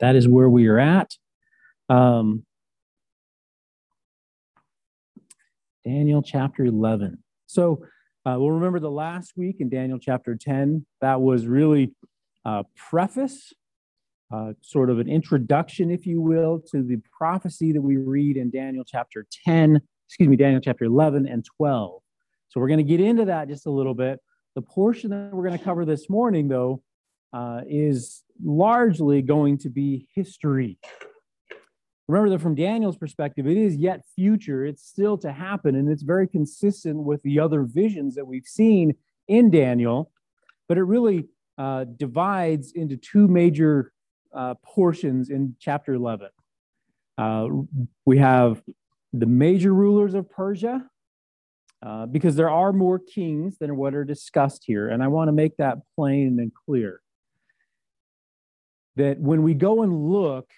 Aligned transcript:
that 0.00 0.16
is 0.16 0.28
where 0.28 0.48
we 0.48 0.66
are 0.68 0.78
at. 0.78 1.10
Um, 1.88 2.44
Daniel 5.84 6.22
chapter 6.22 6.64
11. 6.64 7.22
So 7.46 7.84
uh, 8.24 8.36
we'll 8.38 8.50
remember 8.50 8.80
the 8.80 8.90
last 8.90 9.34
week 9.36 9.56
in 9.60 9.68
Daniel 9.68 9.98
chapter 10.00 10.34
10, 10.34 10.84
that 11.00 11.20
was 11.20 11.46
really 11.46 11.94
a 12.44 12.64
preface, 12.76 13.52
uh, 14.34 14.54
sort 14.62 14.90
of 14.90 14.98
an 14.98 15.08
introduction, 15.08 15.92
if 15.92 16.06
you 16.06 16.20
will, 16.20 16.60
to 16.72 16.82
the 16.82 16.98
prophecy 17.16 17.72
that 17.72 17.80
we 17.80 17.96
read 17.96 18.36
in 18.36 18.50
Daniel 18.50 18.84
chapter 18.84 19.26
10, 19.44 19.80
excuse 20.08 20.28
me, 20.28 20.34
Daniel 20.34 20.60
chapter 20.60 20.84
11 20.84 21.28
and 21.28 21.44
12. 21.56 22.02
So 22.48 22.60
we're 22.60 22.68
going 22.68 22.78
to 22.78 22.84
get 22.84 23.00
into 23.00 23.26
that 23.26 23.48
just 23.48 23.66
a 23.66 23.70
little 23.70 23.94
bit. 23.94 24.18
The 24.56 24.62
portion 24.62 25.10
that 25.10 25.32
we're 25.32 25.46
going 25.46 25.58
to 25.58 25.64
cover 25.64 25.84
this 25.84 26.10
morning, 26.10 26.48
though, 26.48 26.82
uh, 27.32 27.62
is 27.68 28.22
largely 28.42 29.22
going 29.22 29.58
to 29.58 29.70
be 29.70 30.06
history. 30.14 30.78
Remember 32.08 32.30
that 32.30 32.40
from 32.40 32.54
Daniel's 32.54 32.96
perspective, 32.96 33.46
it 33.46 33.56
is 33.56 33.76
yet 33.76 34.02
future. 34.14 34.64
It's 34.64 34.86
still 34.86 35.18
to 35.18 35.32
happen, 35.32 35.74
and 35.74 35.90
it's 35.90 36.02
very 36.02 36.28
consistent 36.28 36.98
with 36.98 37.22
the 37.22 37.40
other 37.40 37.62
visions 37.64 38.14
that 38.14 38.26
we've 38.26 38.46
seen 38.46 38.94
in 39.26 39.50
Daniel. 39.50 40.12
But 40.68 40.78
it 40.78 40.84
really 40.84 41.26
uh, 41.58 41.84
divides 41.84 42.72
into 42.72 42.96
two 42.96 43.26
major 43.26 43.92
uh, 44.34 44.54
portions 44.64 45.30
in 45.30 45.56
chapter 45.58 45.94
11. 45.94 46.28
Uh, 47.18 47.48
we 48.04 48.18
have 48.18 48.62
the 49.12 49.26
major 49.26 49.72
rulers 49.72 50.14
of 50.14 50.30
Persia, 50.30 50.84
uh, 51.82 52.06
because 52.06 52.36
there 52.36 52.50
are 52.50 52.72
more 52.72 52.98
kings 52.98 53.58
than 53.58 53.76
what 53.76 53.94
are 53.94 54.04
discussed 54.04 54.64
here. 54.66 54.88
And 54.88 55.02
I 55.02 55.08
want 55.08 55.28
to 55.28 55.32
make 55.32 55.56
that 55.58 55.78
plain 55.94 56.38
and 56.40 56.52
clear. 56.52 57.00
That 58.96 59.18
when 59.20 59.42
we 59.42 59.54
go 59.54 59.82
and 59.82 60.10
look 60.10 60.50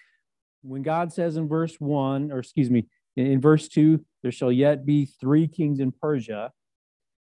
when 0.61 0.81
God 0.81 1.13
says 1.13 1.37
in 1.37 1.47
verse 1.47 1.75
1, 1.79 2.31
or 2.31 2.39
excuse 2.39 2.69
me, 2.69 2.85
in, 3.15 3.27
in 3.27 3.41
verse 3.41 3.67
2, 3.67 4.03
there 4.23 4.31
shall 4.31 4.51
yet 4.51 4.85
be 4.85 5.05
three 5.05 5.47
kings 5.47 5.79
in 5.79 5.91
Persia. 5.91 6.51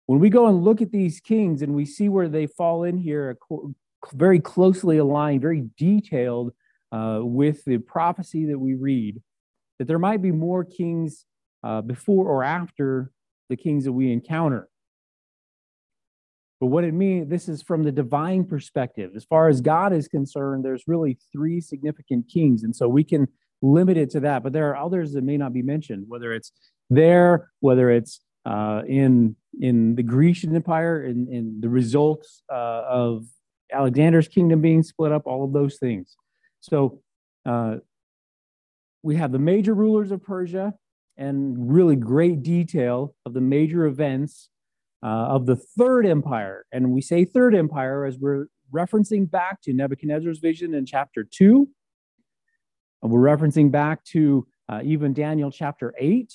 When 0.06 0.20
we 0.20 0.30
go 0.30 0.48
and 0.48 0.64
look 0.64 0.82
at 0.82 0.92
these 0.92 1.20
kings 1.20 1.62
and 1.62 1.74
we 1.74 1.86
see 1.86 2.10
where 2.10 2.30
they 2.30 2.46
fall 2.46 2.84
in 2.84 2.98
here, 2.98 3.38
very 4.14 4.40
closely 4.40 4.98
aligned, 4.98 5.42
very 5.42 5.66
detailed 5.78 6.54
uh, 6.92 7.20
with 7.22 7.66
the 7.66 7.80
prophecy 7.80 8.46
that 8.46 8.60
we 8.60 8.76
read, 8.76 9.22
that 9.80 9.86
there 9.86 10.00
might 10.00 10.22
be 10.22 10.32
more 10.32 10.64
kings 10.64 11.26
uh, 11.64 11.82
before 11.82 12.28
or 12.28 12.44
after 12.44 13.12
the 13.50 13.58
kings 13.58 13.86
that 13.86 13.94
we 13.94 14.12
encounter. 14.12 14.70
But 16.66 16.72
what 16.72 16.84
it 16.84 16.96
means, 16.96 17.30
this 17.30 17.48
is 17.48 17.62
from 17.62 17.84
the 17.84 17.92
divine 17.92 18.44
perspective. 18.44 19.12
As 19.16 19.24
far 19.24 19.50
as 19.50 19.62
God 19.62 19.94
is 19.94 20.08
concerned, 20.08 20.66
there's 20.66 20.86
really 20.88 21.20
three 21.32 21.62
significant 21.62 22.28
kings. 22.28 22.64
And 22.64 22.76
so 22.76 22.88
we 22.88 23.04
can 23.04 23.28
limit 23.62 23.98
it 23.98 24.10
to 24.14 24.20
that. 24.22 24.42
But 24.42 24.52
there 24.52 24.72
are 24.72 24.76
others 24.76 25.14
that 25.14 25.24
may 25.24 25.38
not 25.38 25.54
be 25.54 25.62
mentioned, 25.62 26.06
whether 26.08 26.34
it's 26.34 26.52
there, 26.90 27.52
whether 27.60 27.92
it's 27.92 28.20
uh, 28.48 28.82
in, 28.88 29.36
in 29.62 29.94
the 29.94 30.02
Grecian 30.02 30.56
Empire, 30.56 31.04
in, 31.04 31.28
in 31.32 31.60
the 31.62 31.70
results 31.70 32.42
uh, 32.52 32.82
of 32.90 33.28
Alexander's 33.72 34.28
kingdom 34.28 34.60
being 34.60 34.82
split 34.82 35.12
up, 35.12 35.28
all 35.28 35.44
of 35.44 35.54
those 35.54 35.78
things. 35.78 36.16
So 36.62 37.04
uh, 37.46 37.76
we 39.04 39.18
have 39.18 39.32
the 39.32 39.38
major 39.38 39.76
rulers 39.76 40.10
of 40.10 40.24
Persia 40.24 40.74
and 41.16 41.72
really 41.72 41.96
great 41.96 42.42
detail 42.42 43.14
of 43.24 43.36
the 43.36 43.42
major 43.42 43.86
events 43.86 44.50
of 45.06 45.46
the 45.46 45.56
third 45.56 46.06
empire. 46.06 46.66
And 46.72 46.92
we 46.92 47.02
say 47.02 47.26
third 47.26 47.54
empire 47.56 48.06
as 48.06 48.18
we're 48.18 48.48
referencing 48.74 49.30
back 49.30 49.62
to 49.62 49.74
Nebuchadnezzar's 49.74 50.40
vision 50.40 50.74
in 50.74 50.86
chapter 50.86 51.24
2. 51.24 51.68
And 53.04 53.12
we're 53.12 53.20
referencing 53.20 53.72
back 53.72 54.04
to 54.06 54.48
uh, 54.68 54.82
even 54.84 55.14
Daniel 55.14 55.52
chapter 55.52 55.94
8, 56.00 56.34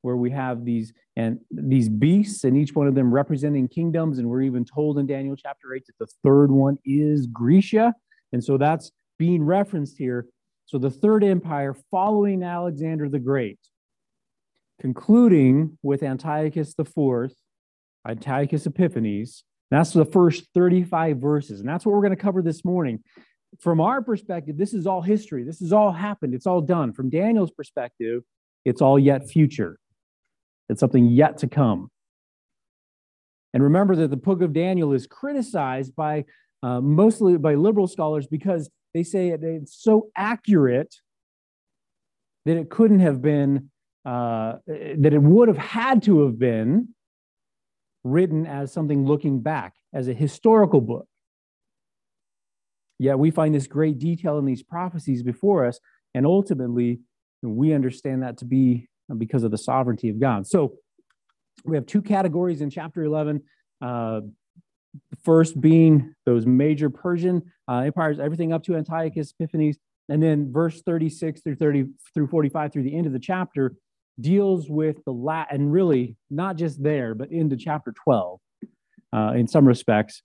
where 0.00 0.16
we 0.16 0.30
have 0.30 0.64
these 0.64 0.92
and 1.16 1.40
these 1.50 1.88
beasts, 1.88 2.44
and 2.44 2.56
each 2.56 2.74
one 2.74 2.86
of 2.86 2.94
them 2.94 3.12
representing 3.12 3.68
kingdoms. 3.68 4.18
And 4.18 4.28
we're 4.28 4.42
even 4.42 4.64
told 4.64 4.98
in 4.98 5.06
Daniel 5.06 5.36
chapter 5.36 5.74
8 5.74 5.84
that 5.86 5.98
the 5.98 6.12
third 6.22 6.50
one 6.50 6.78
is 6.84 7.26
Grecia. 7.26 7.94
And 8.32 8.42
so 8.42 8.56
that's 8.56 8.92
being 9.18 9.42
referenced 9.42 9.98
here. 9.98 10.26
So 10.66 10.78
the 10.78 10.90
third 10.90 11.22
empire 11.22 11.74
following 11.90 12.42
Alexander 12.42 13.08
the 13.08 13.18
Great, 13.18 13.58
concluding 14.80 15.78
with 15.82 16.02
Antiochus 16.02 16.74
the 16.74 16.84
fourth, 16.84 17.34
Antiochus 18.08 18.66
Epiphanes. 18.66 19.44
That's 19.70 19.92
the 19.92 20.04
first 20.04 20.46
35 20.54 21.18
verses. 21.18 21.60
And 21.60 21.68
that's 21.68 21.84
what 21.84 21.92
we're 21.92 22.02
going 22.02 22.10
to 22.10 22.16
cover 22.16 22.42
this 22.42 22.64
morning. 22.64 23.02
From 23.60 23.80
our 23.80 24.02
perspective, 24.02 24.56
this 24.56 24.74
is 24.74 24.86
all 24.86 25.02
history. 25.02 25.42
This 25.42 25.60
has 25.60 25.72
all 25.72 25.92
happened. 25.92 26.34
It's 26.34 26.46
all 26.46 26.60
done. 26.60 26.92
From 26.92 27.10
Daniel's 27.10 27.50
perspective, 27.50 28.22
it's 28.64 28.82
all 28.82 28.98
yet 28.98 29.28
future. 29.28 29.78
It's 30.68 30.80
something 30.80 31.06
yet 31.06 31.38
to 31.38 31.48
come. 31.48 31.90
And 33.54 33.62
remember 33.62 33.96
that 33.96 34.10
the 34.10 34.16
book 34.16 34.42
of 34.42 34.52
Daniel 34.52 34.92
is 34.92 35.06
criticized 35.06 35.96
by 35.96 36.24
uh, 36.62 36.80
mostly 36.80 37.38
by 37.38 37.54
liberal 37.54 37.86
scholars 37.86 38.26
because 38.26 38.70
they 38.92 39.02
say 39.02 39.28
it's 39.28 39.82
so 39.82 40.08
accurate 40.16 40.94
that 42.44 42.56
it 42.56 42.70
couldn't 42.70 43.00
have 43.00 43.22
been, 43.22 43.70
uh, 44.04 44.56
that 44.66 45.12
it 45.12 45.22
would 45.22 45.48
have 45.48 45.58
had 45.58 46.02
to 46.04 46.24
have 46.24 46.38
been 46.38 46.88
written 48.06 48.46
as 48.46 48.72
something 48.72 49.04
looking 49.04 49.40
back, 49.40 49.74
as 49.92 50.08
a 50.08 50.14
historical 50.14 50.80
book. 50.80 51.06
Yet 52.98 53.18
we 53.18 53.30
find 53.30 53.54
this 53.54 53.66
great 53.66 53.98
detail 53.98 54.38
in 54.38 54.44
these 54.44 54.62
prophecies 54.62 55.22
before 55.22 55.66
us, 55.66 55.78
and 56.14 56.24
ultimately 56.24 57.00
we 57.42 57.72
understand 57.72 58.22
that 58.22 58.38
to 58.38 58.44
be 58.44 58.88
because 59.18 59.42
of 59.42 59.50
the 59.50 59.58
sovereignty 59.58 60.08
of 60.08 60.18
God. 60.18 60.46
So 60.46 60.76
we 61.64 61.76
have 61.76 61.86
two 61.86 62.02
categories 62.02 62.60
in 62.60 62.70
chapter 62.70 63.04
11. 63.04 63.42
Uh, 63.80 64.20
first 65.24 65.60
being 65.60 66.14
those 66.24 66.46
major 66.46 66.88
Persian 66.88 67.42
uh, 67.68 67.80
empires, 67.80 68.18
everything 68.18 68.52
up 68.52 68.62
to 68.64 68.76
Antiochus 68.76 69.34
Epiphanes, 69.38 69.76
and 70.08 70.22
then 70.22 70.52
verse 70.52 70.82
36 70.82 71.42
through 71.42 71.56
30 71.56 71.86
through 72.14 72.28
45 72.28 72.72
through 72.72 72.84
the 72.84 72.96
end 72.96 73.06
of 73.06 73.12
the 73.12 73.18
chapter 73.18 73.74
deals 74.20 74.68
with 74.68 75.04
the 75.04 75.12
la 75.12 75.44
and 75.50 75.72
really 75.72 76.16
not 76.30 76.56
just 76.56 76.82
there, 76.82 77.14
but 77.14 77.30
into 77.30 77.56
chapter 77.56 77.92
12 77.92 78.40
uh, 79.12 79.32
in 79.36 79.46
some 79.46 79.66
respects, 79.66 80.22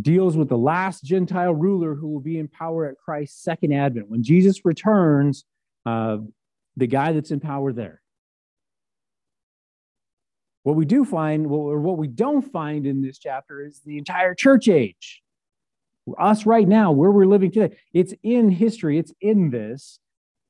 deals 0.00 0.36
with 0.36 0.48
the 0.48 0.58
last 0.58 1.04
Gentile 1.04 1.54
ruler 1.54 1.94
who 1.94 2.08
will 2.08 2.20
be 2.20 2.38
in 2.38 2.48
power 2.48 2.86
at 2.86 2.96
Christ's 2.96 3.42
second 3.42 3.72
advent. 3.72 4.08
When 4.08 4.22
Jesus 4.22 4.64
returns, 4.64 5.44
uh, 5.84 6.18
the 6.76 6.86
guy 6.86 7.12
that's 7.12 7.30
in 7.30 7.40
power 7.40 7.72
there. 7.72 8.00
What 10.62 10.76
we 10.76 10.84
do 10.84 11.04
find, 11.04 11.46
or 11.46 11.80
what 11.80 11.98
we 11.98 12.06
don't 12.06 12.42
find 12.42 12.86
in 12.86 13.02
this 13.02 13.18
chapter, 13.18 13.64
is 13.64 13.80
the 13.84 13.98
entire 13.98 14.34
church 14.34 14.68
age. 14.68 15.22
Us 16.18 16.46
right 16.46 16.66
now, 16.66 16.92
where 16.92 17.10
we're 17.10 17.26
living 17.26 17.50
today, 17.50 17.76
it's 17.92 18.14
in 18.22 18.48
history, 18.48 18.98
it's 18.98 19.12
in 19.20 19.50
this 19.50 19.98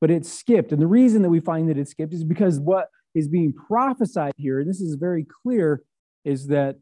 but 0.03 0.11
it's 0.11 0.29
skipped. 0.29 0.73
And 0.73 0.81
the 0.81 0.85
reason 0.85 1.21
that 1.21 1.29
we 1.29 1.39
find 1.39 1.69
that 1.69 1.77
it's 1.77 1.91
skipped 1.91 2.13
is 2.13 2.25
because 2.25 2.59
what 2.59 2.89
is 3.15 3.29
being 3.29 3.53
prophesied 3.53 4.33
here, 4.35 4.59
and 4.59 4.69
this 4.69 4.81
is 4.81 4.95
very 4.95 5.25
clear, 5.43 5.81
is 6.25 6.47
that 6.47 6.75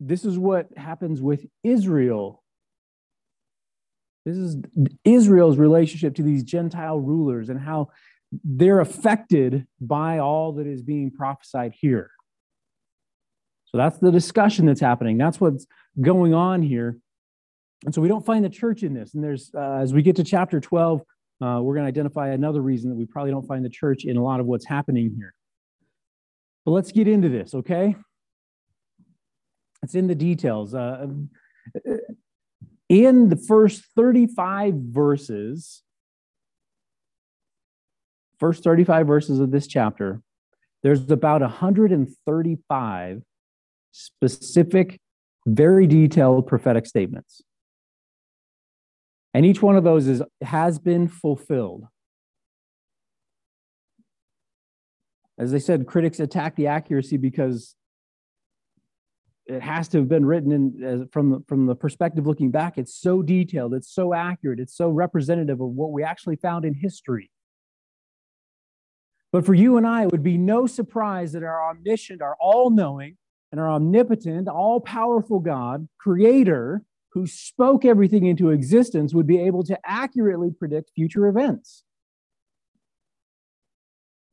this 0.00 0.26
is 0.26 0.38
what 0.38 0.68
happens 0.76 1.22
with 1.22 1.46
Israel. 1.64 2.42
This 4.26 4.36
is 4.36 4.58
Israel's 5.02 5.56
relationship 5.56 6.14
to 6.16 6.22
these 6.22 6.42
Gentile 6.42 7.00
rulers 7.00 7.48
and 7.48 7.58
how 7.58 7.88
they're 8.44 8.80
affected 8.80 9.66
by 9.80 10.18
all 10.18 10.52
that 10.56 10.66
is 10.66 10.82
being 10.82 11.10
prophesied 11.10 11.72
here. 11.80 12.10
So 13.64 13.78
that's 13.78 13.96
the 13.96 14.12
discussion 14.12 14.66
that's 14.66 14.78
happening. 14.78 15.16
That's 15.16 15.40
what's 15.40 15.66
going 15.98 16.34
on 16.34 16.60
here. 16.60 16.98
And 17.86 17.94
so 17.94 18.02
we 18.02 18.08
don't 18.08 18.26
find 18.26 18.44
the 18.44 18.50
church 18.50 18.82
in 18.82 18.92
this. 18.92 19.14
And 19.14 19.24
there's, 19.24 19.50
uh, 19.54 19.78
as 19.80 19.94
we 19.94 20.02
get 20.02 20.16
to 20.16 20.24
chapter 20.24 20.60
12, 20.60 21.00
uh, 21.40 21.60
we're 21.62 21.74
going 21.74 21.84
to 21.84 21.88
identify 21.88 22.30
another 22.30 22.60
reason 22.60 22.90
that 22.90 22.96
we 22.96 23.06
probably 23.06 23.30
don't 23.30 23.46
find 23.46 23.64
the 23.64 23.70
church 23.70 24.04
in 24.04 24.16
a 24.16 24.22
lot 24.22 24.40
of 24.40 24.46
what's 24.46 24.66
happening 24.66 25.12
here. 25.16 25.34
But 26.64 26.72
let's 26.72 26.92
get 26.92 27.08
into 27.08 27.28
this, 27.28 27.54
okay? 27.54 27.96
It's 29.82 29.94
in 29.94 30.06
the 30.06 30.14
details. 30.14 30.74
Uh, 30.74 31.06
in 32.88 33.28
the 33.28 33.36
first 33.36 33.84
35 33.96 34.74
verses, 34.74 35.82
first 38.38 38.62
35 38.62 39.06
verses 39.06 39.40
of 39.40 39.50
this 39.50 39.66
chapter, 39.66 40.20
there's 40.82 41.10
about 41.10 41.40
135 41.40 43.22
specific, 43.92 45.00
very 45.46 45.86
detailed 45.86 46.46
prophetic 46.46 46.86
statements. 46.86 47.42
And 49.34 49.46
each 49.46 49.62
one 49.62 49.76
of 49.76 49.84
those 49.84 50.06
is, 50.06 50.22
has 50.42 50.78
been 50.78 51.08
fulfilled. 51.08 51.86
As 55.38 55.54
I 55.54 55.58
said, 55.58 55.86
critics 55.86 56.20
attack 56.20 56.56
the 56.56 56.66
accuracy 56.66 57.16
because 57.16 57.74
it 59.46 59.62
has 59.62 59.88
to 59.88 59.98
have 59.98 60.08
been 60.08 60.24
written 60.24 60.52
in, 60.52 61.08
from, 61.10 61.30
the, 61.30 61.40
from 61.48 61.66
the 61.66 61.74
perspective 61.74 62.26
looking 62.26 62.50
back. 62.50 62.78
It's 62.78 62.94
so 62.94 63.22
detailed, 63.22 63.74
it's 63.74 63.92
so 63.92 64.14
accurate, 64.14 64.60
it's 64.60 64.76
so 64.76 64.88
representative 64.88 65.60
of 65.60 65.68
what 65.68 65.90
we 65.90 66.04
actually 66.04 66.36
found 66.36 66.64
in 66.64 66.74
history. 66.74 67.30
But 69.32 69.46
for 69.46 69.54
you 69.54 69.78
and 69.78 69.86
I, 69.86 70.04
it 70.04 70.12
would 70.12 70.22
be 70.22 70.36
no 70.36 70.66
surprise 70.66 71.32
that 71.32 71.42
our 71.42 71.70
omniscient, 71.70 72.20
our 72.20 72.36
all 72.38 72.70
knowing, 72.70 73.16
and 73.50 73.60
our 73.60 73.68
omnipotent, 73.68 74.46
all 74.46 74.80
powerful 74.80 75.40
God, 75.40 75.88
creator, 75.98 76.82
who 77.12 77.26
spoke 77.26 77.84
everything 77.84 78.26
into 78.26 78.50
existence, 78.50 79.14
would 79.14 79.26
be 79.26 79.38
able 79.38 79.62
to 79.64 79.78
accurately 79.84 80.50
predict 80.50 80.90
future 80.94 81.26
events. 81.26 81.84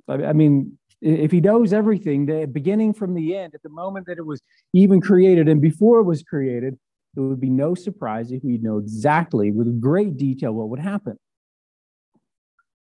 I 0.07 0.33
mean, 0.33 0.77
if 1.01 1.31
he 1.31 1.39
knows 1.39 1.71
everything, 1.71 2.25
the 2.25 2.45
beginning 2.45 2.93
from 2.93 3.13
the 3.13 3.35
end, 3.35 3.53
at 3.53 3.63
the 3.63 3.69
moment 3.69 4.07
that 4.07 4.17
it 4.17 4.25
was 4.25 4.41
even 4.73 5.01
created 5.01 5.47
and 5.47 5.61
before 5.61 5.99
it 5.99 6.03
was 6.03 6.23
created, 6.23 6.79
it 7.15 7.19
would 7.19 7.39
be 7.39 7.49
no 7.49 7.75
surprise 7.75 8.31
if 8.31 8.43
we'd 8.43 8.63
know 8.63 8.77
exactly 8.77 9.51
with 9.51 9.81
great 9.81 10.17
detail 10.17 10.53
what 10.53 10.69
would 10.69 10.79
happen. 10.79 11.17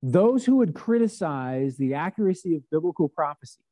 Those 0.02 0.44
who 0.44 0.56
would 0.56 0.74
criticize 0.74 1.76
the 1.76 1.94
accuracy 1.94 2.56
of 2.56 2.68
biblical 2.70 3.08
prophecy, 3.08 3.62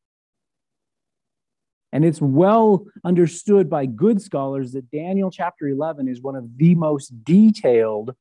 and 1.92 2.04
it's 2.04 2.20
well 2.20 2.86
understood 3.04 3.68
by 3.68 3.84
good 3.86 4.20
scholars 4.22 4.72
that 4.72 4.90
Daniel 4.90 5.30
chapter 5.30 5.68
11 5.68 6.08
is 6.08 6.22
one 6.22 6.36
of 6.36 6.56
the 6.56 6.74
most 6.74 7.24
detailed 7.24 8.14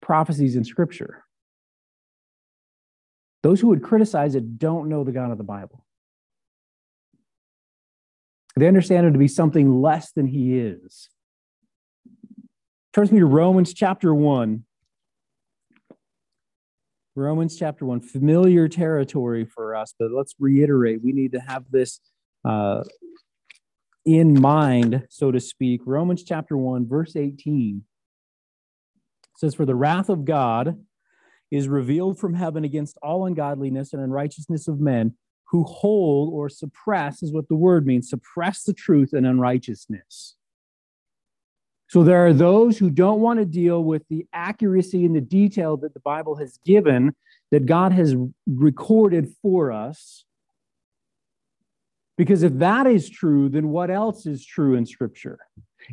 prophecies 0.00 0.54
in 0.54 0.64
Scripture. 0.64 1.24
Those 3.42 3.60
who 3.60 3.68
would 3.68 3.82
criticize 3.82 4.36
it 4.36 4.58
don't 4.58 4.88
know 4.88 5.02
the 5.02 5.10
God 5.10 5.32
of 5.32 5.38
the 5.38 5.44
Bible. 5.44 5.84
They 8.54 8.68
understand 8.68 9.06
him 9.06 9.12
to 9.14 9.18
be 9.18 9.28
something 9.28 9.80
less 9.82 10.12
than 10.12 10.26
he 10.26 10.58
is. 10.58 11.08
Turns 12.92 13.10
me 13.10 13.18
to 13.18 13.26
Romans 13.26 13.74
chapter 13.74 14.14
1. 14.14 14.64
Romans 17.14 17.58
chapter 17.58 17.84
1, 17.84 18.00
familiar 18.00 18.68
territory 18.68 19.44
for 19.44 19.74
us, 19.74 19.94
but 19.98 20.12
let's 20.12 20.34
reiterate 20.38 21.02
we 21.02 21.12
need 21.12 21.32
to 21.32 21.40
have 21.40 21.64
this 21.70 22.00
uh, 22.44 22.82
in 24.04 24.40
mind, 24.40 25.06
so 25.08 25.30
to 25.30 25.40
speak. 25.40 25.80
Romans 25.86 26.24
chapter 26.24 26.56
1, 26.56 26.88
verse 26.88 27.16
18 27.16 27.84
says, 29.36 29.54
For 29.54 29.64
the 29.64 29.74
wrath 29.74 30.08
of 30.08 30.24
God 30.24 30.76
is 31.50 31.68
revealed 31.68 32.18
from 32.18 32.34
heaven 32.34 32.64
against 32.64 32.98
all 33.02 33.26
ungodliness 33.26 33.92
and 33.92 34.02
unrighteousness 34.02 34.68
of 34.68 34.80
men 34.80 35.14
who 35.52 35.64
hold 35.64 36.32
or 36.32 36.48
suppress, 36.48 37.22
is 37.22 37.32
what 37.32 37.46
the 37.48 37.54
word 37.54 37.86
means 37.86 38.08
suppress 38.08 38.64
the 38.64 38.72
truth 38.72 39.12
and 39.12 39.26
unrighteousness. 39.26 40.36
So 41.88 42.02
there 42.02 42.24
are 42.24 42.32
those 42.32 42.78
who 42.78 42.88
don't 42.88 43.20
want 43.20 43.38
to 43.38 43.44
deal 43.44 43.84
with 43.84 44.02
the 44.08 44.26
accuracy 44.32 45.04
and 45.04 45.14
the 45.14 45.20
detail 45.20 45.76
that 45.76 45.92
the 45.92 46.00
Bible 46.00 46.36
has 46.36 46.58
given, 46.64 47.14
that 47.50 47.66
God 47.66 47.92
has 47.92 48.16
recorded 48.46 49.28
for 49.42 49.70
us. 49.70 50.24
Because 52.16 52.42
if 52.42 52.54
that 52.54 52.86
is 52.86 53.08
true, 53.08 53.48
then 53.48 53.68
what 53.68 53.90
else 53.90 54.26
is 54.26 54.44
true 54.44 54.74
in 54.74 54.86
Scripture? 54.86 55.38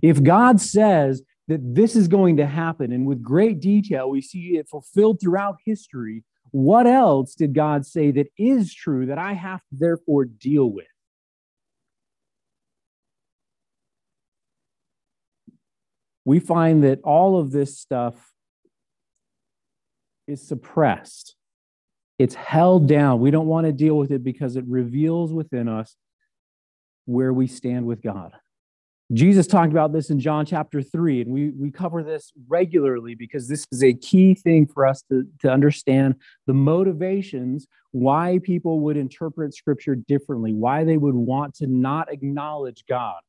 If 0.02 0.22
God 0.22 0.60
says 0.60 1.24
that 1.50 1.74
this 1.74 1.96
is 1.96 2.08
going 2.08 2.38
to 2.38 2.46
happen. 2.46 2.94
And 2.94 3.08
with 3.08 3.24
great 3.24 3.60
detail, 3.60 4.10
we 4.10 4.22
see 4.22 4.58
it 4.58 4.70
fulfilled 4.70 5.20
throughout 5.20 5.58
history. 5.66 6.24
What 6.52 6.86
else 6.86 7.34
did 7.34 7.54
God 7.54 7.86
say 7.86 8.12
that 8.12 8.28
is 8.38 8.74
true 8.74 9.08
that 9.08 9.18
I 9.18 9.34
have 9.34 9.60
to 9.60 9.76
therefore 9.76 10.26
deal 10.26 10.68
with? 10.68 10.86
We 16.24 16.40
find 16.40 16.84
that 16.84 17.02
all 17.04 17.40
of 17.40 17.52
this 17.52 17.80
stuff 17.80 18.32
is 20.28 20.48
suppressed. 20.48 21.36
It's 22.20 22.36
held 22.36 22.88
down. 22.88 23.22
We 23.22 23.32
don't 23.32 23.48
want 23.48 23.66
to 23.66 23.74
deal 23.74 23.98
with 23.98 24.12
it 24.12 24.24
because 24.24 24.56
it 24.56 24.66
reveals 24.68 25.34
within 25.34 25.68
us 25.68 25.96
where 27.10 27.34
we 27.34 27.48
stand 27.48 27.86
with 27.86 28.04
God. 28.04 28.34
Jesus 29.12 29.48
talked 29.48 29.72
about 29.72 29.92
this 29.92 30.12
in 30.12 30.20
John 30.20 30.46
chapter 30.46 30.84
3, 30.84 31.22
and 31.22 31.32
we, 31.32 31.50
we 31.50 31.72
cover 31.72 32.04
this 32.04 32.32
regularly 32.48 33.16
because 33.16 33.48
this 33.48 33.66
is 33.72 33.84
a 33.84 33.94
key 33.94 34.36
thing 34.36 34.68
for 34.68 34.86
us 34.86 35.02
to, 35.10 35.26
to 35.40 35.52
understand 35.52 36.16
the 36.46 36.54
motivations 36.54 37.66
why 37.90 38.40
people 38.44 38.82
would 38.82 38.96
interpret 38.96 39.56
scripture 39.56 39.96
differently, 39.96 40.54
why 40.54 40.84
they 40.84 40.98
would 40.98 41.16
want 41.16 41.56
to 41.56 41.66
not 41.66 42.14
acknowledge 42.14 42.84
God 42.88 43.20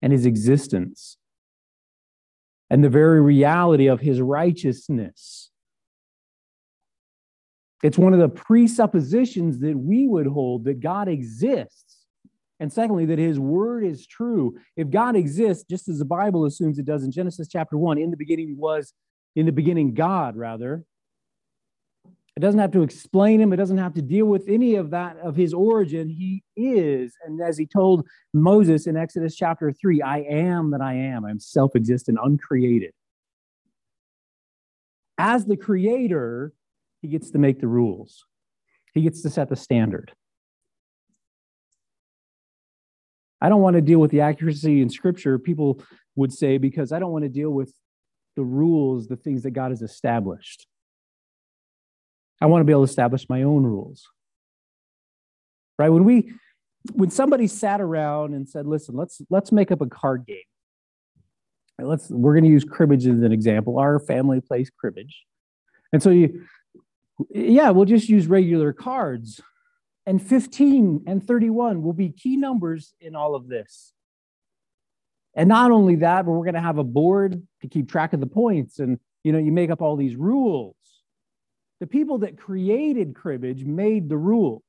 and 0.00 0.12
his 0.12 0.24
existence 0.24 1.16
and 2.70 2.84
the 2.84 2.88
very 2.88 3.20
reality 3.20 3.88
of 3.88 3.98
his 3.98 4.20
righteousness. 4.20 5.50
It's 7.82 7.98
one 7.98 8.14
of 8.14 8.20
the 8.20 8.28
presuppositions 8.28 9.58
that 9.58 9.76
we 9.76 10.06
would 10.06 10.28
hold 10.28 10.64
that 10.64 10.78
God 10.78 11.08
exists 11.08 11.83
and 12.64 12.72
secondly, 12.72 13.04
that 13.04 13.18
his 13.18 13.38
word 13.38 13.84
is 13.84 14.06
true. 14.06 14.56
If 14.74 14.88
God 14.88 15.16
exists, 15.16 15.66
just 15.68 15.86
as 15.86 15.98
the 15.98 16.06
Bible 16.06 16.46
assumes 16.46 16.78
it 16.78 16.86
does 16.86 17.04
in 17.04 17.12
Genesis 17.12 17.46
chapter 17.46 17.76
1, 17.76 17.98
in 17.98 18.10
the 18.10 18.16
beginning 18.16 18.56
was, 18.56 18.94
in 19.36 19.44
the 19.44 19.52
beginning, 19.52 19.92
God, 19.92 20.34
rather. 20.34 20.86
It 22.34 22.40
doesn't 22.40 22.58
have 22.58 22.70
to 22.70 22.82
explain 22.82 23.38
him, 23.38 23.52
it 23.52 23.56
doesn't 23.56 23.76
have 23.76 23.92
to 23.94 24.02
deal 24.02 24.24
with 24.24 24.48
any 24.48 24.76
of 24.76 24.92
that 24.92 25.18
of 25.18 25.36
his 25.36 25.52
origin. 25.52 26.08
He 26.08 26.42
is. 26.56 27.12
And 27.22 27.38
as 27.42 27.58
he 27.58 27.66
told 27.66 28.06
Moses 28.32 28.86
in 28.86 28.96
Exodus 28.96 29.36
chapter 29.36 29.70
3, 29.70 30.00
I 30.00 30.20
am 30.20 30.70
that 30.70 30.80
I 30.80 30.94
am. 30.94 31.26
I'm 31.26 31.40
self 31.40 31.76
existent, 31.76 32.16
uncreated. 32.24 32.92
As 35.18 35.44
the 35.44 35.58
creator, 35.58 36.54
he 37.02 37.08
gets 37.08 37.30
to 37.32 37.38
make 37.38 37.60
the 37.60 37.68
rules, 37.68 38.24
he 38.94 39.02
gets 39.02 39.20
to 39.20 39.28
set 39.28 39.50
the 39.50 39.56
standard. 39.56 40.12
I 43.44 43.50
don't 43.50 43.60
want 43.60 43.74
to 43.74 43.82
deal 43.82 43.98
with 43.98 44.10
the 44.10 44.22
accuracy 44.22 44.80
in 44.80 44.88
scripture, 44.88 45.38
people 45.38 45.82
would 46.16 46.32
say, 46.32 46.56
because 46.56 46.92
I 46.92 46.98
don't 46.98 47.12
want 47.12 47.24
to 47.24 47.28
deal 47.28 47.50
with 47.50 47.74
the 48.36 48.42
rules, 48.42 49.06
the 49.06 49.16
things 49.16 49.42
that 49.42 49.50
God 49.50 49.70
has 49.70 49.82
established. 49.82 50.66
I 52.40 52.46
want 52.46 52.62
to 52.62 52.64
be 52.64 52.72
able 52.72 52.86
to 52.86 52.90
establish 52.90 53.28
my 53.28 53.42
own 53.42 53.64
rules. 53.64 54.08
Right? 55.78 55.90
When 55.90 56.04
we 56.04 56.32
when 56.94 57.10
somebody 57.10 57.46
sat 57.46 57.82
around 57.82 58.32
and 58.32 58.48
said, 58.48 58.66
listen, 58.66 58.96
let's 58.96 59.20
let's 59.28 59.52
make 59.52 59.70
up 59.70 59.82
a 59.82 59.86
card 59.86 60.24
game. 60.24 60.38
Let's 61.78 62.08
we're 62.08 62.32
going 62.32 62.44
to 62.44 62.50
use 62.50 62.64
cribbage 62.64 63.06
as 63.06 63.20
an 63.20 63.32
example. 63.32 63.78
Our 63.78 63.98
family 63.98 64.40
plays 64.40 64.70
cribbage. 64.70 65.22
And 65.92 66.02
so 66.02 66.08
you 66.08 66.46
yeah, 67.28 67.72
we'll 67.72 67.84
just 67.84 68.08
use 68.08 68.26
regular 68.26 68.72
cards. 68.72 69.42
And 70.06 70.20
15 70.20 71.04
and 71.06 71.26
31 71.26 71.82
will 71.82 71.92
be 71.92 72.10
key 72.10 72.36
numbers 72.36 72.94
in 73.00 73.16
all 73.16 73.34
of 73.34 73.48
this. 73.48 73.92
And 75.34 75.48
not 75.48 75.70
only 75.70 75.96
that, 75.96 76.26
but 76.26 76.32
we're 76.32 76.44
going 76.44 76.54
to 76.54 76.60
have 76.60 76.78
a 76.78 76.84
board 76.84 77.42
to 77.62 77.68
keep 77.68 77.90
track 77.90 78.12
of 78.12 78.20
the 78.20 78.26
points. 78.26 78.78
And, 78.78 78.98
you 79.24 79.32
know, 79.32 79.38
you 79.38 79.50
make 79.50 79.70
up 79.70 79.82
all 79.82 79.96
these 79.96 80.14
rules. 80.14 80.76
The 81.80 81.86
people 81.86 82.18
that 82.18 82.38
created 82.38 83.14
cribbage 83.14 83.64
made 83.64 84.08
the 84.08 84.16
rules. 84.16 84.62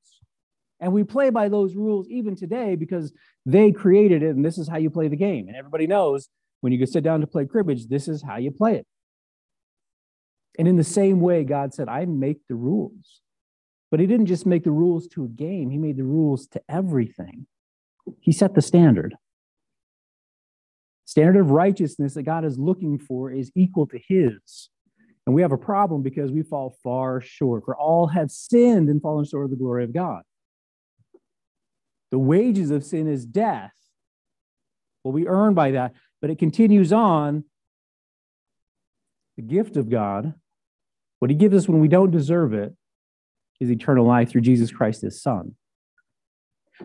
And 0.80 0.92
we 0.92 1.04
play 1.04 1.30
by 1.30 1.50
those 1.50 1.76
rules 1.76 2.08
even 2.10 2.36
today 2.36 2.76
because 2.76 3.14
they 3.46 3.72
created 3.72 4.24
it 4.24 4.36
and 4.36 4.44
this 4.44 4.58
is 4.58 4.68
how 4.68 4.78
you 4.78 4.90
play 4.90 5.08
the 5.08 5.16
game. 5.16 5.48
And 5.48 5.56
everybody 5.56 5.88
knows 5.88 6.30
when 6.62 6.74
you 6.74 6.86
sit 6.86 7.04
down 7.04 7.22
to 7.22 7.28
play 7.28 7.46
cribbage, 7.46 7.88
this 7.88 8.08
is 8.08 8.24
how 8.24 8.38
you 8.38 8.52
play 8.52 8.76
it. 8.76 8.88
And 10.58 10.68
in 10.68 10.78
the 10.78 10.84
same 10.84 11.20
way, 11.20 11.44
God 11.44 11.74
said, 11.74 11.88
I 11.90 12.06
make 12.06 12.40
the 12.48 12.56
rules. 12.56 13.22
But 13.92 14.00
he 14.00 14.08
didn't 14.08 14.26
just 14.26 14.46
make 14.46 14.64
the 14.64 14.72
rules 14.72 15.08
to 15.10 15.26
a 15.26 15.28
game, 15.28 15.70
he 15.70 15.78
made 15.78 15.98
the 15.98 16.04
rules 16.04 16.48
to 16.48 16.62
everything. 16.68 17.48
He 18.20 18.32
set 18.32 18.54
the 18.54 18.62
standard. 18.62 19.16
Standard 21.06 21.40
of 21.40 21.52
righteousness 21.52 22.16
that 22.16 22.24
God 22.24 22.46
is 22.46 22.58
looking 22.58 22.98
for 22.98 23.32
is 23.32 23.52
equal 23.56 23.88
to 23.88 24.00
his. 24.08 24.70
And 25.26 25.34
we 25.34 25.42
have 25.42 25.52
a 25.52 25.58
problem 25.58 26.02
because 26.02 26.32
we 26.32 26.44
fall 26.44 26.78
far 26.84 27.22
short. 27.22 27.64
For 27.66 27.76
all 27.76 28.08
have 28.08 28.32
sinned 28.32 28.90
and 28.90 29.02
fallen 29.02 29.26
short 29.26 29.46
of 29.46 29.52
the 29.52 29.58
glory 29.58 29.84
of 29.84 29.94
God. 29.94 30.22
The 32.12 32.20
wages 32.20 32.72
of 32.72 32.84
sin 32.84 33.08
is 33.08 33.26
death. 33.26 33.72
Well, 35.04 35.12
we 35.12 35.28
earn 35.28 35.54
by 35.54 35.72
that, 35.72 35.94
but 36.22 36.30
it 36.30 36.40
continues 36.40 36.92
on. 36.94 37.44
The 39.36 39.44
gift 39.44 39.76
of 39.78 39.90
God, 39.90 40.34
what 41.20 41.30
he 41.30 41.36
gives 41.36 41.56
us 41.56 41.68
when 41.68 41.82
we 41.82 41.88
don't 41.88 42.12
deserve 42.12 42.54
it, 42.54 42.74
is 43.60 43.72
eternal 43.72 44.06
life 44.06 44.30
through 44.30 44.42
Jesus 44.42 44.72
Christ, 44.72 45.02
his 45.02 45.22
son. 45.22 45.56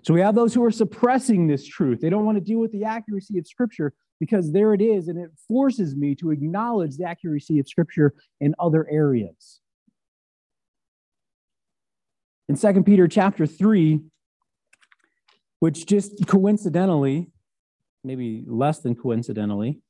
So 0.03 0.15
we 0.15 0.21
have 0.21 0.35
those 0.35 0.55
who 0.55 0.63
are 0.65 0.71
suppressing 0.71 1.49
this 1.49 1.67
truth. 1.67 2.01
They 2.01 2.11
don't 2.11 2.25
want 2.25 2.37
to 2.37 2.45
deal 2.45 2.61
with 2.61 2.71
the 2.73 2.85
accuracy 2.85 3.39
of 3.39 3.47
Scripture 3.47 3.93
because 4.21 4.53
there 4.53 4.73
it 4.75 4.81
is, 4.81 5.09
and 5.09 5.19
it 5.19 5.31
forces 5.49 5.97
me 5.97 6.15
to 6.17 6.31
acknowledge 6.31 6.97
the 6.97 7.05
accuracy 7.05 7.59
of 7.59 7.69
Scripture 7.69 8.15
in 8.41 8.55
other 8.59 8.87
areas. 8.89 9.61
In 12.49 12.57
2 12.57 12.83
Peter 12.83 13.09
chapter 13.09 13.47
3, 13.47 14.01
which 15.59 15.87
just 15.87 16.27
coincidentally 16.27 17.31
maybe 18.05 18.45
less 18.47 18.81
than 18.81 18.95
coincidentally, 18.95 19.81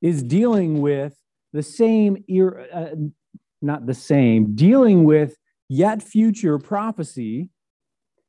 is 0.00 0.22
dealing 0.22 0.80
with 0.80 1.14
the 1.52 1.62
same, 1.62 2.24
uh, 2.72 2.86
not 3.60 3.86
the 3.86 3.94
same, 3.94 4.54
dealing 4.54 5.04
with 5.04 5.36
yet 5.70 6.02
future 6.02 6.58
prophecy. 6.58 7.48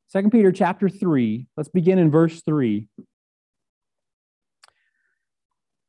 Second 0.06 0.30
Peter 0.30 0.52
chapter 0.52 0.88
3, 0.88 1.48
let's 1.56 1.68
begin 1.68 1.98
in 1.98 2.10
verse 2.10 2.40
3. 2.42 2.86
It 2.98 3.06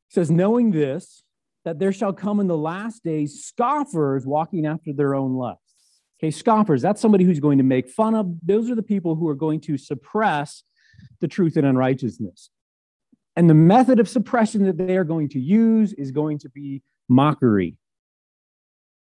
says, 0.10 0.32
Knowing 0.32 0.72
this, 0.72 1.24
that 1.64 1.80
there 1.80 1.94
shall 1.94 2.12
come 2.12 2.40
in 2.40 2.48
the 2.48 2.58
last 2.58 3.04
days 3.04 3.46
scoffers 3.46 4.26
walking 4.26 4.66
after 4.66 4.92
their 4.92 5.14
own 5.16 5.36
lusts. 5.36 5.62
Okay, 6.20 6.32
scoffers, 6.32 6.82
that's 6.82 7.00
somebody 7.00 7.24
who's 7.24 7.40
going 7.40 7.60
to 7.60 7.64
make 7.64 7.88
fun 7.88 8.16
of, 8.16 8.34
those 8.42 8.70
are 8.70 8.76
the 8.76 8.82
people 8.82 9.16
who 9.16 9.28
are 9.30 9.36
going 9.36 9.62
to 9.62 9.78
suppress 9.78 10.64
the 11.22 11.28
truth 11.28 11.56
and 11.56 11.68
unrighteousness. 11.68 12.50
And 13.36 13.50
the 13.50 13.54
method 13.54 14.00
of 14.00 14.10
suppression 14.10 14.64
that 14.66 14.78
they 14.78 14.98
are 14.98 15.04
going 15.04 15.30
to 15.30 15.40
use 15.40 15.94
is 15.94 16.12
going 16.12 16.40
to 16.40 16.50
be 16.50 16.82
mockery. 17.10 17.78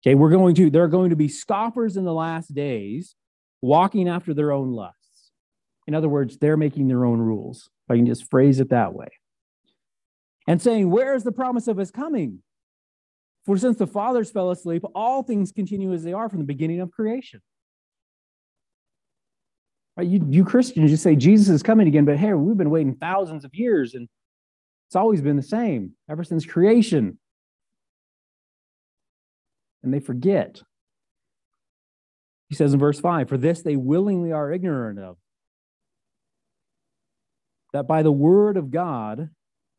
Okay, 0.02 0.14
we're 0.14 0.30
going 0.30 0.54
to, 0.54 0.70
there 0.70 0.84
are 0.84 0.88
going 0.88 1.10
to 1.10 1.16
be 1.16 1.28
scoffers 1.28 1.96
in 1.96 2.04
the 2.04 2.12
last 2.12 2.54
days 2.54 3.16
walking 3.60 4.08
after 4.08 4.32
their 4.32 4.52
own 4.52 4.72
lusts. 4.72 5.30
In 5.86 5.94
other 5.94 6.08
words, 6.08 6.38
they're 6.38 6.56
making 6.56 6.88
their 6.88 7.04
own 7.04 7.18
rules. 7.18 7.68
If 7.86 7.92
I 7.92 7.96
can 7.96 8.06
just 8.06 8.30
phrase 8.30 8.60
it 8.60 8.70
that 8.70 8.94
way. 8.94 9.08
And 10.46 10.62
saying, 10.62 10.90
Where 10.90 11.14
is 11.14 11.24
the 11.24 11.32
promise 11.32 11.66
of 11.66 11.76
his 11.76 11.90
coming? 11.90 12.42
For 13.44 13.56
since 13.56 13.78
the 13.78 13.86
fathers 13.86 14.30
fell 14.30 14.50
asleep, 14.50 14.82
all 14.94 15.22
things 15.22 15.52
continue 15.52 15.92
as 15.92 16.04
they 16.04 16.12
are 16.12 16.28
from 16.28 16.38
the 16.38 16.44
beginning 16.44 16.80
of 16.80 16.90
creation. 16.90 17.40
Right? 19.96 20.06
You, 20.06 20.24
you 20.28 20.44
Christians, 20.44 20.90
you 20.90 20.96
say 20.96 21.16
Jesus 21.16 21.48
is 21.48 21.62
coming 21.62 21.88
again, 21.88 22.04
but 22.04 22.18
hey, 22.18 22.34
we've 22.34 22.56
been 22.56 22.70
waiting 22.70 22.94
thousands 22.94 23.44
of 23.44 23.54
years 23.54 23.94
and 23.94 24.08
it's 24.88 24.96
always 24.96 25.20
been 25.20 25.36
the 25.36 25.42
same 25.42 25.92
ever 26.08 26.24
since 26.24 26.46
creation. 26.46 27.18
And 29.82 29.92
they 29.92 30.00
forget. 30.00 30.62
He 32.48 32.54
says 32.54 32.72
in 32.72 32.80
verse 32.80 33.00
5 33.00 33.28
For 33.28 33.36
this 33.36 33.62
they 33.62 33.76
willingly 33.76 34.32
are 34.32 34.52
ignorant 34.52 34.98
of, 34.98 35.16
that 37.72 37.86
by 37.86 38.02
the 38.02 38.12
word 38.12 38.56
of 38.56 38.70
God 38.70 39.30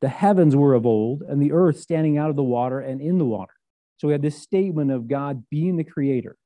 the 0.02 0.10
heavens 0.10 0.56
were 0.56 0.74
of 0.74 0.86
old, 0.86 1.24
and 1.24 1.42
the 1.42 1.52
earth 1.52 1.80
standing 1.80 2.18
out 2.18 2.30
of 2.30 2.36
the 2.36 2.44
water 2.44 2.80
and 2.80 3.02
in 3.02 3.18
the 3.18 3.26
water. 3.26 3.54
So 3.98 4.08
we 4.08 4.14
have 4.14 4.22
this 4.22 4.42
statement 4.42 4.92
of 4.92 5.08
God 5.08 5.44
being 5.50 5.76
the 5.76 5.84
creator. 5.84 6.38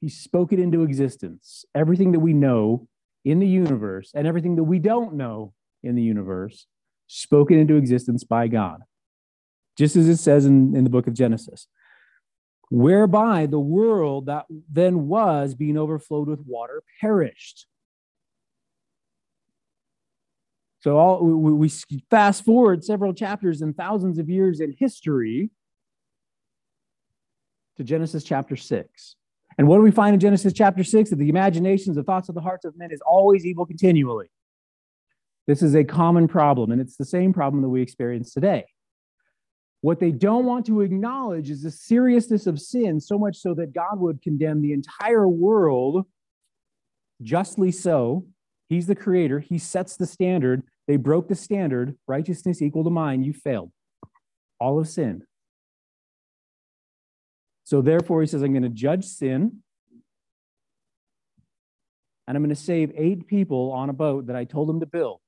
He 0.00 0.08
spoke 0.08 0.52
it 0.52 0.60
into 0.60 0.82
existence. 0.82 1.64
Everything 1.74 2.12
that 2.12 2.20
we 2.20 2.32
know 2.32 2.86
in 3.24 3.40
the 3.40 3.48
universe 3.48 4.12
and 4.14 4.26
everything 4.26 4.56
that 4.56 4.64
we 4.64 4.78
don't 4.78 5.14
know 5.14 5.52
in 5.82 5.96
the 5.96 6.02
universe 6.02 6.66
spoken 7.08 7.58
into 7.58 7.76
existence 7.76 8.22
by 8.22 8.46
God, 8.46 8.82
just 9.76 9.96
as 9.96 10.08
it 10.08 10.18
says 10.18 10.46
in, 10.46 10.76
in 10.76 10.84
the 10.84 10.90
book 10.90 11.08
of 11.08 11.14
Genesis, 11.14 11.66
whereby 12.70 13.46
the 13.46 13.60
world 13.60 14.26
that 14.26 14.46
then 14.70 15.06
was 15.06 15.54
being 15.54 15.78
overflowed 15.78 16.28
with 16.28 16.40
water 16.46 16.82
perished. 17.00 17.66
So 20.80 20.98
all 20.98 21.24
we, 21.24 21.52
we 21.52 21.68
fast 22.10 22.44
forward 22.44 22.84
several 22.84 23.12
chapters 23.12 23.62
and 23.62 23.76
thousands 23.76 24.18
of 24.18 24.28
years 24.28 24.60
in 24.60 24.74
history 24.78 25.50
to 27.76 27.84
Genesis 27.84 28.24
chapter 28.24 28.56
6. 28.56 29.16
And 29.58 29.68
what 29.68 29.76
do 29.76 29.82
we 29.82 29.90
find 29.90 30.14
in 30.14 30.20
Genesis 30.20 30.52
chapter 30.52 30.84
6? 30.84 31.10
That 31.10 31.16
the 31.16 31.28
imaginations, 31.28 31.96
the 31.96 32.02
thoughts 32.02 32.28
of 32.28 32.34
the 32.34 32.40
hearts 32.40 32.64
of 32.64 32.76
men 32.76 32.90
is 32.90 33.00
always 33.00 33.46
evil 33.46 33.64
continually. 33.64 34.26
This 35.46 35.62
is 35.62 35.74
a 35.74 35.84
common 35.84 36.28
problem, 36.28 36.72
and 36.72 36.80
it's 36.80 36.96
the 36.96 37.04
same 37.04 37.32
problem 37.32 37.62
that 37.62 37.68
we 37.68 37.80
experience 37.80 38.32
today. 38.32 38.66
What 39.86 40.00
they 40.00 40.10
don't 40.10 40.46
want 40.46 40.66
to 40.66 40.80
acknowledge 40.80 41.48
is 41.48 41.62
the 41.62 41.70
seriousness 41.70 42.48
of 42.48 42.60
sin, 42.60 42.98
so 42.98 43.16
much 43.16 43.36
so 43.36 43.54
that 43.54 43.72
God 43.72 44.00
would 44.00 44.20
condemn 44.20 44.60
the 44.60 44.72
entire 44.72 45.28
world, 45.28 46.06
justly 47.22 47.70
so. 47.70 48.26
He's 48.68 48.88
the 48.88 48.96
creator, 48.96 49.38
He 49.38 49.58
sets 49.58 49.96
the 49.96 50.04
standard. 50.04 50.64
They 50.88 50.96
broke 50.96 51.28
the 51.28 51.36
standard, 51.36 51.96
righteousness 52.08 52.60
equal 52.60 52.82
to 52.82 52.90
mine, 52.90 53.22
you 53.22 53.32
failed. 53.32 53.70
All 54.58 54.80
of 54.80 54.88
sin. 54.88 55.22
So 57.62 57.80
therefore, 57.80 58.22
he 58.22 58.26
says, 58.26 58.42
I'm 58.42 58.54
going 58.54 58.64
to 58.64 58.68
judge 58.68 59.04
sin. 59.04 59.62
And 62.26 62.36
I'm 62.36 62.42
going 62.42 62.48
to 62.48 62.60
save 62.60 62.90
eight 62.96 63.28
people 63.28 63.70
on 63.70 63.88
a 63.88 63.92
boat 63.92 64.26
that 64.26 64.34
I 64.34 64.46
told 64.46 64.68
him 64.68 64.80
to 64.80 64.86
build. 64.86 65.20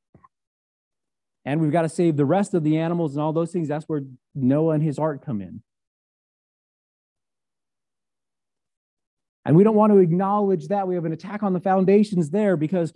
And 1.44 1.60
we've 1.60 1.72
got 1.72 1.82
to 1.82 1.88
save 1.88 2.16
the 2.16 2.24
rest 2.24 2.54
of 2.54 2.64
the 2.64 2.78
animals 2.78 3.14
and 3.14 3.22
all 3.22 3.32
those 3.32 3.52
things. 3.52 3.68
That's 3.68 3.86
where 3.86 4.02
Noah 4.34 4.74
and 4.74 4.82
his 4.82 4.98
ark 4.98 5.24
come 5.24 5.40
in. 5.40 5.62
And 9.44 9.56
we 9.56 9.64
don't 9.64 9.76
want 9.76 9.92
to 9.92 9.98
acknowledge 9.98 10.68
that. 10.68 10.86
We 10.86 10.94
have 10.94 11.06
an 11.06 11.12
attack 11.12 11.42
on 11.42 11.54
the 11.54 11.60
foundations 11.60 12.28
there 12.28 12.56
because 12.56 12.92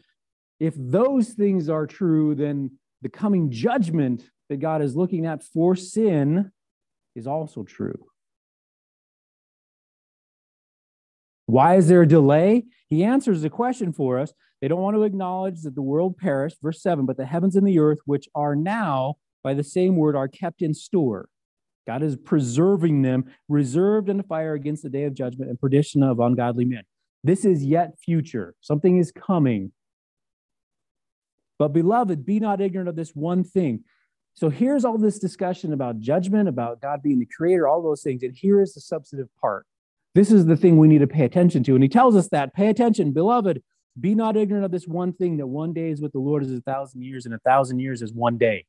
if 0.61 0.75
those 0.77 1.31
things 1.31 1.71
are 1.71 1.87
true, 1.87 2.35
then 2.35 2.73
the 3.01 3.09
coming 3.09 3.51
judgment 3.51 4.29
that 4.51 4.59
God 4.59 4.83
is 4.83 4.95
looking 4.95 5.25
at 5.25 5.43
for 5.43 5.75
sin 5.75 6.53
is 7.15 7.27
also 7.27 7.63
true. 7.63 8.07
Why 11.47 11.77
is 11.77 11.89
there 11.89 12.03
a 12.03 12.09
delay? 12.09 12.65
He 12.89 13.03
answers 13.03 13.43
the 13.43 13.51
question 13.51 13.93
for 13.93 14.19
us. 14.19 14.33
They 14.63 14.69
don't 14.69 14.81
want 14.81 14.95
to 14.95 15.03
acknowledge 15.03 15.63
that 15.63 15.75
the 15.75 15.83
world 15.83 16.17
perished, 16.17 16.63
verse 16.63 16.81
7, 16.81 17.05
but 17.05 17.17
the 17.17 17.27
heavens 17.27 17.57
and 17.57 17.67
the 17.67 17.81
earth, 17.81 17.99
which 18.07 18.29
are 18.33 18.55
now 18.55 19.17
by 19.43 19.55
the 19.55 19.65
same 19.65 19.97
word, 19.97 20.15
are 20.15 20.29
kept 20.29 20.63
in 20.63 20.73
store. 20.73 21.29
God 21.85 22.01
is 22.05 22.17
preserving 22.17 23.03
them, 23.03 23.25
reserved 23.49 24.09
in 24.09 24.19
the 24.19 24.23
fire 24.23 24.55
against 24.55 24.85
the 24.85 24.89
day 24.89 25.03
of 25.03 25.15
judgment 25.15 25.51
and 25.51 25.61
perdition 25.61 26.05
of 26.05 26.21
ungodly 26.21 26.65
men. 26.65 26.85
This 27.25 27.45
is 27.45 27.65
yet 27.65 27.99
future. 27.99 28.55
Something 28.61 28.99
is 28.99 29.11
coming. 29.11 29.73
But, 31.59 31.73
beloved, 31.73 32.25
be 32.25 32.39
not 32.39 32.61
ignorant 32.61 32.89
of 32.89 32.95
this 32.95 33.17
one 33.17 33.43
thing. 33.43 33.83
So, 34.35 34.49
here's 34.49 34.85
all 34.85 34.97
this 34.97 35.19
discussion 35.19 35.73
about 35.73 35.99
judgment, 35.99 36.49
about 36.49 36.81
God 36.81 37.03
being 37.03 37.19
the 37.19 37.27
creator, 37.27 37.67
all 37.67 37.83
those 37.83 38.03
things. 38.03 38.23
And 38.23 38.37
here 38.37 38.61
is 38.63 38.75
the 38.75 38.81
substantive 38.81 39.29
part 39.41 39.67
this 40.15 40.31
is 40.31 40.47
the 40.47 40.57
thing 40.57 40.77
we 40.77 40.89
need 40.89 40.99
to 40.99 41.07
pay 41.07 41.25
attention 41.25 41.63
to. 41.65 41.75
And 41.75 41.83
he 41.83 41.89
tells 41.89 42.17
us 42.17 42.29
that 42.29 42.55
pay 42.55 42.69
attention, 42.69 43.13
beloved, 43.13 43.63
be 44.01 44.15
not 44.15 44.37
ignorant 44.37 44.65
of 44.65 44.71
this 44.71 44.87
one 44.87 45.13
thing 45.13 45.37
that 45.37 45.47
one 45.47 45.73
day 45.73 45.91
is 45.91 46.01
with 46.01 46.13
the 46.13 46.19
Lord 46.19 46.43
is 46.43 46.53
a 46.53 46.61
thousand 46.63 47.03
years, 47.03 47.27
and 47.27 47.35
a 47.35 47.39
thousand 47.39 47.81
years 47.81 48.03
is 48.03 48.13
one 48.13 48.39
day. 48.39 48.65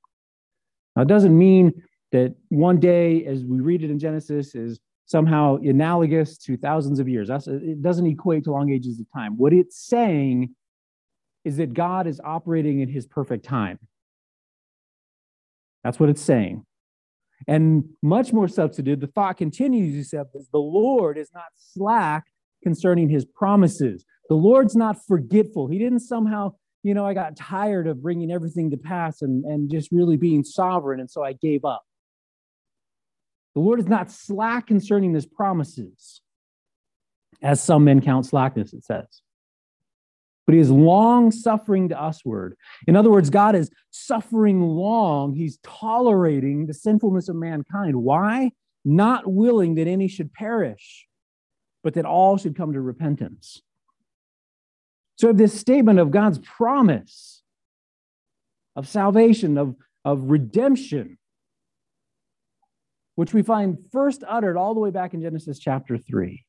Now, 0.95 1.03
it 1.03 1.07
doesn't 1.07 1.37
mean 1.37 1.83
that 2.11 2.35
one 2.49 2.79
day, 2.79 3.25
as 3.25 3.43
we 3.43 3.59
read 3.59 3.83
it 3.83 3.89
in 3.89 3.99
Genesis, 3.99 4.53
is 4.53 4.79
somehow 5.05 5.57
analogous 5.57 6.37
to 6.37 6.57
thousands 6.57 6.99
of 6.99 7.07
years. 7.07 7.27
That's, 7.27 7.47
it 7.47 7.81
doesn't 7.81 8.05
equate 8.05 8.43
to 8.45 8.51
long 8.51 8.71
ages 8.71 8.99
of 8.99 9.05
time. 9.13 9.37
What 9.37 9.53
it's 9.53 9.77
saying 9.77 10.55
is 11.43 11.57
that 11.57 11.73
God 11.73 12.07
is 12.07 12.21
operating 12.23 12.79
in 12.79 12.89
his 12.89 13.05
perfect 13.05 13.45
time. 13.45 13.79
That's 15.83 15.99
what 15.99 16.09
it's 16.09 16.21
saying. 16.21 16.65
And 17.47 17.85
much 18.01 18.31
more 18.31 18.47
substantive, 18.47 19.01
the 19.01 19.07
thought 19.07 19.37
continues, 19.37 19.93
he 19.93 20.03
said, 20.03 20.27
the 20.33 20.59
Lord 20.59 21.17
is 21.17 21.29
not 21.33 21.47
slack 21.55 22.25
concerning 22.63 23.09
his 23.09 23.25
promises. 23.25 24.05
The 24.29 24.35
Lord's 24.35 24.75
not 24.75 25.05
forgetful. 25.05 25.67
He 25.67 25.77
didn't 25.77 25.99
somehow, 25.99 26.53
you 26.81 26.93
know, 26.93 27.05
I 27.05 27.13
got 27.13 27.35
tired 27.35 27.87
of 27.87 28.01
bringing 28.01 28.31
everything 28.31 28.71
to 28.71 28.77
pass 28.77 29.21
and, 29.21 29.45
and 29.45 29.69
just 29.69 29.91
really 29.91 30.17
being 30.17 30.43
sovereign, 30.43 30.99
and 30.99 31.09
so 31.09 31.23
I 31.23 31.33
gave 31.33 31.65
up. 31.65 31.83
The 33.53 33.61
Lord 33.61 33.79
is 33.79 33.87
not 33.87 34.09
slack 34.09 34.67
concerning 34.67 35.13
his 35.13 35.25
promises, 35.25 36.21
as 37.41 37.61
some 37.61 37.83
men 37.83 38.01
count 38.01 38.25
slackness, 38.25 38.73
it 38.73 38.83
says 38.83 39.21
but 40.45 40.55
he 40.55 40.59
is 40.59 40.69
long 40.69 41.31
suffering 41.31 41.89
to 41.89 41.95
usward. 41.95 42.55
In 42.87 42.95
other 42.95 43.09
words, 43.09 43.29
God 43.29 43.55
is 43.55 43.69
suffering 43.91 44.61
long. 44.61 45.33
He's 45.33 45.57
tolerating 45.63 46.65
the 46.65 46.73
sinfulness 46.73 47.29
of 47.29 47.35
mankind. 47.35 47.95
Why? 47.95 48.51
Not 48.83 49.31
willing 49.31 49.75
that 49.75 49.87
any 49.87 50.07
should 50.07 50.33
perish, 50.33 51.07
but 51.83 51.93
that 51.95 52.05
all 52.05 52.37
should 52.37 52.55
come 52.55 52.73
to 52.73 52.81
repentance. 52.81 53.61
So, 55.17 55.31
this 55.31 55.59
statement 55.59 55.99
of 55.99 56.11
God's 56.11 56.39
promise 56.39 57.43
of 58.75 58.87
salvation, 58.87 59.57
of, 59.57 59.75
of 60.03 60.23
redemption, 60.29 61.17
which 63.15 63.33
we 63.33 63.43
find 63.43 63.77
first 63.91 64.23
uttered 64.27 64.57
all 64.57 64.73
the 64.73 64.79
way 64.79 64.89
back 64.89 65.13
in 65.13 65.21
Genesis 65.21 65.59
chapter 65.59 65.97
3 65.97 66.43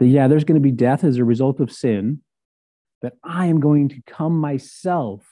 that, 0.00 0.06
yeah, 0.06 0.26
there's 0.28 0.44
going 0.44 0.60
to 0.60 0.62
be 0.62 0.72
death 0.72 1.04
as 1.04 1.18
a 1.18 1.24
result 1.24 1.60
of 1.60 1.70
sin, 1.70 2.22
that 3.02 3.14
I 3.22 3.46
am 3.46 3.60
going 3.60 3.90
to 3.90 4.02
come 4.06 4.38
myself 4.38 5.24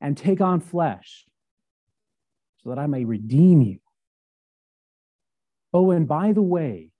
and 0.00 0.16
take 0.16 0.40
on 0.40 0.60
flesh 0.60 1.24
so 2.62 2.70
that 2.70 2.78
I 2.78 2.86
may 2.86 3.04
redeem 3.04 3.60
you. 3.60 3.78
Oh, 5.74 5.90
and 5.90 6.06
by 6.06 6.32
the 6.32 6.42
way, 6.42 6.90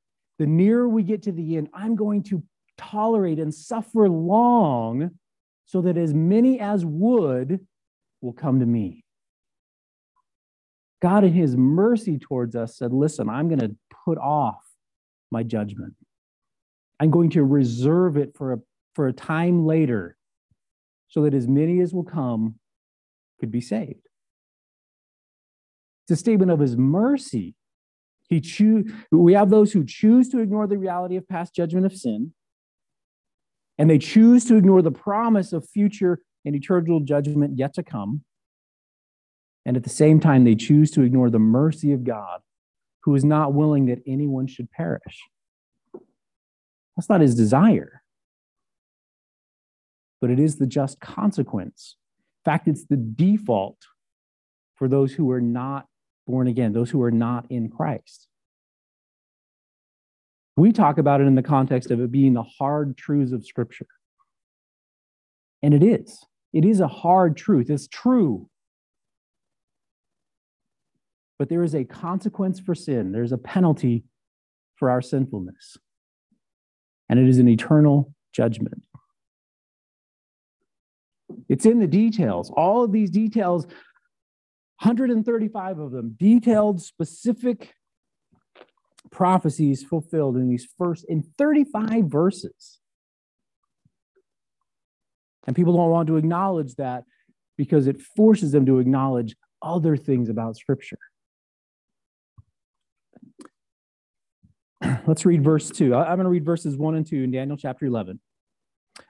the 0.40 0.46
nearer 0.46 0.88
we 0.88 1.04
get 1.04 1.22
to 1.22 1.32
the 1.32 1.56
end, 1.56 1.68
I'm 1.72 1.94
going 1.94 2.24
to 2.24 2.42
tolerate 2.76 3.38
and 3.38 3.54
suffer 3.54 4.08
long 4.08 5.12
so 5.64 5.80
that 5.82 5.96
as 5.96 6.12
many 6.12 6.58
as 6.58 6.84
would 6.84 7.60
will 8.20 8.32
come 8.32 8.58
to 8.58 8.66
me. 8.66 9.04
God, 11.00 11.22
in 11.22 11.32
his 11.32 11.56
mercy 11.56 12.18
towards 12.18 12.56
us, 12.56 12.76
said, 12.76 12.92
Listen, 12.92 13.28
I'm 13.28 13.48
going 13.48 13.60
to 13.60 13.76
put 14.04 14.18
off 14.18 14.64
my 15.30 15.44
judgment. 15.44 15.94
I'm 16.98 17.10
going 17.10 17.30
to 17.30 17.44
reserve 17.44 18.16
it 18.16 18.36
for 18.36 18.54
a, 18.54 18.58
for 18.94 19.06
a 19.06 19.12
time 19.12 19.66
later 19.66 20.16
so 21.08 21.22
that 21.22 21.34
as 21.34 21.46
many 21.46 21.80
as 21.80 21.94
will 21.94 22.04
come 22.04 22.56
could 23.38 23.52
be 23.52 23.60
saved. 23.60 24.08
It's 26.04 26.18
a 26.18 26.20
statement 26.20 26.50
of 26.50 26.58
his 26.58 26.76
mercy. 26.76 27.54
He 28.34 28.40
choose, 28.40 28.90
we 29.12 29.34
have 29.34 29.48
those 29.48 29.72
who 29.72 29.84
choose 29.84 30.28
to 30.30 30.40
ignore 30.40 30.66
the 30.66 30.76
reality 30.76 31.14
of 31.14 31.28
past 31.28 31.54
judgment 31.54 31.86
of 31.86 31.96
sin, 31.96 32.32
and 33.78 33.88
they 33.88 33.98
choose 33.98 34.44
to 34.46 34.56
ignore 34.56 34.82
the 34.82 34.90
promise 34.90 35.52
of 35.52 35.68
future 35.68 36.18
and 36.44 36.56
eternal 36.56 36.98
judgment 36.98 37.56
yet 37.56 37.74
to 37.74 37.84
come. 37.84 38.24
And 39.64 39.76
at 39.76 39.84
the 39.84 39.88
same 39.88 40.18
time, 40.18 40.42
they 40.42 40.56
choose 40.56 40.90
to 40.92 41.02
ignore 41.02 41.30
the 41.30 41.38
mercy 41.38 41.92
of 41.92 42.02
God, 42.02 42.40
who 43.04 43.14
is 43.14 43.24
not 43.24 43.54
willing 43.54 43.86
that 43.86 44.02
anyone 44.04 44.48
should 44.48 44.68
perish. 44.72 45.22
That's 46.96 47.08
not 47.08 47.20
his 47.20 47.36
desire, 47.36 48.02
but 50.20 50.30
it 50.30 50.40
is 50.40 50.56
the 50.56 50.66
just 50.66 50.98
consequence. 50.98 51.94
In 52.44 52.50
fact, 52.50 52.66
it's 52.66 52.84
the 52.84 52.96
default 52.96 53.78
for 54.74 54.88
those 54.88 55.12
who 55.12 55.30
are 55.30 55.40
not 55.40 55.86
born 56.26 56.48
again, 56.48 56.72
those 56.72 56.90
who 56.90 57.02
are 57.02 57.10
not 57.10 57.46
in 57.50 57.68
Christ. 57.68 58.28
We 60.56 60.72
talk 60.72 60.98
about 60.98 61.20
it 61.20 61.26
in 61.26 61.34
the 61.34 61.42
context 61.42 61.90
of 61.90 62.00
it 62.00 62.12
being 62.12 62.34
the 62.34 62.44
hard 62.44 62.96
truths 62.96 63.32
of 63.32 63.44
Scripture. 63.44 63.88
And 65.62 65.74
it 65.74 65.82
is. 65.82 66.24
It 66.52 66.64
is 66.64 66.80
a 66.80 66.88
hard 66.88 67.36
truth. 67.36 67.70
It's 67.70 67.88
true. 67.88 68.48
But 71.38 71.48
there 71.48 71.64
is 71.64 71.74
a 71.74 71.84
consequence 71.84 72.60
for 72.60 72.74
sin, 72.74 73.12
there's 73.12 73.32
a 73.32 73.38
penalty 73.38 74.04
for 74.76 74.90
our 74.90 75.02
sinfulness. 75.02 75.76
And 77.08 77.18
it 77.18 77.28
is 77.28 77.38
an 77.38 77.48
eternal 77.48 78.14
judgment. 78.32 78.84
It's 81.48 81.66
in 81.66 81.80
the 81.80 81.86
details. 81.86 82.50
All 82.50 82.84
of 82.84 82.92
these 82.92 83.10
details 83.10 83.66
135 84.80 85.78
of 85.78 85.92
them, 85.92 86.16
detailed, 86.18 86.82
specific 86.82 87.74
prophecies 89.10 89.82
fulfilled 89.82 90.36
in 90.36 90.48
these 90.48 90.66
first, 90.76 91.04
in 91.08 91.22
35 91.38 92.06
verses. 92.06 92.80
And 95.46 95.54
people 95.54 95.76
don't 95.76 95.90
want 95.90 96.08
to 96.08 96.16
acknowledge 96.16 96.74
that 96.76 97.04
because 97.56 97.86
it 97.86 98.00
forces 98.00 98.52
them 98.52 98.66
to 98.66 98.78
acknowledge 98.78 99.36
other 99.62 99.96
things 99.96 100.28
about 100.28 100.56
Scripture. 100.56 100.98
Let's 105.06 105.24
read 105.24 105.44
verse 105.44 105.70
2. 105.70 105.94
I'm 105.94 106.16
going 106.16 106.24
to 106.24 106.30
read 106.30 106.44
verses 106.44 106.76
1 106.76 106.94
and 106.94 107.06
2 107.06 107.22
in 107.22 107.30
Daniel 107.30 107.56
chapter 107.56 107.86
11. 107.86 108.20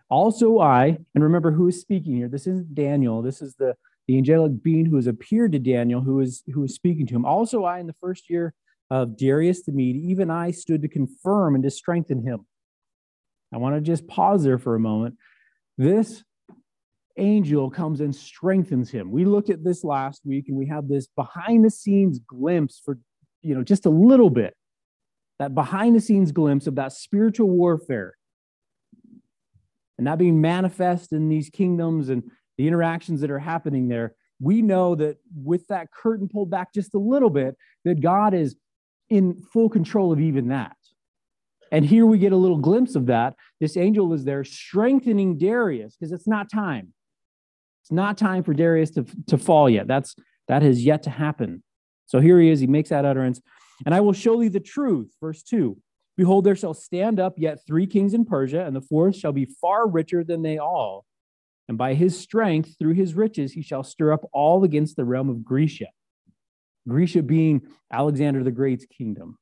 Also, 0.09 0.61
I, 0.61 0.99
and 1.14 1.25
remember 1.25 1.50
who 1.52 1.68
is 1.68 1.80
speaking 1.80 2.14
here. 2.14 2.28
This 2.28 2.47
isn't 2.47 2.75
Daniel. 2.75 3.23
This 3.23 3.40
is 3.42 3.54
the 3.54 3.75
the 4.06 4.18
angelic 4.18 4.62
being 4.62 4.87
who 4.87 4.96
has 4.96 5.06
appeared 5.06 5.52
to 5.52 5.58
Daniel, 5.58 6.00
who 6.00 6.20
is 6.20 6.42
who 6.52 6.64
is 6.64 6.75
speaking 6.75 7.06
to 7.06 7.14
him. 7.14 7.25
Also, 7.25 7.64
I, 7.64 7.78
in 7.78 7.87
the 7.87 7.96
first 8.00 8.28
year 8.28 8.54
of 8.90 9.16
Darius 9.16 9.62
the 9.62 9.73
Mede, 9.73 9.96
even 9.96 10.30
I 10.30 10.50
stood 10.50 10.82
to 10.82 10.88
confirm 10.88 11.54
and 11.54 11.64
to 11.64 11.70
strengthen 11.70 12.23
him. 12.23 12.46
I 13.52 13.56
want 13.58 13.76
to 13.76 13.80
just 13.80 14.06
pause 14.06 14.44
there 14.44 14.58
for 14.58 14.75
a 14.75 14.80
moment. 14.80 15.16
This 15.78 16.23
angel 17.16 17.70
comes 17.70 18.00
and 18.00 18.14
strengthens 18.14 18.90
him. 18.90 19.11
We 19.11 19.25
looked 19.25 19.49
at 19.49 19.64
this 19.64 19.84
last 19.84 20.23
week, 20.25 20.46
and 20.49 20.56
we 20.56 20.66
have 20.66 20.88
this 20.88 21.06
behind 21.06 21.64
the 21.64 21.70
scenes 21.70 22.18
glimpse 22.18 22.80
for 22.84 22.99
you 23.42 23.54
know 23.54 23.62
just 23.62 23.87
a 23.87 23.90
little 23.90 24.30
bit. 24.30 24.54
That 25.38 25.55
behind 25.55 25.96
the 25.96 26.00
scenes 26.00 26.31
glimpse 26.31 26.66
of 26.66 26.76
that 26.76 26.92
spiritual 26.92 27.48
warfare 27.50 28.14
and 29.98 30.07
that 30.07 30.18
being 30.18 30.40
manifest 30.40 31.12
in 31.12 31.29
these 31.29 31.50
kingdoms 31.50 32.09
and 32.09 32.31
the 32.57 32.67
interactions 32.67 33.21
that 33.21 33.31
are 33.31 33.38
happening 33.38 33.88
there, 33.88 34.14
we 34.40 34.62
know 34.62 34.95
that 34.97 35.19
with 35.35 35.67
that 35.69 35.88
curtain 35.93 36.29
pulled 36.29 36.51
back 36.51 36.73
just 36.75 36.95
a 36.95 36.99
little 36.99 37.31
bit, 37.31 37.57
that 37.85 38.01
God 38.01 38.35
is 38.35 38.57
in 39.09 39.43
full 39.53 39.69
control 39.69 40.12
of 40.12 40.21
even 40.21 40.49
that. 40.49 40.77
And 41.71 41.85
here 41.85 42.07
we 42.07 42.19
get 42.19 42.33
a 42.33 42.37
little 42.37 42.59
glimpse 42.59 42.95
of 42.95 43.07
that. 43.07 43.35
This 43.61 43.77
angel 43.77 44.12
is 44.12 44.25
there 44.25 44.45
strengthening 44.45 45.38
Darius 45.38 45.97
because 45.97 46.12
it's 46.12 46.29
not 46.29 46.51
time. 46.51 46.93
It's 47.83 47.93
not 47.93 48.17
time 48.17 48.43
for 48.43 48.55
Darius 48.55 48.90
to, 48.93 49.05
to 49.27 49.37
fall 49.37 49.69
yet. 49.69 49.87
That's 49.87 50.14
that 50.49 50.62
has 50.62 50.85
yet 50.85 51.03
to 51.05 51.11
happen. 51.11 51.62
So 52.07 52.21
here 52.21 52.38
he 52.38 52.51
is. 52.51 52.61
He 52.61 52.67
makes 52.67 52.90
that 52.90 53.05
utterance. 53.05 53.40
And 53.85 53.95
I 53.95 54.01
will 54.01 54.12
show 54.12 54.40
thee 54.40 54.49
the 54.49 54.61
truth. 54.61 55.12
Verse 55.21 55.43
2 55.43 55.77
Behold, 56.17 56.45
there 56.45 56.55
shall 56.55 56.75
stand 56.75 57.19
up 57.19 57.35
yet 57.37 57.59
three 57.67 57.87
kings 57.87 58.14
in 58.14 58.25
Persia, 58.25 58.64
and 58.64 58.77
the 58.77 58.81
fourth 58.81 59.17
shall 59.17 59.33
be 59.33 59.47
far 59.61 59.88
richer 59.88 60.23
than 60.23 60.43
they 60.43 60.59
all. 60.59 61.05
And 61.68 61.79
by 61.79 61.94
his 61.94 62.18
strength, 62.18 62.77
through 62.79 62.94
his 62.94 63.14
riches, 63.14 63.53
he 63.53 63.62
shall 63.62 63.83
stir 63.83 64.12
up 64.12 64.29
all 64.33 64.64
against 64.64 64.96
the 64.96 65.05
realm 65.05 65.31
of 65.31 65.44
Grecia. 65.44 65.88
Grecia 66.87 67.22
being 67.22 67.62
Alexander 67.90 68.44
the 68.44 68.50
Great's 68.50 68.85
kingdom, 68.87 69.38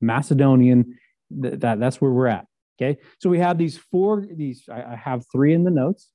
Macedonian, 0.00 0.96
th- 1.42 1.58
that, 1.60 1.80
that's 1.80 2.00
where 2.00 2.12
we're 2.12 2.28
at. 2.28 2.46
Okay. 2.80 3.00
So 3.18 3.28
we 3.28 3.40
have 3.40 3.58
these 3.58 3.76
four, 3.76 4.24
these, 4.30 4.68
I, 4.70 4.92
I 4.92 4.96
have 4.96 5.24
three 5.32 5.52
in 5.52 5.64
the 5.64 5.70
notes. 5.70 6.10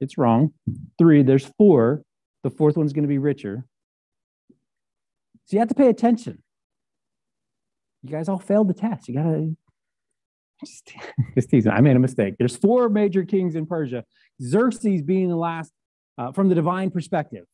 It's 0.00 0.16
wrong. 0.16 0.54
Three, 0.98 1.22
there's 1.22 1.44
four. 1.58 2.02
The 2.42 2.50
fourth 2.50 2.78
one's 2.78 2.94
going 2.94 3.04
to 3.04 3.08
be 3.08 3.18
richer. 3.18 3.66
So 5.44 5.56
you 5.56 5.58
have 5.58 5.68
to 5.68 5.74
pay 5.74 5.88
attention. 5.88 6.42
You 8.02 8.10
guys 8.10 8.30
all 8.30 8.38
failed 8.38 8.68
the 8.68 8.74
test. 8.74 9.08
You 9.08 9.14
got 9.14 9.24
to 9.24 9.54
just, 11.34 11.50
teasing. 11.50 11.72
I 11.72 11.80
made 11.80 11.96
a 11.96 12.00
mistake. 12.00 12.34
There's 12.38 12.56
four 12.56 12.88
major 12.88 13.24
kings 13.24 13.54
in 13.54 13.66
Persia. 13.66 14.04
Xerxes 14.42 15.02
being 15.02 15.28
the 15.28 15.36
last 15.36 15.72
uh, 16.18 16.32
from 16.32 16.48
the 16.48 16.54
divine 16.54 16.90
perspective. 16.90 17.46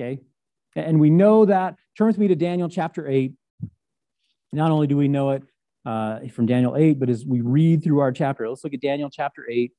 Okay, 0.00 0.20
and 0.76 1.00
we 1.00 1.10
know 1.10 1.44
that. 1.44 1.76
Turn 1.96 2.06
with 2.06 2.18
me 2.18 2.28
to 2.28 2.36
Daniel 2.36 2.68
chapter 2.68 3.08
eight. 3.08 3.34
Not 4.52 4.70
only 4.70 4.86
do 4.86 4.96
we 4.96 5.08
know 5.08 5.30
it 5.30 5.42
uh, 5.84 6.20
from 6.32 6.46
Daniel 6.46 6.76
eight, 6.76 6.98
but 6.98 7.10
as 7.10 7.24
we 7.26 7.40
read 7.40 7.82
through 7.82 8.00
our 8.00 8.12
chapter, 8.12 8.48
let's 8.48 8.64
look 8.64 8.74
at 8.74 8.80
Daniel 8.80 9.10
chapter 9.10 9.44
eight, 9.50 9.72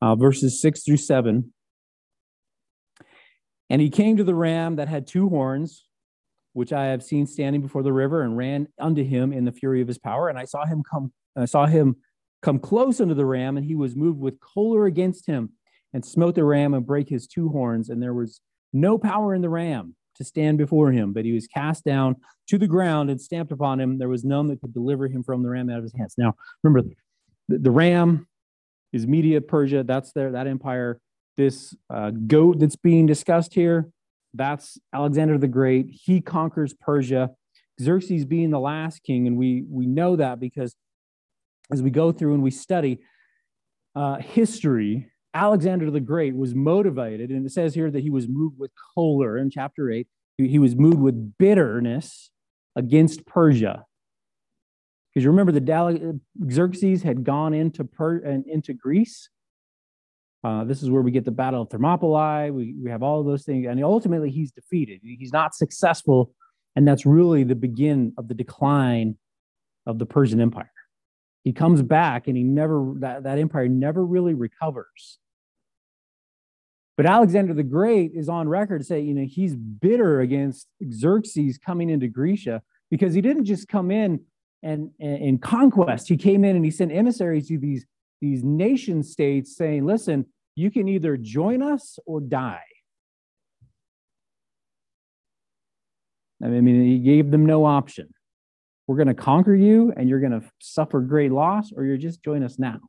uh, 0.00 0.14
verses 0.14 0.60
six 0.60 0.82
through 0.84 0.96
seven. 0.96 1.52
And 3.70 3.82
he 3.82 3.90
came 3.90 4.16
to 4.16 4.24
the 4.24 4.34
ram 4.34 4.76
that 4.76 4.88
had 4.88 5.06
two 5.06 5.28
horns, 5.28 5.84
which 6.54 6.72
I 6.72 6.86
have 6.86 7.02
seen 7.02 7.26
standing 7.26 7.60
before 7.60 7.82
the 7.82 7.92
river, 7.92 8.22
and 8.22 8.36
ran 8.36 8.68
unto 8.80 9.04
him 9.04 9.32
in 9.32 9.44
the 9.44 9.52
fury 9.52 9.82
of 9.82 9.88
his 9.88 9.98
power. 9.98 10.28
And 10.28 10.38
I 10.38 10.44
saw 10.44 10.64
him 10.64 10.82
come 10.82 11.12
I 11.38 11.44
saw 11.46 11.66
him 11.66 11.96
come 12.42 12.58
close 12.58 13.00
unto 13.00 13.14
the 13.14 13.26
ram, 13.26 13.56
and 13.56 13.66
he 13.66 13.74
was 13.74 13.96
moved 13.96 14.20
with 14.20 14.40
choler 14.40 14.86
against 14.86 15.26
him, 15.26 15.50
and 15.92 16.04
smote 16.04 16.34
the 16.34 16.44
ram 16.44 16.74
and 16.74 16.86
brake 16.86 17.08
his 17.08 17.26
two 17.26 17.48
horns. 17.48 17.88
And 17.88 18.02
there 18.02 18.14
was 18.14 18.40
no 18.72 18.98
power 18.98 19.34
in 19.34 19.42
the 19.42 19.48
ram 19.48 19.94
to 20.16 20.24
stand 20.24 20.58
before 20.58 20.92
him, 20.92 21.12
but 21.12 21.24
he 21.24 21.32
was 21.32 21.46
cast 21.46 21.84
down 21.84 22.16
to 22.48 22.58
the 22.58 22.66
ground 22.66 23.10
and 23.10 23.20
stamped 23.20 23.52
upon 23.52 23.80
him. 23.80 23.98
There 23.98 24.08
was 24.08 24.24
none 24.24 24.48
that 24.48 24.60
could 24.60 24.74
deliver 24.74 25.06
him 25.06 25.22
from 25.22 25.42
the 25.42 25.48
ram 25.48 25.70
out 25.70 25.78
of 25.78 25.84
his 25.84 25.94
hands. 25.96 26.14
Now, 26.18 26.34
remember, 26.62 26.88
the, 27.48 27.58
the 27.58 27.70
ram 27.70 28.26
is 28.92 29.06
Media 29.06 29.40
Persia. 29.40 29.84
That's 29.84 30.12
there, 30.12 30.32
that 30.32 30.46
empire. 30.46 31.00
This 31.36 31.74
uh, 31.88 32.10
goat 32.10 32.58
that's 32.58 32.74
being 32.76 33.06
discussed 33.06 33.54
here, 33.54 33.90
that's 34.34 34.76
Alexander 34.92 35.38
the 35.38 35.46
Great. 35.46 35.86
He 35.88 36.20
conquers 36.20 36.74
Persia. 36.74 37.30
Xerxes 37.80 38.24
being 38.24 38.50
the 38.50 38.58
last 38.58 39.04
king, 39.04 39.28
and 39.28 39.36
we 39.36 39.64
we 39.70 39.86
know 39.86 40.16
that 40.16 40.40
because 40.40 40.74
as 41.70 41.82
we 41.82 41.90
go 41.90 42.12
through 42.12 42.34
and 42.34 42.42
we 42.42 42.50
study 42.50 43.00
uh, 43.94 44.16
history, 44.16 45.10
Alexander 45.34 45.90
the 45.90 46.00
Great 46.00 46.34
was 46.34 46.54
motivated, 46.54 47.30
and 47.30 47.44
it 47.46 47.50
says 47.50 47.74
here 47.74 47.90
that 47.90 48.00
he 48.00 48.10
was 48.10 48.28
moved 48.28 48.58
with 48.58 48.70
choler 48.94 49.38
in 49.38 49.50
chapter 49.50 49.90
8. 49.90 50.06
He 50.38 50.58
was 50.58 50.76
moved 50.76 50.98
with 50.98 51.36
bitterness 51.38 52.30
against 52.76 53.26
Persia. 53.26 53.84
Because 55.12 55.24
you 55.24 55.30
remember 55.30 55.52
the 55.52 56.20
Xerxes 56.50 57.02
had 57.02 57.24
gone 57.24 57.52
into, 57.52 57.84
per- 57.84 58.18
and 58.18 58.46
into 58.46 58.72
Greece. 58.72 59.28
Uh, 60.44 60.62
this 60.62 60.82
is 60.82 60.90
where 60.90 61.02
we 61.02 61.10
get 61.10 61.24
the 61.24 61.32
Battle 61.32 61.62
of 61.62 61.70
Thermopylae. 61.70 62.50
We, 62.50 62.74
we 62.80 62.90
have 62.90 63.02
all 63.02 63.24
those 63.24 63.44
things. 63.44 63.66
And 63.68 63.82
ultimately, 63.82 64.30
he's 64.30 64.52
defeated. 64.52 65.00
He's 65.02 65.32
not 65.32 65.54
successful. 65.54 66.32
And 66.76 66.86
that's 66.86 67.04
really 67.04 67.42
the 67.42 67.56
begin 67.56 68.12
of 68.16 68.28
the 68.28 68.34
decline 68.34 69.16
of 69.86 69.98
the 69.98 70.06
Persian 70.06 70.40
Empire. 70.40 70.70
He 71.44 71.52
comes 71.52 71.82
back 71.82 72.28
and 72.28 72.36
he 72.36 72.42
never, 72.42 72.92
that, 72.98 73.22
that 73.22 73.38
empire 73.38 73.68
never 73.68 74.04
really 74.04 74.34
recovers. 74.34 75.18
But 76.96 77.06
Alexander 77.06 77.54
the 77.54 77.62
Great 77.62 78.12
is 78.14 78.28
on 78.28 78.48
record 78.48 78.78
to 78.80 78.84
say, 78.84 79.00
you 79.00 79.14
know, 79.14 79.24
he's 79.24 79.54
bitter 79.54 80.20
against 80.20 80.66
Xerxes 80.92 81.56
coming 81.56 81.90
into 81.90 82.08
Grecia 82.08 82.60
because 82.90 83.14
he 83.14 83.20
didn't 83.20 83.44
just 83.44 83.68
come 83.68 83.90
in 83.90 84.20
and 84.62 84.90
in 84.98 85.38
conquest. 85.38 86.08
He 86.08 86.16
came 86.16 86.44
in 86.44 86.56
and 86.56 86.64
he 86.64 86.72
sent 86.72 86.90
emissaries 86.90 87.46
to 87.48 87.58
these, 87.58 87.86
these 88.20 88.42
nation 88.42 89.04
states 89.04 89.56
saying, 89.56 89.86
listen, 89.86 90.26
you 90.56 90.72
can 90.72 90.88
either 90.88 91.16
join 91.16 91.62
us 91.62 92.00
or 92.04 92.20
die. 92.20 92.64
I 96.42 96.48
mean, 96.48 96.84
he 96.84 96.98
gave 96.98 97.30
them 97.30 97.46
no 97.46 97.64
option. 97.64 98.08
We're 98.88 98.96
going 98.96 99.08
to 99.08 99.14
conquer 99.14 99.54
you 99.54 99.92
and 99.96 100.08
you're 100.08 100.18
going 100.18 100.32
to 100.32 100.42
suffer 100.60 101.00
great 101.00 101.30
loss, 101.30 101.72
or 101.76 101.84
you're 101.84 101.98
just 101.98 102.24
join 102.24 102.42
us 102.42 102.58
now. 102.58 102.80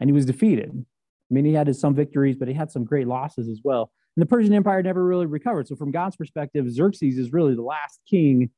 And 0.00 0.08
he 0.08 0.14
was 0.14 0.24
defeated. 0.24 0.70
I 0.72 1.34
mean, 1.34 1.44
he 1.44 1.52
had 1.52 1.74
some 1.76 1.94
victories, 1.94 2.36
but 2.36 2.48
he 2.48 2.54
had 2.54 2.70
some 2.70 2.84
great 2.84 3.06
losses 3.06 3.48
as 3.48 3.60
well. 3.62 3.92
And 4.16 4.22
the 4.22 4.26
Persian 4.26 4.54
Empire 4.54 4.82
never 4.82 5.04
really 5.04 5.26
recovered. 5.26 5.68
So, 5.68 5.76
from 5.76 5.90
God's 5.90 6.16
perspective, 6.16 6.70
Xerxes 6.70 7.18
is 7.18 7.32
really 7.32 7.54
the 7.54 7.62
last 7.62 8.00
king. 8.08 8.50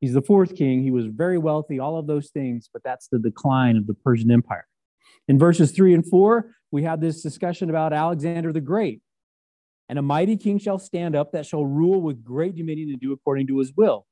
He's 0.00 0.12
the 0.12 0.22
fourth 0.22 0.56
king. 0.56 0.82
He 0.82 0.90
was 0.90 1.06
very 1.06 1.38
wealthy, 1.38 1.78
all 1.78 1.96
of 1.96 2.08
those 2.08 2.30
things, 2.30 2.68
but 2.72 2.82
that's 2.82 3.06
the 3.08 3.20
decline 3.20 3.76
of 3.76 3.86
the 3.86 3.94
Persian 3.94 4.30
Empire. 4.32 4.66
In 5.28 5.38
verses 5.38 5.70
three 5.70 5.94
and 5.94 6.04
four, 6.04 6.50
we 6.72 6.82
have 6.82 7.00
this 7.00 7.22
discussion 7.22 7.70
about 7.70 7.92
Alexander 7.92 8.52
the 8.52 8.60
Great. 8.60 9.02
And 9.88 9.98
a 10.00 10.02
mighty 10.02 10.36
king 10.36 10.58
shall 10.58 10.78
stand 10.78 11.14
up 11.14 11.30
that 11.32 11.46
shall 11.46 11.64
rule 11.64 12.00
with 12.00 12.24
great 12.24 12.56
dominion 12.56 12.90
and 12.90 13.00
do 13.00 13.12
according 13.12 13.46
to 13.48 13.58
his 13.58 13.72
will. 13.76 14.06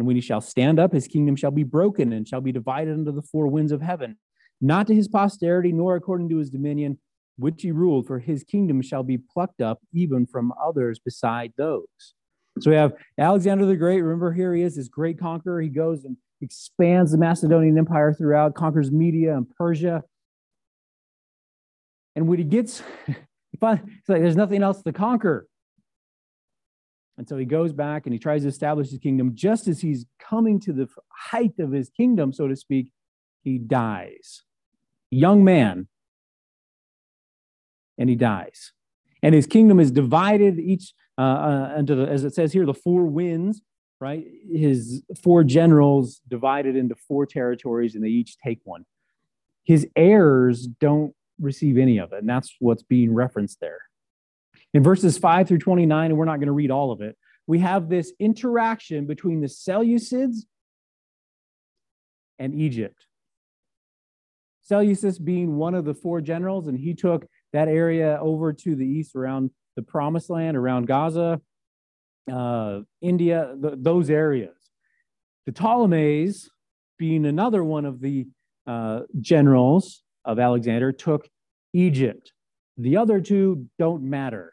And 0.00 0.06
when 0.06 0.16
he 0.16 0.22
shall 0.22 0.40
stand 0.40 0.80
up, 0.80 0.94
his 0.94 1.06
kingdom 1.06 1.36
shall 1.36 1.50
be 1.50 1.62
broken 1.62 2.14
and 2.14 2.26
shall 2.26 2.40
be 2.40 2.52
divided 2.52 2.92
into 2.92 3.12
the 3.12 3.20
four 3.20 3.48
winds 3.48 3.70
of 3.70 3.82
heaven, 3.82 4.16
not 4.58 4.86
to 4.86 4.94
his 4.94 5.08
posterity, 5.08 5.72
nor 5.72 5.94
according 5.94 6.30
to 6.30 6.38
his 6.38 6.48
dominion, 6.48 6.98
which 7.36 7.60
he 7.60 7.70
ruled, 7.70 8.06
for 8.06 8.18
his 8.18 8.42
kingdom 8.42 8.80
shall 8.80 9.02
be 9.02 9.18
plucked 9.18 9.60
up 9.60 9.78
even 9.92 10.24
from 10.24 10.54
others 10.58 10.98
beside 10.98 11.52
those. 11.58 12.14
So 12.60 12.70
we 12.70 12.76
have 12.76 12.94
Alexander 13.18 13.66
the 13.66 13.76
Great. 13.76 14.00
Remember, 14.00 14.32
here 14.32 14.54
he 14.54 14.62
is, 14.62 14.76
this 14.76 14.88
great 14.88 15.20
conqueror. 15.20 15.60
He 15.60 15.68
goes 15.68 16.06
and 16.06 16.16
expands 16.40 17.12
the 17.12 17.18
Macedonian 17.18 17.76
Empire 17.76 18.14
throughout, 18.14 18.54
conquers 18.54 18.90
Media 18.90 19.36
and 19.36 19.50
Persia. 19.50 20.02
And 22.16 22.26
when 22.26 22.38
he 22.38 22.44
gets, 22.44 22.82
it's 23.06 23.62
like 23.62 23.82
there's 24.06 24.34
nothing 24.34 24.62
else 24.62 24.82
to 24.82 24.94
conquer. 24.94 25.46
And 27.20 27.28
so 27.28 27.36
he 27.36 27.44
goes 27.44 27.74
back 27.74 28.06
and 28.06 28.14
he 28.14 28.18
tries 28.18 28.44
to 28.44 28.48
establish 28.48 28.88
his 28.88 28.98
kingdom. 28.98 29.34
Just 29.34 29.68
as 29.68 29.82
he's 29.82 30.06
coming 30.18 30.58
to 30.60 30.72
the 30.72 30.88
height 31.10 31.52
of 31.58 31.70
his 31.70 31.90
kingdom, 31.90 32.32
so 32.32 32.48
to 32.48 32.56
speak, 32.56 32.92
he 33.42 33.58
dies. 33.58 34.44
Young 35.10 35.44
man, 35.44 35.88
and 37.98 38.08
he 38.08 38.16
dies. 38.16 38.72
And 39.22 39.34
his 39.34 39.46
kingdom 39.46 39.78
is 39.78 39.90
divided 39.90 40.58
each 40.58 40.94
uh, 41.18 41.20
uh, 41.20 41.74
into 41.76 41.94
the, 41.94 42.08
as 42.08 42.24
it 42.24 42.34
says 42.34 42.54
here, 42.54 42.64
the 42.64 42.72
four 42.72 43.04
winds, 43.04 43.60
right? 44.00 44.24
His 44.50 45.02
four 45.22 45.44
generals 45.44 46.22
divided 46.26 46.74
into 46.74 46.94
four 46.94 47.26
territories, 47.26 47.94
and 47.94 48.02
they 48.02 48.08
each 48.08 48.38
take 48.38 48.60
one. 48.64 48.86
His 49.64 49.86
heirs 49.94 50.66
don't 50.66 51.14
receive 51.38 51.76
any 51.76 51.98
of 51.98 52.14
it, 52.14 52.20
and 52.20 52.28
that's 52.30 52.56
what's 52.60 52.82
being 52.82 53.12
referenced 53.12 53.60
there. 53.60 53.89
In 54.72 54.82
verses 54.82 55.18
5 55.18 55.48
through 55.48 55.58
29, 55.58 56.10
and 56.10 56.18
we're 56.18 56.24
not 56.24 56.36
going 56.36 56.46
to 56.46 56.52
read 56.52 56.70
all 56.70 56.92
of 56.92 57.00
it, 57.00 57.16
we 57.46 57.58
have 57.58 57.88
this 57.88 58.12
interaction 58.20 59.06
between 59.06 59.40
the 59.40 59.48
Seleucids 59.48 60.44
and 62.38 62.54
Egypt. 62.54 63.06
Seleucus 64.62 65.18
being 65.18 65.56
one 65.56 65.74
of 65.74 65.84
the 65.84 65.94
four 65.94 66.20
generals, 66.20 66.68
and 66.68 66.78
he 66.78 66.94
took 66.94 67.26
that 67.52 67.66
area 67.66 68.18
over 68.20 68.52
to 68.52 68.76
the 68.76 68.86
east 68.86 69.16
around 69.16 69.50
the 69.74 69.82
promised 69.82 70.30
land, 70.30 70.56
around 70.56 70.86
Gaza, 70.86 71.40
uh, 72.30 72.80
India, 73.00 73.56
th- 73.60 73.74
those 73.78 74.10
areas. 74.10 74.54
The 75.46 75.52
Ptolemies, 75.52 76.48
being 76.98 77.26
another 77.26 77.64
one 77.64 77.84
of 77.84 78.00
the 78.00 78.28
uh, 78.66 79.00
generals 79.20 80.04
of 80.24 80.38
Alexander, 80.38 80.92
took 80.92 81.28
Egypt. 81.72 82.32
The 82.76 82.96
other 82.96 83.20
two 83.20 83.66
don't 83.78 84.04
matter. 84.04 84.52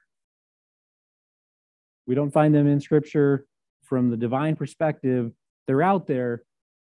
We 2.07 2.15
don't 2.15 2.31
find 2.31 2.55
them 2.55 2.67
in 2.67 2.79
scripture 2.79 3.45
from 3.83 4.09
the 4.09 4.17
divine 4.17 4.55
perspective. 4.55 5.31
They're 5.67 5.83
out 5.83 6.07
there, 6.07 6.43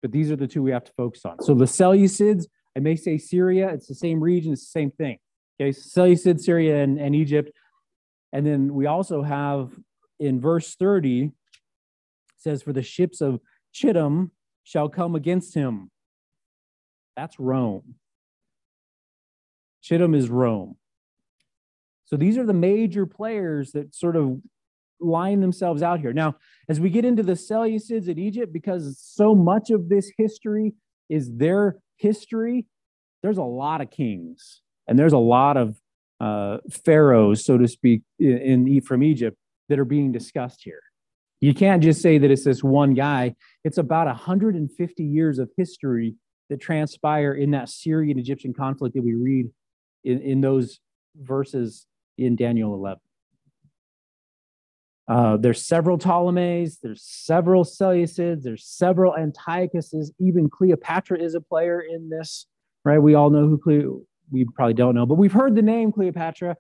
but 0.02 0.12
these 0.12 0.32
are 0.32 0.38
the 0.38 0.48
two 0.48 0.64
we 0.64 0.72
have 0.72 0.86
to 0.86 0.92
focus 0.94 1.26
on. 1.26 1.42
So 1.42 1.54
the 1.54 1.66
Seleucids, 1.66 2.46
I 2.76 2.80
may 2.80 2.96
say 2.96 3.18
Syria, 3.18 3.70
it's 3.70 3.88
the 3.88 3.96
same 3.96 4.22
region, 4.22 4.54
it's 4.54 4.66
the 4.66 4.80
same 4.80 4.92
thing. 4.92 5.18
Okay, 5.60 5.74
Seleucid, 5.74 6.42
Syria, 6.42 6.82
and, 6.82 6.98
and 7.00 7.14
Egypt. 7.14 7.52
And 8.34 8.46
then 8.48 8.74
we 8.74 8.86
also 8.86 9.22
have 9.22 9.72
in 10.20 10.40
verse 10.40 10.76
30, 10.76 11.32
says, 12.38 12.64
For 12.64 12.74
the 12.74 12.82
ships 12.82 13.20
of 13.20 13.42
Chittim 13.74 14.32
shall 14.64 14.88
come 14.88 15.16
against 15.16 15.54
him. 15.54 15.92
That's 17.18 17.40
Rome. 17.40 17.96
Chittim 19.84 20.16
is 20.16 20.30
Rome. 20.30 20.78
So 22.06 22.16
these 22.16 22.38
are 22.38 22.46
the 22.46 22.54
major 22.54 23.06
players 23.06 23.72
that 23.72 23.94
sort 23.94 24.16
of 24.16 24.42
line 25.02 25.42
themselves 25.42 25.82
out 25.82 26.00
here. 26.00 26.14
Now, 26.14 26.36
as 26.70 26.80
we 26.80 26.90
get 26.90 27.06
into 27.06 27.24
the 27.24 27.34
Seleucids 27.34 28.08
in 28.08 28.20
Egypt, 28.20 28.54
because 28.54 28.98
so 29.00 29.36
much 29.36 29.70
of 29.70 29.90
this 29.90 30.12
history 30.18 30.74
is 31.10 31.30
their 31.36 31.78
history, 31.98 32.66
there's 33.24 33.38
a 33.38 33.44
lot 33.44 33.82
of 33.82 33.90
kings. 33.92 34.62
And 34.88 34.98
there's 34.98 35.14
a 35.14 35.18
lot 35.18 35.58
of 35.58 35.80
uh, 36.20 36.58
pharaohs, 36.86 37.46
so 37.46 37.58
to 37.58 37.68
speak, 37.68 38.02
in, 38.20 38.68
in 38.68 38.82
from 38.82 39.04
Egypt 39.04 39.38
that 39.70 39.80
are 39.80 39.86
being 39.86 40.12
discussed 40.12 40.62
here. 40.64 40.82
You 41.40 41.54
can't 41.54 41.82
just 41.82 42.02
say 42.02 42.20
that 42.20 42.30
it's 42.30 42.44
this 42.44 42.64
one 42.64 42.94
guy. 42.94 43.36
It's 43.64 43.80
about 43.80 44.06
150 44.08 45.04
years 45.04 45.40
of 45.40 45.50
history 45.58 46.16
that 46.50 46.62
transpire 46.62 47.34
in 47.34 47.52
that 47.52 47.70
Syrian 47.70 48.20
Egyptian 48.20 48.54
conflict 48.54 48.96
that 48.96 49.02
we 49.02 49.16
read 49.16 49.48
in, 50.04 50.22
in 50.22 50.42
those 50.42 50.80
verses 51.16 51.88
in 52.18 52.36
Daniel 52.36 52.74
11. 52.76 53.00
Uh, 55.08 55.36
there's 55.38 55.66
several 55.66 55.98
Ptolemies, 55.98 56.80
there's 56.82 57.04
several 57.04 57.64
Seleucids, 57.64 58.44
there's 58.44 58.66
several 58.66 59.14
Antiochuses. 59.14 60.12
Even 60.20 60.50
Cleopatra 60.50 61.20
is 61.20 61.36
a 61.36 61.42
player 61.42 61.82
in 61.82 62.10
this, 62.10 62.48
right? 62.86 63.00
We 63.00 63.16
all 63.16 63.30
know 63.30 63.48
who 63.48 63.58
Cleo, 63.58 64.02
we 64.32 64.46
probably 64.56 64.76
don't 64.76 64.96
know, 64.96 65.06
but 65.06 65.16
we've 65.16 65.34
heard 65.34 65.56
the 65.56 65.62
name 65.62 65.92
Cleopatra, 65.92 66.56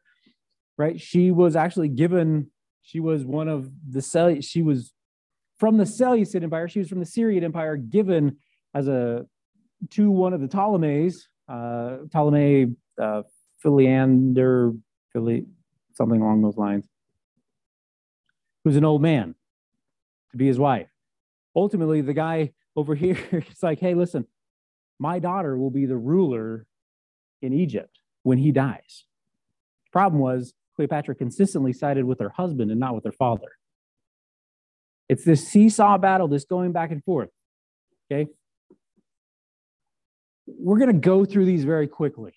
right? 0.77 0.99
She 0.99 1.31
was 1.31 1.55
actually 1.55 1.89
given, 1.89 2.51
she 2.81 2.99
was 2.99 3.23
one 3.23 3.47
of 3.47 3.69
the 3.89 4.01
Sel, 4.01 4.41
she 4.41 4.61
was 4.61 4.91
from 5.61 5.77
the 5.77 5.85
Seleucid 5.85 6.43
Empire. 6.43 6.67
She 6.67 6.79
was 6.79 6.89
from 6.89 6.99
the 6.99 7.05
Syrian 7.05 7.43
Empire, 7.43 7.77
given 7.77 8.37
as 8.73 8.87
a 8.87 9.27
to 9.91 10.09
one 10.09 10.33
of 10.33 10.41
the 10.41 10.47
Ptolemies, 10.47 11.27
uh, 11.47 11.97
Ptolemy 12.11 12.73
uh, 12.99 13.21
Philander, 13.59 14.73
Philly, 15.13 15.45
something 15.93 16.19
along 16.19 16.41
those 16.41 16.57
lines, 16.57 16.87
who's 18.63 18.75
an 18.75 18.85
old 18.85 19.01
man 19.01 19.35
to 20.31 20.37
be 20.37 20.47
his 20.47 20.59
wife. 20.59 20.87
Ultimately, 21.55 22.01
the 22.01 22.13
guy 22.13 22.53
over 22.75 22.95
here 22.95 23.17
is 23.31 23.63
like, 23.63 23.79
hey, 23.79 23.93
listen, 23.93 24.25
my 24.99 25.19
daughter 25.19 25.57
will 25.57 25.71
be 25.71 25.85
the 25.85 25.97
ruler 25.97 26.65
in 27.41 27.53
Egypt 27.53 27.99
when 28.23 28.37
he 28.37 28.51
dies. 28.51 29.05
Problem 29.91 30.21
was, 30.21 30.53
Cleopatra 30.75 31.15
consistently 31.15 31.73
sided 31.73 32.05
with 32.05 32.19
her 32.19 32.29
husband 32.29 32.71
and 32.71 32.79
not 32.79 32.95
with 32.95 33.03
her 33.03 33.11
father. 33.11 33.51
It's 35.09 35.25
this 35.25 35.45
seesaw 35.47 35.97
battle, 35.97 36.27
this 36.27 36.45
going 36.45 36.71
back 36.71 36.91
and 36.91 37.03
forth. 37.03 37.29
Okay? 38.09 38.29
We're 40.47 40.77
going 40.77 40.93
to 40.93 40.99
go 40.99 41.25
through 41.25 41.45
these 41.45 41.65
very 41.65 41.87
quickly. 41.87 42.33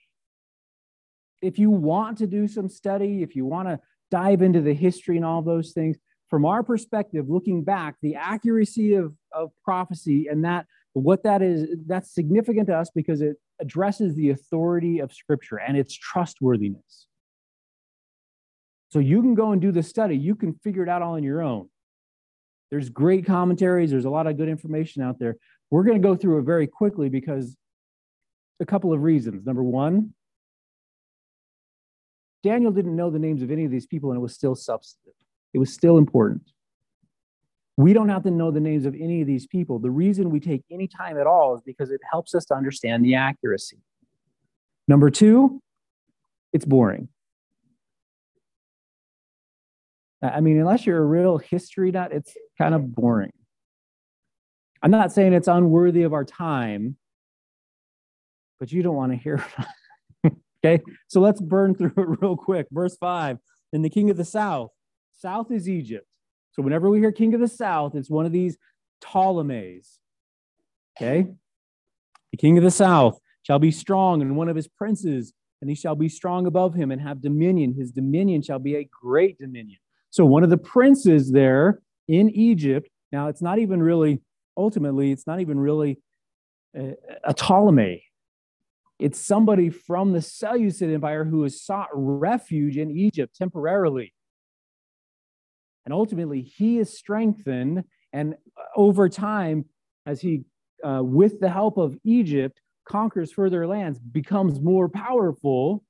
If 1.41 1.59
you 1.59 1.71
want 1.71 2.19
to 2.19 2.27
do 2.27 2.49
some 2.49 2.69
study, 2.69 3.23
if 3.23 3.37
you 3.37 3.45
want 3.45 3.69
to 3.69 3.79
dive 4.11 4.43
into 4.43 4.61
the 4.61 4.75
history 4.75 5.17
and 5.17 5.25
all 5.25 5.43
those 5.43 5.73
things, 5.73 5.97
from 6.31 6.45
our 6.45 6.63
perspective, 6.63 7.29
looking 7.29 7.63
back, 7.63 7.97
the 8.03 8.17
accuracy 8.17 8.95
of, 8.95 9.15
of 9.33 9.51
prophecy 9.63 10.27
and 10.29 10.45
that 10.45 10.67
what 10.95 11.25
that 11.25 11.43
is, 11.43 11.69
that's 11.87 12.15
significant 12.15 12.69
to 12.69 12.77
us 12.77 12.91
because 12.95 13.21
it 13.21 13.37
addresses 13.61 14.15
the 14.15 14.31
authority 14.31 15.01
of 15.01 15.13
Scripture 15.13 15.57
and 15.57 15.77
its 15.77 15.95
trustworthiness. 15.95 17.07
So 18.91 19.01
you 19.01 19.21
can 19.23 19.35
go 19.35 19.51
and 19.51 19.61
do 19.61 19.73
the 19.73 19.83
study, 19.83 20.17
you 20.17 20.37
can 20.37 20.55
figure 20.55 20.83
it 20.83 20.89
out 20.89 21.03
all 21.03 21.15
on 21.15 21.25
your 21.25 21.43
own. 21.43 21.69
There's 22.71 22.89
great 22.89 23.27
commentaries, 23.27 23.91
there's 23.91 24.05
a 24.05 24.11
lot 24.11 24.27
of 24.27 24.37
good 24.37 24.49
information 24.49 25.03
out 25.03 25.19
there. 25.19 25.37
We're 25.71 25.83
going 25.83 26.01
to 26.01 26.07
go 26.07 26.15
through 26.15 26.39
it 26.39 26.43
very 26.43 26.69
quickly 26.69 27.09
because 27.09 27.57
a 28.61 28.65
couple 28.65 28.93
of 28.93 29.03
reasons. 29.03 29.45
Number 29.45 29.63
one, 29.63 30.15
Daniel 32.43 32.73
didn't 32.73 32.95
know 32.95 33.11
the 33.11 33.19
names 33.19 33.43
of 33.43 33.51
any 33.51 33.65
of 33.65 33.71
these 33.71 33.87
people, 33.87 34.11
and 34.11 34.19
it 34.19 34.23
was 34.23 34.35
still 34.35 34.55
substantive. 34.55 35.04
It 35.55 35.59
was 35.59 35.73
still 35.73 35.97
important. 35.97 36.43
We 37.77 37.93
don't 37.93 38.09
have 38.09 38.25
to 38.25 38.31
know 38.31 38.51
the 38.51 38.61
names 38.61 38.87
of 38.87 38.95
any 38.95 39.21
of 39.21 39.27
these 39.27 39.47
people. 39.47 39.79
The 39.79 39.91
reason 39.91 40.31
we 40.31 40.41
take 40.41 40.63
any 40.71 40.87
time 40.87 41.19
at 41.19 41.27
all 41.27 41.55
is 41.55 41.63
because 41.63 41.91
it 41.91 42.01
helps 42.11 42.35
us 42.35 42.45
to 42.47 42.55
understand 42.55 43.05
the 43.05 43.15
accuracy. 43.15 43.79
Number 44.87 45.11
two, 45.11 45.63
it's 46.53 46.65
boring. 46.65 47.09
I 50.23 50.41
mean, 50.41 50.59
unless 50.59 50.87
you're 50.87 51.03
a 51.03 51.07
real 51.07 51.39
history 51.39 51.91
nut, 51.91 52.13
it's 52.13 52.37
kind 52.59 52.75
of 52.75 52.95
boring. 52.95 53.33
I'm 54.83 54.91
not 54.91 55.13
saying 55.13 55.33
it's 55.33 55.49
unworthy 55.49 56.03
of 56.03 56.13
our 56.13 56.25
time, 56.25 56.97
but 58.59 58.73
you 58.73 58.83
don't 58.83 58.97
want 58.97 59.13
to 59.13 59.19
hear 59.19 59.37
it. 59.37 59.67
Okay, 60.65 60.83
so 61.09 61.21
let's 61.21 61.43
burn 61.43 61.75
through 61.75 61.93
it 61.95 62.21
real 62.23 62.37
quick. 62.37 62.67
Verse 62.71 62.97
5 62.97 63.37
Then 63.73 63.83
the 63.83 63.91
king 63.91 64.09
of 64.09 64.17
the 64.17 64.25
south, 64.25 64.71
south 65.25 65.51
is 65.51 65.69
Egypt. 65.69 66.07
So 66.53 66.63
whenever 66.63 66.91
we 66.91 66.99
hear 66.99 67.11
king 67.11 67.33
of 67.35 67.41
the 67.41 67.49
south, 67.49 67.95
it's 67.95 68.11
one 68.11 68.27
of 68.27 68.33
these 68.33 68.59
Ptolemies. 69.01 69.99
Okay, 70.97 71.27
the 72.31 72.37
king 72.37 72.57
of 72.57 72.65
the 72.65 72.71
south 72.71 73.19
shall 73.43 73.59
be 73.59 73.71
strong, 73.71 74.23
and 74.23 74.37
one 74.37 74.49
of 74.49 74.57
his 74.57 74.69
princes, 74.69 75.33
and 75.61 75.69
he 75.69 75.75
shall 75.75 75.95
be 75.95 76.09
strong 76.09 76.47
above 76.47 76.75
him 76.75 76.91
and 76.91 77.01
have 77.01 77.21
dominion. 77.21 77.75
His 77.75 77.91
dominion 77.91 78.43
shall 78.43 78.59
be 78.59 78.77
a 78.77 78.89
great 79.03 79.39
dominion. 79.39 79.79
So 80.11 80.25
one 80.25 80.45
of 80.45 80.51
the 80.51 80.57
princes 80.57 81.33
there 81.33 81.81
in 82.07 82.31
Egypt, 82.31 82.89
now 83.11 83.29
it's 83.29 83.43
not 83.43 83.59
even 83.59 83.83
really, 83.83 84.23
ultimately, 84.57 85.11
it's 85.11 85.27
not 85.27 85.41
even 85.41 85.59
really 85.59 85.99
a, 86.77 86.95
a 87.25 87.35
Ptolemy. 87.35 88.05
It's 88.99 89.21
somebody 89.21 89.71
from 89.71 90.13
the 90.13 90.23
Seleucid 90.23 90.91
Empire 90.91 91.25
who 91.25 91.43
has 91.43 91.61
sought 91.61 91.89
refuge 91.93 92.77
in 92.77 92.91
Egypt 92.91 93.35
temporarily. 93.37 94.14
And 95.85 95.93
ultimately, 95.93 96.43
he 96.43 96.79
is 96.79 96.97
strengthened. 96.97 97.85
And 98.13 98.37
over 98.77 99.09
time, 99.09 99.67
as 100.07 100.21
he, 100.21 100.45
uh, 100.83 101.03
with 101.03 101.41
the 101.41 101.49
help 101.49 101.77
of 101.77 101.99
Egypt, 102.05 102.61
conquers 102.89 103.33
further 103.33 103.67
lands, 103.67 103.99
becomes 103.99 104.61
more 104.61 104.89
powerful 104.89 105.85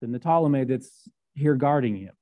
than 0.00 0.12
the 0.12 0.18
Ptolemy 0.18 0.64
that's 0.64 1.08
here 1.34 1.54
guarding 1.54 1.96
him. 1.96 2.12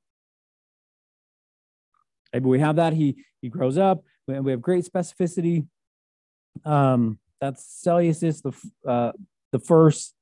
Okay, 2.35 2.41
but 2.41 2.49
we 2.49 2.61
have 2.61 2.77
that. 2.77 2.93
He 2.93 3.25
he 3.41 3.49
grows 3.49 3.79
up. 3.79 4.03
We 4.27 4.51
have 4.51 4.63
great 4.63 4.85
specificity. 4.85 5.67
Um, 6.65 7.19
that's 7.41 7.65
Seleucus 7.65 8.41
the 8.41 8.53
uh, 8.89 9.13
the 9.53 9.59
first, 9.59 10.15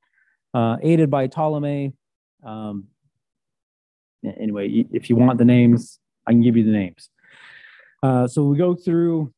uh, 0.52 0.76
aided 0.82 1.10
by 1.10 1.26
Ptolemy. 1.26 1.92
Um, 2.44 2.88
anyway, 4.24 4.86
if 4.92 5.08
you 5.08 5.16
want 5.16 5.38
the 5.38 5.44
names, 5.44 5.98
I 6.26 6.32
can 6.32 6.42
give 6.42 6.56
you 6.56 6.64
the 6.64 6.72
names. 6.72 7.10
Uh, 8.02 8.26
so 8.26 8.44
we 8.44 8.56
go 8.56 8.74
through 8.74 9.32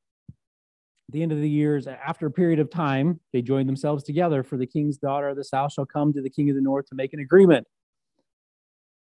the 1.11 1.23
end 1.23 1.33
of 1.33 1.39
the 1.39 1.49
years. 1.49 1.87
After 1.87 2.27
a 2.27 2.31
period 2.31 2.59
of 2.59 2.71
time, 2.71 3.21
they 3.33 3.43
join 3.43 3.67
themselves 3.67 4.03
together. 4.03 4.43
For 4.43 4.57
the 4.57 4.67
king's 4.67 4.97
daughter 4.97 5.29
of 5.29 5.37
the 5.37 5.45
south 5.45 5.73
shall 5.73 5.87
come 5.87 6.13
to 6.13 6.23
the 6.23 6.31
king 6.31 6.51
of 6.51 6.57
the 6.57 6.63
north 6.63 6.87
to 6.89 6.95
make 6.95 7.13
an 7.13 7.21
agreement. 7.21 7.67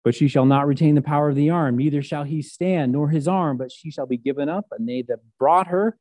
But 0.03 0.15
she 0.15 0.27
shall 0.27 0.45
not 0.45 0.67
retain 0.67 0.95
the 0.95 1.01
power 1.01 1.29
of 1.29 1.35
the 1.35 1.49
arm, 1.49 1.77
neither 1.77 2.01
shall 2.01 2.23
he 2.23 2.41
stand, 2.41 2.93
nor 2.93 3.09
his 3.09 3.27
arm, 3.27 3.57
but 3.57 3.71
she 3.71 3.91
shall 3.91 4.05
be 4.05 4.17
given 4.17 4.47
up, 4.47 4.67
and 4.71 4.87
they 4.87 5.01
that 5.03 5.19
brought 5.37 5.67
her, 5.67 5.97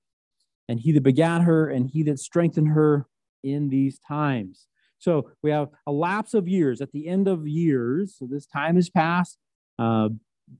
and 0.69 0.79
he 0.79 0.93
that 0.93 1.03
begat 1.03 1.43
her, 1.43 1.69
and 1.69 1.91
he 1.91 2.05
that 2.05 2.21
strengthened 2.21 2.69
her 2.69 3.07
in 3.43 3.71
these 3.71 3.99
times. 3.99 4.67
So 4.99 5.31
we 5.43 5.51
have 5.51 5.69
a 5.87 5.93
lapse 5.93 6.35
of 6.35 6.47
years. 6.47 6.81
At 6.81 6.93
the 6.93 7.09
end 7.09 7.29
of 7.29 7.49
years, 7.49 8.17
so 8.19 8.29
this 8.31 8.47
time 8.47 8.77
has 8.77 8.89
passed. 8.89 9.39
Uh, 9.79 10.11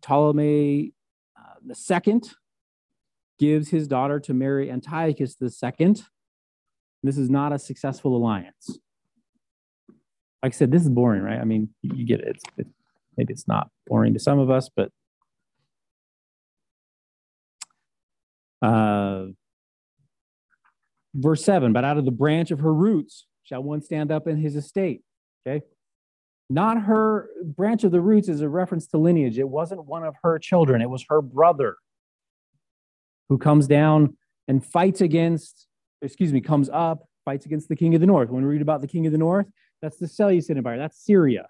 Ptolemy 0.01 0.93
the 1.65 1.75
second 1.75 2.31
gives 3.39 3.69
his 3.71 3.87
daughter 3.87 4.19
to 4.21 4.35
marry 4.35 4.71
Antiochus 4.71 5.37
the 5.37 5.51
second. 5.51 6.03
This 7.03 7.17
is 7.19 7.31
not 7.31 7.53
a 7.53 7.59
successful 7.59 8.17
alliance. 8.17 8.79
Like 10.43 10.53
I 10.53 10.57
said, 10.57 10.71
this 10.71 10.83
is 10.83 10.89
boring, 10.89 11.23
right? 11.23 11.39
I 11.39 11.45
mean, 11.45 11.71
you 11.83 12.05
get 12.05 12.21
it. 12.21 12.29
It's, 12.37 12.45
it, 12.57 12.67
maybe 13.17 13.33
it's 13.33 13.49
not 13.49 13.71
boring 13.87 14.15
to 14.15 14.21
some 14.21 14.39
of 14.39 14.51
us, 14.51 14.69
but 14.75 14.91
uh, 18.63 19.27
verse 21.15 21.45
7 21.45 21.73
but 21.73 21.85
out 21.85 21.99
of 21.99 22.05
the 22.05 22.11
branch 22.11 22.51
of 22.51 22.61
her 22.61 22.73
roots 22.73 23.27
shall 23.43 23.63
one 23.63 23.83
stand 23.83 24.11
up 24.11 24.27
in 24.27 24.37
his 24.37 24.57
estate 24.57 25.03
okay 25.47 25.65
not 26.51 26.83
her 26.83 27.29
branch 27.45 27.85
of 27.85 27.93
the 27.93 28.01
roots 28.01 28.29
is 28.29 28.41
a 28.41 28.49
reference 28.49 28.87
to 28.89 28.99
lineage. 28.99 29.39
It 29.39 29.49
wasn't 29.49 29.85
one 29.85 30.05
of 30.05 30.15
her 30.23 30.39
children. 30.39 30.81
It 30.81 30.89
was 30.89 31.05
her 31.11 31.21
brother 31.21 31.77
who 33.29 33.37
comes 33.37 33.67
down 33.67 34.17
and 34.47 34.65
fights 34.65 35.01
against 35.01 35.67
excuse 36.01 36.33
me 36.33 36.41
comes 36.41 36.71
up 36.71 37.05
fights 37.25 37.45
against 37.45 37.69
the 37.69 37.77
king 37.77 37.95
of 37.95 38.01
the 38.01 38.07
north. 38.07 38.31
When 38.31 38.43
we 38.43 38.49
read 38.49 38.63
about 38.63 38.81
the 38.81 38.87
king 38.87 39.05
of 39.07 39.13
the 39.13 39.19
north 39.19 39.47
that's 39.83 39.99
the 39.99 40.09
seleucid 40.09 40.57
empire. 40.57 40.79
That's 40.79 41.05
syria. 41.05 41.47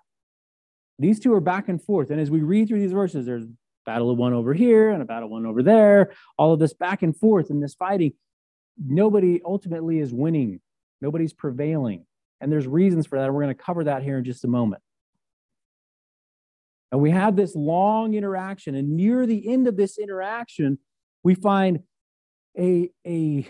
These 0.99 1.21
two 1.21 1.33
are 1.33 1.41
back 1.41 1.69
and 1.69 1.81
forth. 1.81 2.11
And 2.11 2.21
as 2.21 2.31
we 2.31 2.41
read 2.41 2.67
through 2.67 2.81
these 2.81 2.93
verses 2.93 3.25
there's 3.25 3.45
battle 3.87 4.11
of 4.11 4.19
one 4.19 4.33
over 4.33 4.53
here 4.53 4.91
and 4.91 5.01
a 5.01 5.05
battle 5.05 5.31
one 5.31 5.47
over 5.47 5.63
there 5.63 6.13
all 6.37 6.53
of 6.53 6.59
this 6.59 6.75
back 6.75 7.03
and 7.03 7.17
forth 7.17 7.51
and 7.51 7.63
this 7.63 7.75
fighting. 7.75 8.13
Nobody 8.85 9.41
ultimately 9.45 10.01
is 10.01 10.13
winning, 10.13 10.61
nobody's 11.01 11.33
prevailing. 11.33 12.05
And 12.41 12.53
there's 12.53 12.67
reasons 12.67 13.07
for 13.07 13.19
that. 13.19 13.33
We're 13.33 13.43
going 13.43 13.55
to 13.55 13.63
cover 13.63 13.85
that 13.85 14.03
here 14.03 14.19
in 14.19 14.25
just 14.25 14.45
a 14.45 14.49
moment. 14.49 14.83
And 16.91 17.01
we 17.01 17.11
have 17.11 17.37
this 17.37 17.55
long 17.55 18.15
interaction, 18.15 18.75
and 18.75 18.97
near 18.97 19.27
the 19.27 19.53
end 19.53 19.69
of 19.69 19.77
this 19.77 19.99
interaction, 19.99 20.79
we 21.23 21.35
find 21.35 21.81
a, 22.59 22.91
a 23.07 23.47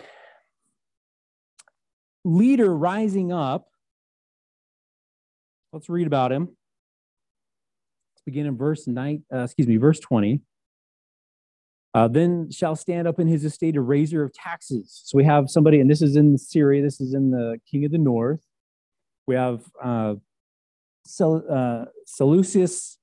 leader 2.25 2.75
rising 2.75 3.33
up. 3.33 3.69
Let's 5.73 5.89
read 5.89 6.07
about 6.07 6.33
him. 6.33 6.49
Let's 8.15 8.23
begin 8.25 8.47
in 8.47 8.57
verse 8.57 8.87
nine, 8.87 9.23
uh, 9.33 9.45
excuse 9.45 9.69
me, 9.69 9.77
verse 9.77 10.01
20. 10.01 10.41
Uh, 11.95 12.09
then 12.09 12.51
shall 12.51 12.77
stand 12.77 13.09
up 13.09 13.19
in 13.19 13.27
his 13.27 13.45
estate 13.45 13.77
a 13.77 13.81
raiser 13.81 14.23
of 14.23 14.33
taxes. 14.33 15.01
So 15.05 15.17
we 15.17 15.25
have 15.25 15.49
somebody, 15.49 15.81
and 15.81 15.91
this 15.91 16.03
is 16.03 16.17
in 16.17 16.37
Syria, 16.37 16.83
this 16.83 17.01
is 17.01 17.15
in 17.15 17.31
the 17.31 17.61
king 17.71 17.85
of 17.85 17.93
the 17.93 17.99
north. 17.99 18.41
We 19.27 19.35
have 19.37 19.63
uh, 19.83 20.15
uh, 21.21 21.85
Seleucus 22.07 22.98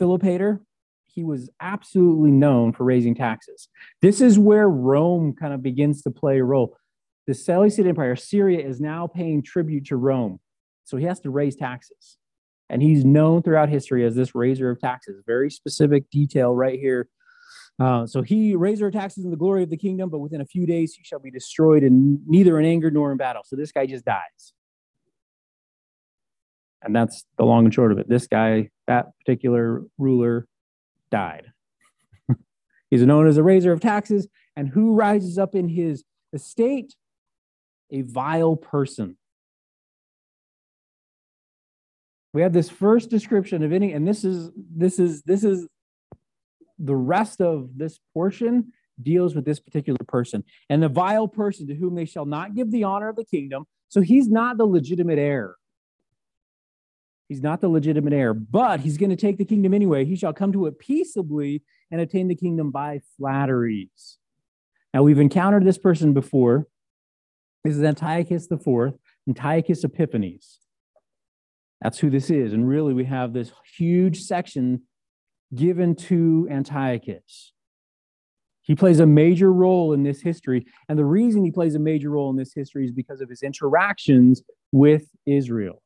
Philopator. 0.00 0.60
He 1.04 1.24
was 1.24 1.50
absolutely 1.60 2.30
known 2.30 2.72
for 2.72 2.84
raising 2.84 3.14
taxes. 3.14 3.68
This 4.00 4.20
is 4.20 4.38
where 4.38 4.68
Rome 4.68 5.34
kind 5.34 5.52
of 5.52 5.62
begins 5.62 6.02
to 6.02 6.10
play 6.10 6.38
a 6.38 6.44
role. 6.44 6.76
The 7.26 7.34
Seleucid 7.34 7.86
Empire, 7.86 8.16
Syria, 8.16 8.66
is 8.66 8.80
now 8.80 9.06
paying 9.06 9.42
tribute 9.42 9.86
to 9.86 9.96
Rome. 9.96 10.40
So 10.84 10.96
he 10.96 11.04
has 11.04 11.20
to 11.20 11.30
raise 11.30 11.54
taxes. 11.54 12.16
And 12.70 12.82
he's 12.82 13.04
known 13.04 13.42
throughout 13.42 13.68
history 13.68 14.04
as 14.06 14.14
this 14.14 14.34
raiser 14.34 14.70
of 14.70 14.80
taxes. 14.80 15.22
Very 15.26 15.50
specific 15.50 16.08
detail 16.10 16.54
right 16.54 16.78
here 16.78 17.08
uh, 17.80 18.06
so 18.06 18.22
he 18.22 18.54
raised 18.54 18.82
our 18.82 18.90
taxes 18.90 19.24
in 19.24 19.30
the 19.30 19.36
glory 19.36 19.62
of 19.62 19.70
the 19.70 19.76
kingdom, 19.76 20.10
but 20.10 20.18
within 20.18 20.40
a 20.40 20.46
few 20.46 20.66
days 20.66 20.94
he 20.94 21.02
shall 21.04 21.18
be 21.18 21.30
destroyed, 21.30 21.82
and 21.82 22.18
neither 22.26 22.58
in 22.58 22.64
anger 22.64 22.90
nor 22.90 23.10
in 23.10 23.18
battle. 23.18 23.42
So 23.44 23.56
this 23.56 23.72
guy 23.72 23.86
just 23.86 24.04
dies. 24.04 24.52
And 26.82 26.94
that's 26.94 27.24
the 27.38 27.44
long 27.44 27.64
and 27.64 27.74
short 27.74 27.92
of 27.92 27.98
it. 27.98 28.08
This 28.08 28.26
guy, 28.26 28.70
that 28.86 29.06
particular 29.18 29.82
ruler, 29.98 30.46
died. 31.10 31.52
He's 32.90 33.02
known 33.02 33.26
as 33.28 33.36
a 33.36 33.42
raiser 33.42 33.72
of 33.72 33.80
taxes. 33.80 34.28
And 34.56 34.68
who 34.68 34.94
rises 34.94 35.38
up 35.38 35.54
in 35.54 35.68
his 35.68 36.04
estate? 36.32 36.94
A 37.90 38.02
vile 38.02 38.56
person. 38.56 39.16
We 42.34 42.42
have 42.42 42.52
this 42.52 42.70
first 42.70 43.10
description 43.10 43.62
of 43.62 43.72
any, 43.72 43.92
and 43.92 44.08
this 44.08 44.24
is 44.24 44.50
this 44.56 44.98
is 44.98 45.22
this 45.22 45.44
is 45.44 45.68
the 46.78 46.96
rest 46.96 47.40
of 47.40 47.70
this 47.76 48.00
portion 48.14 48.72
deals 49.00 49.34
with 49.34 49.44
this 49.44 49.60
particular 49.60 49.98
person 50.08 50.44
and 50.68 50.82
the 50.82 50.88
vile 50.88 51.28
person 51.28 51.66
to 51.66 51.74
whom 51.74 51.94
they 51.94 52.04
shall 52.04 52.26
not 52.26 52.54
give 52.54 52.70
the 52.70 52.84
honor 52.84 53.08
of 53.08 53.16
the 53.16 53.24
kingdom. 53.24 53.64
So 53.88 54.00
he's 54.00 54.28
not 54.28 54.56
the 54.56 54.64
legitimate 54.64 55.18
heir. 55.18 55.56
He's 57.32 57.42
not 57.42 57.62
the 57.62 57.68
legitimate 57.70 58.12
heir, 58.12 58.34
but 58.34 58.80
he's 58.80 58.98
going 58.98 59.08
to 59.08 59.16
take 59.16 59.38
the 59.38 59.46
kingdom 59.46 59.72
anyway. 59.72 60.04
He 60.04 60.16
shall 60.16 60.34
come 60.34 60.52
to 60.52 60.66
it 60.66 60.78
peaceably 60.78 61.62
and 61.90 61.98
attain 61.98 62.28
the 62.28 62.34
kingdom 62.34 62.70
by 62.70 63.00
flatteries. 63.16 64.18
Now, 64.92 65.02
we've 65.02 65.18
encountered 65.18 65.64
this 65.64 65.78
person 65.78 66.12
before. 66.12 66.66
This 67.64 67.74
is 67.74 67.82
Antiochus 67.82 68.48
fourth, 68.62 68.98
Antiochus 69.26 69.82
Epiphanes. 69.82 70.58
That's 71.80 72.00
who 72.00 72.10
this 72.10 72.28
is. 72.28 72.52
And 72.52 72.68
really, 72.68 72.92
we 72.92 73.06
have 73.06 73.32
this 73.32 73.50
huge 73.78 74.20
section 74.20 74.82
given 75.54 75.94
to 75.94 76.46
Antiochus. 76.50 77.54
He 78.60 78.74
plays 78.74 79.00
a 79.00 79.06
major 79.06 79.50
role 79.50 79.94
in 79.94 80.02
this 80.02 80.20
history. 80.20 80.66
And 80.86 80.98
the 80.98 81.06
reason 81.06 81.46
he 81.46 81.50
plays 81.50 81.76
a 81.76 81.78
major 81.78 82.10
role 82.10 82.28
in 82.28 82.36
this 82.36 82.52
history 82.52 82.84
is 82.84 82.92
because 82.92 83.22
of 83.22 83.30
his 83.30 83.42
interactions 83.42 84.42
with 84.70 85.06
Israel. 85.24 85.82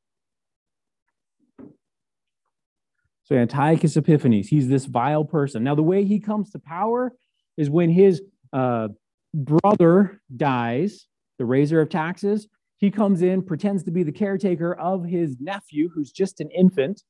So, 3.26 3.36
Antiochus 3.36 3.96
Epiphanes, 3.96 4.48
he's 4.48 4.68
this 4.68 4.86
vile 4.86 5.24
person. 5.24 5.62
Now, 5.62 5.74
the 5.74 5.82
way 5.82 6.04
he 6.04 6.18
comes 6.18 6.50
to 6.50 6.58
power 6.58 7.12
is 7.56 7.68
when 7.68 7.90
his 7.90 8.22
uh, 8.52 8.88
brother 9.34 10.20
dies, 10.34 11.06
the 11.38 11.44
raiser 11.44 11.80
of 11.80 11.90
taxes. 11.90 12.48
He 12.78 12.90
comes 12.90 13.22
in, 13.22 13.42
pretends 13.42 13.84
to 13.84 13.90
be 13.90 14.02
the 14.02 14.12
caretaker 14.12 14.74
of 14.74 15.04
his 15.04 15.36
nephew, 15.40 15.90
who's 15.94 16.10
just 16.10 16.40
an 16.40 16.50
infant 16.50 17.02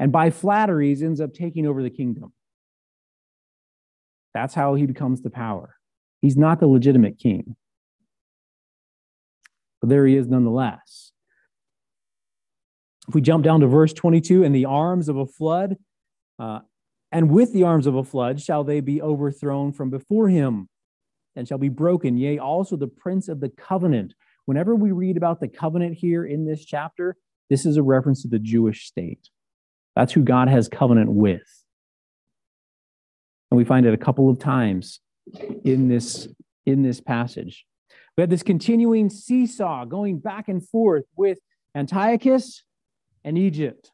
and 0.00 0.10
by 0.10 0.30
flatteries 0.30 1.02
ends 1.02 1.20
up 1.20 1.34
taking 1.34 1.66
over 1.66 1.82
the 1.82 1.90
kingdom. 1.90 2.32
That's 4.32 4.54
how 4.54 4.74
he 4.74 4.86
becomes 4.86 5.20
the 5.20 5.28
power. 5.28 5.76
He's 6.22 6.38
not 6.38 6.58
the 6.58 6.66
legitimate 6.66 7.18
king. 7.18 7.54
But 9.82 9.90
there 9.90 10.06
he 10.06 10.16
is 10.16 10.26
nonetheless. 10.26 11.12
If 13.10 13.14
we 13.16 13.22
jump 13.22 13.42
down 13.42 13.58
to 13.58 13.66
verse 13.66 13.92
22, 13.92 14.44
in 14.44 14.52
the 14.52 14.66
arms 14.66 15.08
of 15.08 15.16
a 15.16 15.26
flood, 15.26 15.76
uh, 16.38 16.60
and 17.10 17.28
with 17.28 17.52
the 17.52 17.64
arms 17.64 17.88
of 17.88 17.96
a 17.96 18.04
flood 18.04 18.40
shall 18.40 18.62
they 18.62 18.78
be 18.78 19.02
overthrown 19.02 19.72
from 19.72 19.90
before 19.90 20.28
him, 20.28 20.68
and 21.34 21.48
shall 21.48 21.58
be 21.58 21.68
broken. 21.68 22.16
Yea, 22.16 22.38
also 22.38 22.76
the 22.76 22.86
prince 22.86 23.26
of 23.26 23.40
the 23.40 23.48
covenant. 23.48 24.14
Whenever 24.44 24.76
we 24.76 24.92
read 24.92 25.16
about 25.16 25.40
the 25.40 25.48
covenant 25.48 25.96
here 25.96 26.24
in 26.24 26.46
this 26.46 26.64
chapter, 26.64 27.16
this 27.48 27.66
is 27.66 27.76
a 27.76 27.82
reference 27.82 28.22
to 28.22 28.28
the 28.28 28.38
Jewish 28.38 28.86
state. 28.86 29.28
That's 29.96 30.12
who 30.12 30.22
God 30.22 30.46
has 30.46 30.68
covenant 30.68 31.10
with. 31.10 31.64
And 33.50 33.58
we 33.58 33.64
find 33.64 33.86
it 33.86 33.92
a 33.92 33.96
couple 33.96 34.30
of 34.30 34.38
times 34.38 35.00
in 35.64 35.88
this, 35.88 36.28
in 36.64 36.82
this 36.82 37.00
passage. 37.00 37.66
We 38.16 38.20
have 38.20 38.30
this 38.30 38.44
continuing 38.44 39.10
seesaw 39.10 39.86
going 39.86 40.20
back 40.20 40.46
and 40.46 40.64
forth 40.64 41.06
with 41.16 41.40
Antiochus 41.74 42.62
and 43.24 43.38
Egypt. 43.38 43.90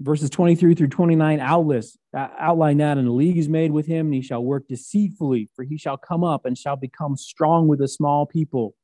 Verses 0.00 0.30
23 0.30 0.74
through 0.74 0.88
29 0.88 1.40
outlist, 1.40 1.98
uh, 2.16 2.28
outline 2.38 2.78
that, 2.78 2.96
and 2.96 3.06
a 3.06 3.12
league 3.12 3.36
is 3.36 3.48
made 3.48 3.70
with 3.70 3.86
him, 3.86 4.06
and 4.06 4.14
he 4.14 4.22
shall 4.22 4.42
work 4.42 4.66
deceitfully, 4.66 5.50
for 5.54 5.62
he 5.62 5.76
shall 5.76 5.98
come 5.98 6.24
up 6.24 6.46
and 6.46 6.56
shall 6.56 6.76
become 6.76 7.16
strong 7.16 7.68
with 7.68 7.82
a 7.82 7.88
small 7.88 8.24
people. 8.24 8.74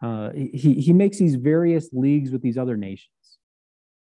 Uh, 0.00 0.30
he, 0.32 0.74
he 0.74 0.92
makes 0.92 1.18
these 1.18 1.34
various 1.34 1.88
leagues 1.92 2.30
with 2.30 2.42
these 2.42 2.56
other 2.56 2.76
nations. 2.76 3.10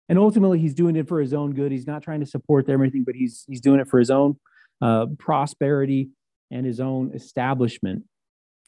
And 0.09 0.17
ultimately, 0.17 0.59
he's 0.59 0.73
doing 0.73 0.95
it 0.95 1.07
for 1.07 1.21
his 1.21 1.33
own 1.33 1.53
good. 1.53 1.71
He's 1.71 1.87
not 1.87 2.01
trying 2.01 2.19
to 2.21 2.25
support 2.25 2.65
them 2.65 2.81
or 2.81 2.83
anything, 2.83 3.03
but 3.03 3.15
he's, 3.15 3.45
he's 3.47 3.61
doing 3.61 3.79
it 3.79 3.87
for 3.87 3.99
his 3.99 4.09
own 4.09 4.37
uh, 4.81 5.07
prosperity 5.17 6.09
and 6.51 6.65
his 6.65 6.79
own 6.79 7.11
establishment. 7.13 8.03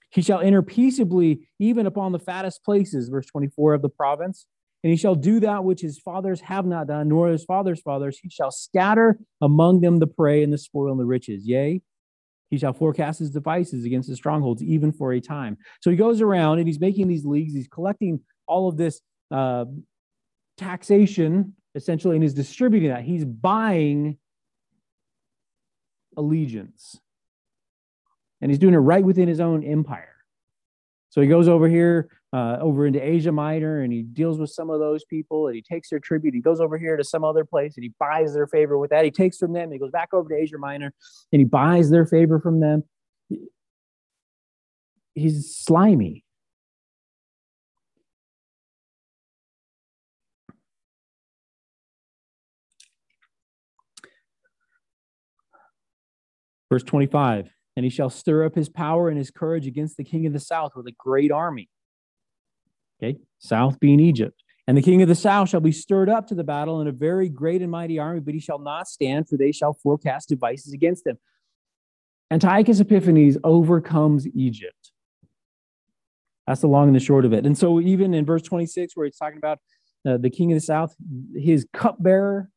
He 0.09 0.21
shall 0.21 0.39
enter 0.39 0.61
peaceably 0.61 1.47
even 1.59 1.85
upon 1.85 2.11
the 2.11 2.19
fattest 2.19 2.63
places, 2.63 3.09
verse 3.09 3.27
24 3.27 3.75
of 3.75 3.81
the 3.81 3.89
province. 3.89 4.45
And 4.83 4.91
he 4.91 4.97
shall 4.97 5.15
do 5.15 5.41
that 5.41 5.63
which 5.63 5.81
his 5.81 5.99
fathers 5.99 6.39
have 6.41 6.65
not 6.65 6.87
done, 6.87 7.09
nor 7.09 7.27
his 7.27 7.43
fathers' 7.43 7.81
fathers. 7.81 8.17
He 8.17 8.29
shall 8.29 8.49
scatter 8.49 9.19
among 9.41 9.81
them 9.81 9.97
the 9.97 10.07
prey 10.07 10.41
and 10.41 10.53
the 10.53 10.57
spoil 10.57 10.91
and 10.91 10.99
the 10.99 11.05
riches. 11.05 11.45
Yea, 11.45 11.81
he 12.49 12.57
shall 12.57 12.73
forecast 12.73 13.19
his 13.19 13.29
devices 13.29 13.85
against 13.85 14.09
the 14.09 14.15
strongholds, 14.15 14.63
even 14.63 14.91
for 14.91 15.11
a 15.11 15.19
time. 15.19 15.57
So 15.81 15.91
he 15.91 15.97
goes 15.97 16.21
around 16.21 16.59
and 16.59 16.67
he's 16.67 16.79
making 16.79 17.07
these 17.07 17.25
leagues. 17.25 17.53
He's 17.53 17.67
collecting 17.67 18.21
all 18.47 18.69
of 18.69 18.77
this 18.77 19.01
uh, 19.31 19.65
taxation, 20.57 21.55
essentially, 21.75 22.15
and 22.15 22.23
he's 22.23 22.33
distributing 22.33 22.89
that. 22.89 23.03
He's 23.03 23.25
buying 23.25 24.17
allegiance. 26.15 26.99
And 28.41 28.51
he's 28.51 28.59
doing 28.59 28.73
it 28.73 28.77
right 28.77 29.03
within 29.03 29.27
his 29.27 29.39
own 29.39 29.63
empire. 29.63 30.15
So 31.09 31.21
he 31.21 31.27
goes 31.27 31.47
over 31.47 31.67
here, 31.67 32.09
uh, 32.31 32.57
over 32.61 32.85
into 32.85 32.99
Asia 32.99 33.31
Minor, 33.31 33.81
and 33.81 33.91
he 33.91 34.03
deals 34.03 34.39
with 34.39 34.51
some 34.51 34.69
of 34.69 34.79
those 34.79 35.03
people, 35.05 35.47
and 35.47 35.55
he 35.55 35.61
takes 35.61 35.89
their 35.89 35.99
tribute. 35.99 36.35
He 36.35 36.41
goes 36.41 36.61
over 36.61 36.77
here 36.77 36.95
to 36.95 37.03
some 37.03 37.23
other 37.23 37.43
place, 37.43 37.75
and 37.75 37.83
he 37.83 37.91
buys 37.99 38.33
their 38.33 38.47
favor 38.47 38.77
with 38.77 38.91
that. 38.91 39.03
He 39.03 39.11
takes 39.11 39.37
from 39.37 39.53
them, 39.53 39.71
he 39.71 39.79
goes 39.79 39.91
back 39.91 40.13
over 40.13 40.29
to 40.29 40.35
Asia 40.35 40.57
Minor, 40.59 40.93
and 41.31 41.39
he 41.39 41.45
buys 41.45 41.89
their 41.89 42.05
favor 42.05 42.39
from 42.39 42.59
them. 42.59 42.83
He's 45.15 45.55
slimy. 45.57 46.23
Verse 56.69 56.83
25 56.83 57.49
and 57.79 57.85
he 57.85 57.89
shall 57.89 58.09
stir 58.09 58.43
up 58.43 58.55
his 58.55 58.67
power 58.67 59.07
and 59.07 59.17
his 59.17 59.31
courage 59.31 59.65
against 59.65 59.95
the 59.95 60.03
king 60.03 60.25
of 60.25 60.33
the 60.33 60.39
south 60.39 60.73
with 60.75 60.85
a 60.85 60.91
great 60.97 61.31
army. 61.31 61.69
Okay, 63.01 63.19
south 63.37 63.79
being 63.79 64.01
Egypt. 64.01 64.43
And 64.67 64.77
the 64.77 64.81
king 64.81 65.01
of 65.01 65.07
the 65.07 65.15
south 65.15 65.47
shall 65.47 65.61
be 65.61 65.71
stirred 65.71 66.09
up 66.09 66.27
to 66.27 66.35
the 66.35 66.43
battle 66.43 66.81
in 66.81 66.87
a 66.87 66.91
very 66.91 67.29
great 67.29 67.61
and 67.61 67.71
mighty 67.71 67.97
army, 67.97 68.19
but 68.19 68.33
he 68.33 68.41
shall 68.41 68.59
not 68.59 68.89
stand, 68.89 69.29
for 69.29 69.37
they 69.37 69.53
shall 69.53 69.71
forecast 69.71 70.27
devices 70.27 70.73
against 70.73 71.07
him. 71.07 71.19
Antiochus 72.29 72.81
Epiphanes 72.81 73.37
overcomes 73.45 74.27
Egypt. 74.27 74.91
That's 76.45 76.59
the 76.59 76.67
long 76.67 76.87
and 76.87 76.95
the 76.97 76.99
short 76.99 77.23
of 77.23 77.31
it. 77.31 77.45
And 77.45 77.57
so, 77.57 77.79
even 77.79 78.13
in 78.13 78.25
verse 78.25 78.41
26, 78.41 78.97
where 78.97 79.05
he's 79.05 79.15
talking 79.15 79.37
about 79.37 79.59
uh, 80.05 80.17
the 80.17 80.29
king 80.29 80.51
of 80.51 80.57
the 80.57 80.65
south, 80.65 80.93
his 81.33 81.65
cupbearer, 81.71 82.49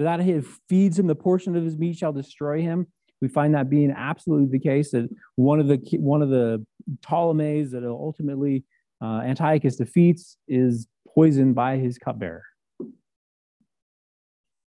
that 0.00 0.18
he 0.22 0.40
feeds 0.68 0.98
him 0.98 1.06
the 1.06 1.14
portion 1.14 1.54
of 1.54 1.62
his 1.62 1.76
meat 1.76 1.98
shall 1.98 2.12
destroy 2.12 2.62
him 2.62 2.88
we 3.20 3.28
find 3.28 3.54
that 3.54 3.70
being 3.70 3.90
absolutely 3.90 4.48
the 4.48 4.62
case 4.62 4.90
that 4.90 5.08
one 5.36 5.60
of 5.60 5.68
the 5.68 5.78
one 5.98 6.22
of 6.22 6.30
the 6.30 6.64
Ptolemies 7.02 7.72
that 7.72 7.84
ultimately 7.84 8.64
uh, 9.02 9.20
Antiochus 9.24 9.76
defeats 9.76 10.36
is 10.46 10.86
poisoned 11.14 11.54
by 11.54 11.76
his 11.76 11.98
cupbearer. 11.98 12.44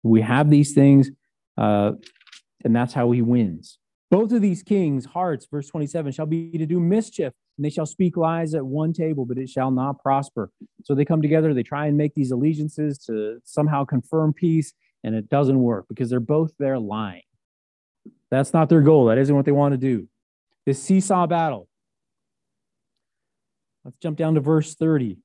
We 0.04 0.22
have 0.22 0.50
these 0.50 0.74
things, 0.74 1.12
uh, 1.58 1.94
and 2.64 2.76
that's 2.76 2.94
how 2.94 3.12
he 3.12 3.22
wins. 3.22 3.78
Both 4.10 4.32
of 4.32 4.42
these 4.42 4.64
kings' 4.64 5.06
hearts, 5.06 5.46
verse 5.52 5.68
27, 5.68 6.14
shall 6.14 6.26
be 6.26 6.58
to 6.58 6.66
do 6.66 6.80
mischief, 6.80 7.34
and 7.58 7.66
they 7.66 7.70
shall 7.70 7.86
speak 7.86 8.16
lies 8.16 8.54
at 8.54 8.66
one 8.66 8.94
table, 8.94 9.26
but 9.26 9.38
it 9.38 9.50
shall 9.50 9.70
not 9.70 10.02
prosper. 10.02 10.50
So 10.86 10.96
they 10.96 11.04
come 11.04 11.22
together, 11.22 11.54
they 11.54 11.64
try 11.64 11.88
and 11.88 11.98
make 11.98 12.16
these 12.16 12.32
allegiances 12.32 12.98
to 13.00 13.40
somehow 13.44 13.84
confirm 13.84 14.32
peace, 14.32 14.74
and 15.04 15.14
it 15.14 15.28
doesn't 15.28 15.60
work 15.60 15.86
because 15.90 16.10
they're 16.10 16.22
both 16.22 16.54
there 16.58 16.80
lying. 16.80 17.22
That's 18.30 18.54
not 18.54 18.70
their 18.70 18.82
goal. 18.82 19.06
That 19.06 19.18
isn't 19.18 19.36
what 19.36 19.46
they 19.46 19.52
want 19.52 19.74
to 19.74 19.78
do. 19.78 20.08
This 20.66 20.82
seesaw 20.82 21.28
battle. 21.28 21.68
Let's 23.86 23.98
jump 24.00 24.18
down 24.18 24.36
to 24.36 24.42
verse 24.42 24.76
30. 24.76 25.18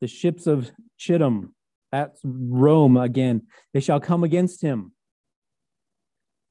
The 0.00 0.08
ships 0.08 0.46
of 0.46 0.70
Chittim, 0.98 1.50
that's 1.92 2.20
Rome 2.24 2.96
again, 2.96 3.42
they 3.72 3.80
shall 3.80 4.00
come 4.00 4.24
against 4.24 4.62
him. 4.62 4.92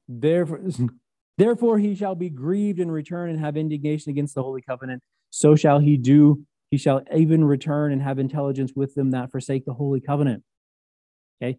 Therefore, 0.08 0.60
therefore 1.38 1.78
he 1.78 1.94
shall 1.94 2.14
be 2.14 2.30
grieved 2.30 2.80
and 2.80 2.90
return 2.90 3.30
and 3.30 3.38
have 3.40 3.56
indignation 3.56 4.10
against 4.10 4.34
the 4.34 4.42
holy 4.42 4.62
covenant. 4.62 5.02
So 5.30 5.54
shall 5.54 5.78
he 5.78 5.96
do. 5.98 6.46
He 6.70 6.78
shall 6.78 7.02
even 7.14 7.44
return 7.44 7.92
and 7.92 8.02
have 8.02 8.18
intelligence 8.18 8.72
with 8.74 8.94
them 8.94 9.10
that 9.10 9.30
forsake 9.30 9.64
the 9.64 9.74
holy 9.74 10.00
covenant. 10.00 10.42
Okay. 11.42 11.58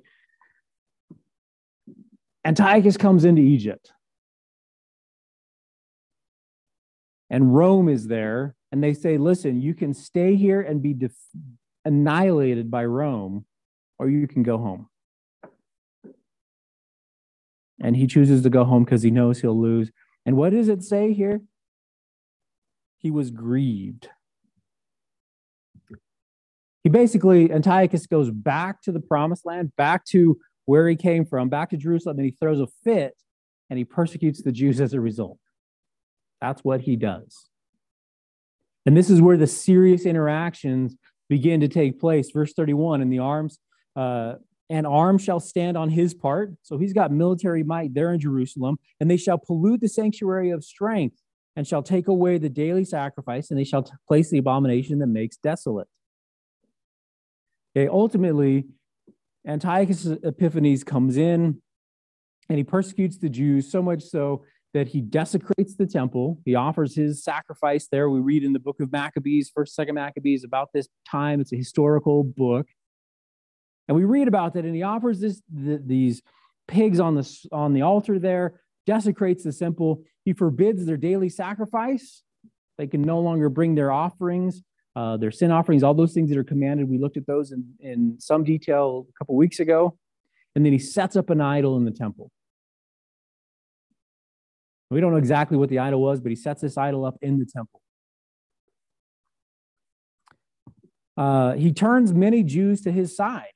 Antiochus 2.46 2.98
comes 2.98 3.26
into 3.26 3.42
Egypt. 3.42 3.92
And 7.30 7.56
Rome 7.56 7.90
is 7.90 8.08
there, 8.08 8.56
and 8.72 8.84
they 8.84 8.94
say, 8.94 9.18
listen, 9.18 9.62
you 9.62 9.74
can 9.74 9.94
stay 9.94 10.36
here 10.36 10.62
and 10.62 10.82
be 10.82 10.94
def- 10.94 11.14
annihilated 11.86 12.70
by 12.72 12.86
Rome, 12.86 13.46
or 13.98 14.10
you 14.10 14.28
can 14.28 14.44
go 14.44 14.58
home. 14.58 14.88
And 17.82 17.96
he 17.96 18.08
chooses 18.08 18.44
to 18.44 18.50
go 18.50 18.66
home 18.66 18.84
because 18.84 19.04
he 19.04 19.12
knows 19.12 19.40
he'll 19.40 19.60
lose. 19.60 19.92
And 20.26 20.36
what 20.36 20.52
does 20.52 20.68
it 20.68 20.84
say 20.84 21.14
here? 21.14 21.42
He 22.98 23.10
was 23.10 23.32
grieved. 23.32 24.10
He 26.84 26.90
basically, 26.90 27.52
Antiochus 27.52 28.06
goes 28.08 28.32
back 28.32 28.82
to 28.84 28.92
the 28.92 29.00
promised 29.00 29.46
land, 29.46 29.76
back 29.76 30.06
to 30.06 30.40
where 30.66 30.88
he 30.88 30.96
came 30.96 31.26
from, 31.26 31.50
back 31.50 31.70
to 31.70 31.78
Jerusalem, 31.78 32.18
and 32.18 32.26
he 32.26 32.32
throws 32.32 32.60
a 32.60 32.68
fit 32.84 33.16
and 33.70 33.78
he 33.78 33.86
persecutes 33.86 34.42
the 34.42 34.52
Jews 34.52 34.82
as 34.82 34.94
a 34.94 35.00
result. 35.00 35.38
That's 36.42 36.64
what 36.64 36.82
he 36.82 36.96
does. 36.96 37.50
And 38.86 38.96
this 38.96 39.10
is 39.10 39.22
where 39.22 39.38
the 39.38 39.48
serious 39.48 40.06
interactions 40.06 40.96
begin 41.30 41.60
to 41.60 41.68
take 41.68 42.00
place. 42.00 42.32
Verse 42.32 42.54
31 42.54 43.02
in 43.02 43.10
the 43.10 43.20
arms, 43.20 43.60
uh, 43.96 44.36
and 44.70 44.86
arms 44.86 45.24
shall 45.24 45.40
stand 45.40 45.78
on 45.78 45.90
his 45.90 46.14
part. 46.14 46.54
So 46.64 46.78
he's 46.78 46.94
got 46.94 47.12
military 47.12 47.64
might 47.64 47.94
there 47.94 48.14
in 48.14 48.20
Jerusalem, 48.20 48.78
and 49.00 49.10
they 49.10 49.18
shall 49.18 49.38
pollute 49.38 49.82
the 49.82 49.90
sanctuary 49.90 50.52
of 50.52 50.64
strength 50.64 51.18
and 51.56 51.68
shall 51.68 51.84
take 51.84 52.08
away 52.08 52.38
the 52.38 52.50
daily 52.50 52.86
sacrifice, 52.86 53.50
and 53.50 53.60
they 53.60 53.64
shall 53.64 53.86
place 54.08 54.30
the 54.30 54.38
abomination 54.38 55.00
that 55.00 55.08
makes 55.08 55.38
desolate. 55.38 55.88
Okay, 57.76 57.88
ultimately, 57.88 58.66
Antiochus 59.46 60.06
Epiphanes 60.06 60.84
comes 60.84 61.18
in 61.18 61.62
and 62.50 62.58
he 62.58 62.64
persecutes 62.64 63.18
the 63.18 63.30
Jews 63.30 63.72
so 63.72 63.82
much 63.82 64.04
so 64.04 64.44
that 64.74 64.90
he 64.90 65.02
desecrates 65.02 65.76
the 65.76 65.88
temple. 65.88 66.40
He 66.46 66.56
offers 66.56 66.96
his 66.96 67.24
sacrifice 67.24 67.88
there. 67.92 68.10
We 68.10 68.20
read 68.20 68.44
in 68.44 68.54
the 68.54 68.60
book 68.60 68.80
of 68.80 68.92
Maccabees, 68.92 69.52
first, 69.54 69.74
second 69.74 69.96
Maccabees, 69.96 70.44
about 70.44 70.70
this 70.74 70.88
time. 71.10 71.42
It's 71.42 71.54
a 71.54 71.58
historical 71.58 72.24
book. 72.24 72.68
And 73.88 73.98
we 73.98 74.06
read 74.06 74.28
about 74.28 74.54
that, 74.54 74.66
and 74.66 74.76
he 74.76 74.84
offers 74.84 75.20
this, 75.20 75.42
the, 75.52 75.82
these 75.84 76.22
pigs 76.68 77.00
on 77.00 77.16
the, 77.16 77.48
on 77.52 77.74
the 77.74 77.82
altar 77.82 78.20
there, 78.20 78.62
desecrates 78.86 79.44
the 79.44 79.52
temple. 79.52 80.04
He 80.26 80.34
forbids 80.34 80.86
their 80.86 80.98
daily 80.98 81.30
sacrifice. 81.30 82.22
They 82.78 82.86
can 82.86 83.02
no 83.02 83.20
longer 83.20 83.50
bring 83.50 83.74
their 83.74 83.92
offerings, 83.92 84.62
uh, 84.96 85.18
their 85.18 85.32
sin 85.32 85.52
offerings, 85.52 85.82
all 85.82 85.96
those 85.96 86.14
things 86.14 86.30
that 86.30 86.38
are 86.38 86.44
commanded. 86.44 86.88
We 86.88 87.00
looked 87.00 87.18
at 87.18 87.26
those 87.26 87.52
in, 87.52 87.66
in 87.80 88.18
some 88.20 88.44
detail 88.44 89.08
a 89.10 89.14
couple 89.18 89.36
weeks 89.36 89.60
ago. 89.60 89.98
And 90.56 90.64
then 90.64 90.74
he 90.74 90.80
sets 90.80 91.16
up 91.16 91.30
an 91.30 91.42
idol 91.42 91.78
in 91.78 91.86
the 91.86 91.92
temple. 91.92 92.32
We 94.90 95.02
don't 95.02 95.12
know 95.12 95.18
exactly 95.18 95.58
what 95.58 95.70
the 95.70 95.80
idol 95.80 96.02
was, 96.02 96.20
but 96.20 96.30
he 96.30 96.36
sets 96.36 96.62
this 96.62 96.78
idol 96.78 97.06
up 97.06 97.18
in 97.22 97.38
the 97.38 97.46
temple. 97.46 97.82
uh, 101.20 101.54
he 101.56 101.74
turns 101.74 102.14
many 102.14 102.44
Jews 102.44 102.80
to 102.82 102.94
his 102.94 103.14
side. 103.14 103.52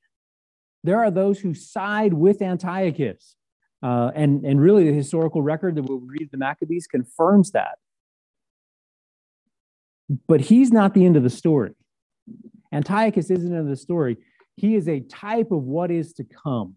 There 0.84 1.02
are 1.02 1.10
those 1.10 1.40
who 1.40 1.54
side 1.54 2.12
with 2.12 2.42
Antiochus. 2.42 3.36
Uh, 3.82 4.10
and, 4.14 4.44
and 4.44 4.60
really, 4.60 4.84
the 4.84 4.92
historical 4.92 5.40
record 5.40 5.74
that 5.76 5.84
we'll 5.84 6.00
read 6.00 6.28
the 6.30 6.36
Maccabees 6.36 6.86
confirms 6.86 7.52
that. 7.52 7.78
But 10.28 10.42
he's 10.42 10.70
not 10.70 10.92
the 10.92 11.06
end 11.06 11.16
of 11.16 11.22
the 11.22 11.30
story. 11.30 11.72
Antiochus 12.70 13.30
isn't 13.30 13.50
end 13.50 13.60
of 13.60 13.68
the 13.68 13.76
story. 13.76 14.18
He 14.56 14.74
is 14.74 14.86
a 14.86 15.00
type 15.00 15.50
of 15.50 15.62
what 15.62 15.90
is 15.90 16.12
to 16.14 16.24
come. 16.24 16.76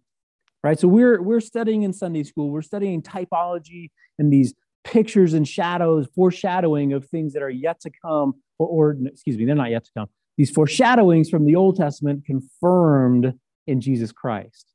Right? 0.64 0.80
So 0.80 0.88
we're 0.88 1.22
we're 1.22 1.40
studying 1.40 1.84
in 1.84 1.94
Sunday 1.94 2.24
school, 2.24 2.50
we're 2.50 2.62
studying 2.62 3.02
typology 3.02 3.92
and 4.20 4.34
these 4.34 4.54
pictures 4.84 5.34
and 5.34 5.48
shadows, 5.48 6.08
foreshadowing 6.16 6.94
of 6.94 7.06
things 7.06 7.34
that 7.34 7.44
are 7.44 7.50
yet 7.50 7.80
to 7.82 7.92
come, 8.04 8.34
or, 8.58 8.68
or 8.68 8.98
excuse 9.06 9.38
me, 9.38 9.46
they're 9.46 9.56
not 9.56 9.70
yet 9.70 9.84
to 9.86 9.92
come. 9.98 10.08
These 10.38 10.52
foreshadowings 10.52 11.30
from 11.30 11.46
the 11.46 11.56
Old 11.56 11.76
Testament 11.76 12.26
confirmed 12.26 13.34
in 13.66 13.82
Jesus 13.82 14.12
Christ. 14.12 14.74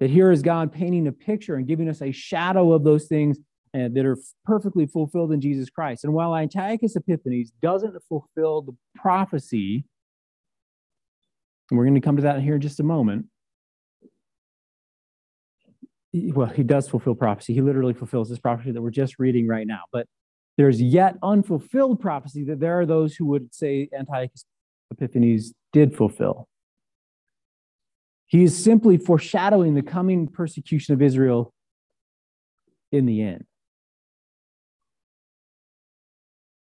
That 0.00 0.10
here 0.10 0.32
is 0.32 0.42
God 0.42 0.72
painting 0.72 1.06
a 1.06 1.12
picture 1.12 1.54
and 1.54 1.66
giving 1.66 1.88
us 1.88 2.02
a 2.02 2.10
shadow 2.10 2.72
of 2.72 2.82
those 2.82 3.06
things 3.06 3.38
uh, 3.74 3.88
that 3.92 4.04
are 4.04 4.18
perfectly 4.44 4.86
fulfilled 4.86 5.32
in 5.32 5.40
Jesus 5.40 5.70
Christ. 5.70 6.04
And 6.04 6.12
while 6.12 6.34
Antiochus 6.34 6.96
Epiphanes 6.96 7.52
doesn't 7.62 7.94
fulfill 8.08 8.62
the 8.62 8.72
prophecy, 8.96 9.84
and 11.70 11.78
we're 11.78 11.84
going 11.84 11.94
to 11.94 12.00
come 12.00 12.16
to 12.16 12.22
that 12.22 12.42
here 12.42 12.56
in 12.56 12.60
just 12.60 12.80
a 12.80 12.84
moment. 12.84 13.26
Well, 16.12 16.48
he 16.48 16.62
does 16.62 16.88
fulfill 16.88 17.14
prophecy. 17.14 17.54
He 17.54 17.62
literally 17.62 17.94
fulfills 17.94 18.28
this 18.28 18.38
prophecy 18.38 18.72
that 18.72 18.82
we're 18.82 18.90
just 18.90 19.18
reading 19.18 19.46
right 19.48 19.66
now. 19.66 19.80
But 19.92 20.06
there's 20.58 20.80
yet 20.80 21.16
unfulfilled 21.22 22.00
prophecy 22.00 22.44
that 22.44 22.60
there 22.60 22.78
are 22.78 22.86
those 22.86 23.14
who 23.14 23.26
would 23.26 23.54
say 23.54 23.88
Antiochus 23.96 24.44
Epiphanes 24.90 25.54
did 25.72 25.96
fulfill. 25.96 26.48
He 28.26 28.44
is 28.44 28.62
simply 28.62 28.98
foreshadowing 28.98 29.74
the 29.74 29.82
coming 29.82 30.28
persecution 30.28 30.94
of 30.94 31.02
Israel 31.02 31.52
in 32.90 33.06
the 33.06 33.22
end. 33.22 33.44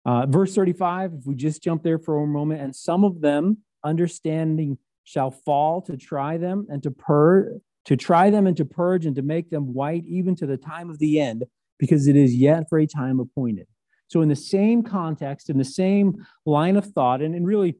Uh, 0.06 0.26
verse 0.26 0.56
35, 0.56 1.14
if 1.20 1.26
we 1.26 1.36
just 1.36 1.62
jump 1.62 1.84
there 1.84 2.00
for 2.00 2.22
a 2.22 2.28
moment, 2.28 2.62
and 2.62 2.76
some 2.76 3.04
of 3.04 3.22
them, 3.22 3.58
understanding, 3.84 4.78
shall 5.04 5.30
fall 5.30 5.82
to 5.84 5.98
try 5.98 6.38
them 6.38 6.66
and 6.70 6.82
to 6.84 6.92
purge, 6.92 7.62
to 7.86 7.98
try 7.98 8.30
them 8.30 8.48
and 8.48 8.56
to 8.58 8.66
purge 8.66 9.06
and 9.06 9.16
to 9.16 9.22
make 9.22 9.50
them 9.50 9.74
white 9.74 10.06
even 10.06 10.36
to 10.36 10.46
the 10.46 10.58
time 10.58 10.90
of 10.90 11.00
the 11.00 11.20
end, 11.20 11.46
because 11.80 12.08
it 12.08 12.16
is 12.16 12.36
yet 12.36 12.70
for 12.70 12.80
a 12.80 12.86
time 12.86 13.20
appointed. 13.20 13.68
So, 14.08 14.22
in 14.22 14.30
the 14.30 14.36
same 14.36 14.84
context, 14.84 15.50
in 15.50 15.58
the 15.58 15.66
same 15.66 16.26
line 16.46 16.76
of 16.76 16.86
thought, 16.86 17.22
and, 17.22 17.34
and 17.34 17.46
really, 17.48 17.78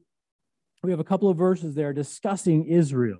we 0.82 0.90
have 0.90 1.00
a 1.00 1.04
couple 1.04 1.28
of 1.28 1.36
verses 1.36 1.74
there 1.74 1.92
discussing 1.92 2.66
Israel. 2.66 3.18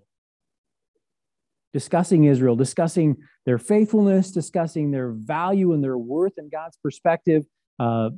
Discussing 1.72 2.24
Israel, 2.24 2.56
discussing 2.56 3.16
their 3.46 3.58
faithfulness, 3.58 4.30
discussing 4.30 4.90
their 4.90 5.10
value 5.10 5.72
and 5.72 5.82
their 5.82 5.96
worth 5.96 6.34
in 6.36 6.50
God's 6.50 6.76
perspective, 6.82 7.44
uh, 7.78 8.10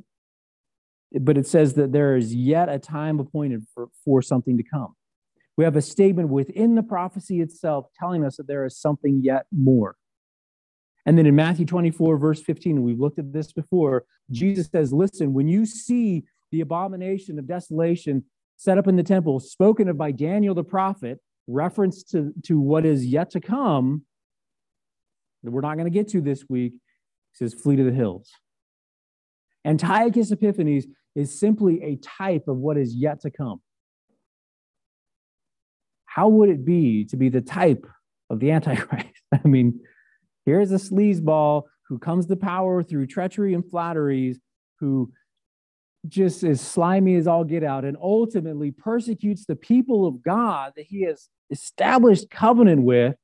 but 1.21 1.37
it 1.37 1.47
says 1.47 1.75
that 1.75 1.91
there 1.91 2.17
is 2.17 2.33
yet 2.33 2.67
a 2.67 2.79
time 2.79 3.19
appointed 3.19 3.65
for, 3.73 3.87
for 4.03 4.21
something 4.21 4.57
to 4.57 4.63
come. 4.63 4.95
We 5.57 5.63
have 5.63 5.75
a 5.75 5.81
statement 5.81 6.29
within 6.29 6.75
the 6.75 6.83
prophecy 6.83 7.41
itself 7.41 7.87
telling 7.97 8.25
us 8.25 8.37
that 8.37 8.47
there 8.47 8.65
is 8.65 8.77
something 8.77 9.21
yet 9.23 9.45
more. 9.51 9.95
And 11.05 11.17
then 11.17 11.25
in 11.25 11.35
Matthew 11.35 11.65
24, 11.65 12.17
verse 12.17 12.41
15, 12.41 12.81
we've 12.81 12.99
looked 12.99 13.19
at 13.19 13.31
this 13.31 13.53
before, 13.53 14.05
Jesus 14.31 14.67
says, 14.67 14.91
Listen, 14.91 15.33
when 15.33 15.47
you 15.47 15.65
see 15.65 16.23
the 16.51 16.61
abomination 16.61 17.37
of 17.37 17.47
desolation 17.47 18.23
set 18.57 18.77
up 18.77 18.87
in 18.87 18.95
the 18.95 19.03
temple, 19.03 19.39
spoken 19.39 19.87
of 19.87 19.97
by 19.97 20.11
Daniel 20.11 20.55
the 20.55 20.63
prophet, 20.63 21.19
reference 21.47 22.03
to, 22.03 22.33
to 22.43 22.59
what 22.59 22.85
is 22.85 23.05
yet 23.05 23.29
to 23.31 23.39
come, 23.39 24.03
that 25.43 25.51
we're 25.51 25.61
not 25.61 25.75
going 25.75 25.85
to 25.85 25.91
get 25.91 26.07
to 26.09 26.21
this 26.21 26.43
week, 26.49 26.73
he 26.73 26.79
says, 27.33 27.53
Flee 27.53 27.75
to 27.75 27.83
the 27.83 27.91
hills. 27.91 28.31
Antiochus 29.63 30.31
Epiphanes 30.31 30.85
is 31.15 31.37
simply 31.37 31.81
a 31.83 31.95
type 31.97 32.47
of 32.47 32.57
what 32.57 32.77
is 32.77 32.93
yet 32.95 33.21
to 33.21 33.31
come. 33.31 33.61
How 36.15 36.29
would 36.29 36.47
it 36.47 36.63
be 36.63 37.03
to 37.05 37.17
be 37.17 37.27
the 37.27 37.41
type 37.41 37.85
of 38.29 38.39
the 38.39 38.51
Antichrist? 38.57 39.09
I 39.33 39.45
mean, 39.45 39.81
here's 40.45 40.71
a 40.71 40.75
sleazeball 40.75 41.63
who 41.89 41.99
comes 41.99 42.27
to 42.27 42.37
power 42.37 42.81
through 42.83 43.07
treachery 43.07 43.53
and 43.53 43.69
flatteries, 43.69 44.39
who 44.79 45.11
just 46.07 46.41
as 46.43 46.61
slimy 46.61 47.15
as 47.15 47.27
all 47.27 47.43
get 47.43 47.65
out, 47.65 47.83
and 47.83 47.97
ultimately 48.01 48.71
persecutes 48.71 49.45
the 49.45 49.57
people 49.57 50.07
of 50.07 50.23
God 50.23 50.71
that 50.77 50.85
he 50.85 51.01
has 51.01 51.27
established 51.51 52.29
covenant 52.31 52.83
with. 52.83 53.15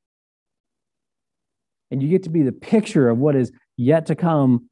And 1.91 2.03
you 2.03 2.09
get 2.09 2.23
to 2.23 2.29
be 2.29 2.41
the 2.41 2.51
picture 2.51 3.07
of 3.07 3.17
what 3.17 3.37
is 3.37 3.53
yet 3.77 4.07
to 4.07 4.15
come 4.15 4.69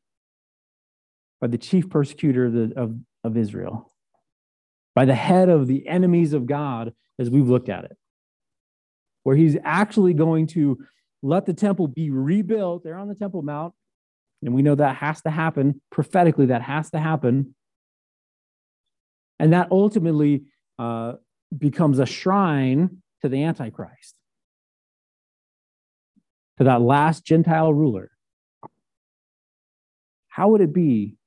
by 1.39 1.47
the 1.47 1.57
chief 1.57 1.89
persecutor 1.89 2.47
of, 2.47 2.53
the, 2.53 2.73
of, 2.75 2.95
of 3.23 3.37
Israel, 3.37 3.89
by 4.93 5.05
the 5.05 5.15
head 5.15 5.47
of 5.47 5.67
the 5.67 5.87
enemies 5.87 6.33
of 6.33 6.47
God, 6.47 6.91
as 7.17 7.29
we've 7.29 7.47
looked 7.47 7.69
at 7.69 7.85
it, 7.85 7.95
where 9.23 9.35
he's 9.35 9.57
actually 9.63 10.13
going 10.13 10.47
to 10.47 10.77
let 11.21 11.45
the 11.45 11.53
temple 11.53 11.87
be 11.87 12.09
rebuilt. 12.09 12.83
They're 12.83 12.97
on 12.97 13.07
the 13.07 13.15
Temple 13.15 13.41
Mount, 13.41 13.73
and 14.41 14.53
we 14.53 14.61
know 14.61 14.75
that 14.75 14.95
has 14.97 15.21
to 15.21 15.29
happen 15.29 15.81
prophetically, 15.91 16.47
that 16.47 16.61
has 16.61 16.89
to 16.91 16.99
happen. 16.99 17.55
And 19.39 19.53
that 19.53 19.69
ultimately 19.71 20.43
uh, 20.77 21.13
becomes 21.55 21.99
a 21.99 22.05
shrine 22.05 23.01
to 23.21 23.29
the 23.29 23.43
Antichrist, 23.43 24.15
to 26.57 26.63
that 26.65 26.81
last 26.81 27.25
Gentile 27.25 27.73
ruler. 27.73 28.11
How 30.27 30.49
would 30.49 30.61
it 30.61 30.73
be 30.73 31.17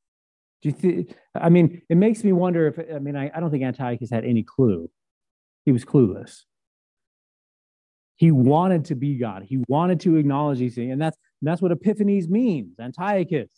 do 0.62 0.68
you 0.68 0.74
think? 0.74 1.16
I 1.34 1.48
mean, 1.48 1.82
it 1.88 1.96
makes 1.96 2.22
me 2.22 2.32
wonder 2.32 2.68
if 2.68 2.78
I 2.78 3.00
mean 3.00 3.16
I, 3.16 3.30
I 3.34 3.40
don't 3.40 3.50
think 3.50 3.64
Antiochus 3.64 4.10
had 4.10 4.24
any 4.24 4.44
clue. 4.44 4.88
He 5.64 5.72
was 5.72 5.84
clueless. 5.84 6.42
He 8.22 8.30
wanted 8.30 8.84
to 8.84 8.94
be 8.94 9.16
God. 9.16 9.42
He 9.42 9.64
wanted 9.66 9.98
to 10.02 10.14
acknowledge 10.14 10.60
these 10.60 10.76
things, 10.76 10.92
and 10.92 11.02
that's 11.02 11.18
that's 11.42 11.60
what 11.60 11.72
Epiphanes 11.72 12.28
means. 12.28 12.78
Antiochus, 12.78 13.50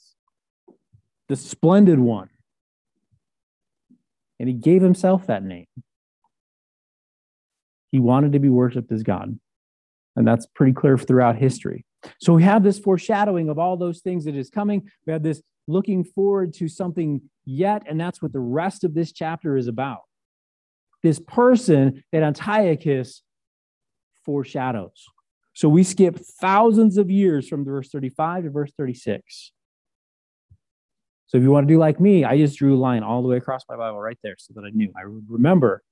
the 1.29 1.37
splendid 1.37 1.99
one, 1.99 2.31
and 4.41 4.49
he 4.49 4.55
gave 4.55 4.81
himself 4.81 5.27
that 5.27 5.43
name. 5.45 5.67
He 7.93 8.01
wanted 8.01 8.33
to 8.33 8.39
be 8.39 8.49
worshipped 8.49 8.91
as 8.91 9.03
God, 9.03 9.39
and 10.17 10.27
that's 10.27 10.47
pretty 10.55 10.73
clear 10.73 10.97
throughout 10.97 11.37
history. 11.37 11.85
So 12.19 12.33
we 12.33 12.43
have 12.45 12.63
this 12.63 12.79
foreshadowing 12.79 13.51
of 13.51 13.59
all 13.59 13.77
those 13.77 14.01
things 14.01 14.25
that 14.25 14.35
is 14.35 14.49
coming. 14.49 14.89
We 15.07 15.13
have 15.13 15.23
this 15.23 15.43
looking 15.69 16.05
forward 16.05 16.55
to 16.55 16.69
something 16.69 17.21
yet, 17.45 17.83
and 17.87 18.01
that's 18.01 18.23
what 18.23 18.33
the 18.33 18.41
rest 18.41 18.83
of 18.83 18.95
this 18.95 19.13
chapter 19.13 19.59
is 19.59 19.69
about. 19.69 20.05
This 21.03 21.21
person 21.21 22.03
that 22.13 22.23
Antiochus 22.23 23.23
foreshadows. 24.25 25.05
So 25.55 25.69
we 25.69 25.85
skip 25.85 26.19
thousands 26.41 26.99
of 26.99 27.11
years 27.11 27.49
from 27.49 27.65
verse 27.65 27.89
35 27.91 28.45
to 28.45 28.51
verse 28.51 28.73
36. 28.77 29.53
So 31.27 31.39
if 31.39 31.43
you 31.43 31.51
want 31.51 31.67
to 31.67 31.75
do 31.75 31.79
like 31.79 32.01
me, 32.01 32.25
I 32.25 32.37
just 32.37 32.59
drew 32.59 32.75
a 32.75 32.79
line 32.79 33.03
all 33.03 33.23
the 33.23 33.29
way 33.29 33.37
across 33.37 33.63
my 33.69 33.77
Bible 33.77 34.01
right 34.01 34.19
there 34.23 34.37
so 34.39 34.53
that 34.55 34.65
I 34.65 34.71
knew. 34.71 34.93
I 34.97 35.07
would 35.07 35.25
remember 35.29 35.83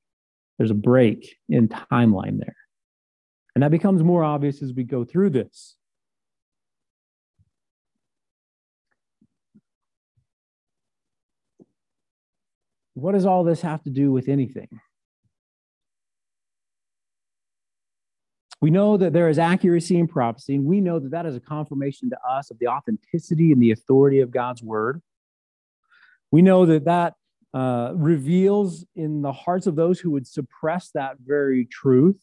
there's 0.59 0.71
a 0.71 0.75
break 0.75 1.37
in 1.49 1.69
timeline 1.69 2.39
there. 2.39 2.57
And 3.55 3.63
that 3.63 3.71
becomes 3.71 4.03
more 4.03 4.25
obvious 4.25 4.63
as 4.63 4.73
we 4.73 4.85
go 4.85 5.05
through 5.05 5.31
this. 5.31 5.77
What 12.95 13.13
does 13.13 13.27
all 13.27 13.45
this 13.45 13.63
have 13.63 13.83
to 13.85 13.91
do 13.91 14.13
with 14.13 14.29
anything? 14.29 14.69
We 18.63 18.71
know 18.71 18.97
that 18.97 19.13
there 19.13 19.29
is 19.29 19.41
accuracy 19.41 19.99
in 19.99 20.07
prophecy, 20.07 20.55
and 20.55 20.65
we 20.65 20.81
know 20.81 21.01
that 21.01 21.11
that 21.11 21.27
is 21.27 21.35
a 21.35 21.41
confirmation 21.41 22.11
to 22.11 22.17
us 22.23 22.53
of 22.53 22.61
the 22.61 22.69
authenticity 22.69 23.51
and 23.51 23.61
the 23.61 23.73
authority 23.73 24.21
of 24.21 24.31
God's 24.31 24.63
word. 24.63 25.03
We 26.31 26.43
know 26.43 26.65
that 26.67 26.85
that 26.85 27.15
uh, 27.53 27.91
reveals 27.97 28.87
in 28.95 29.21
the 29.21 29.33
hearts 29.33 29.67
of 29.67 29.75
those 29.75 29.99
who 29.99 30.13
would 30.13 30.29
suppress 30.29 30.91
that 30.95 31.17
very 31.27 31.65
truth 31.65 32.17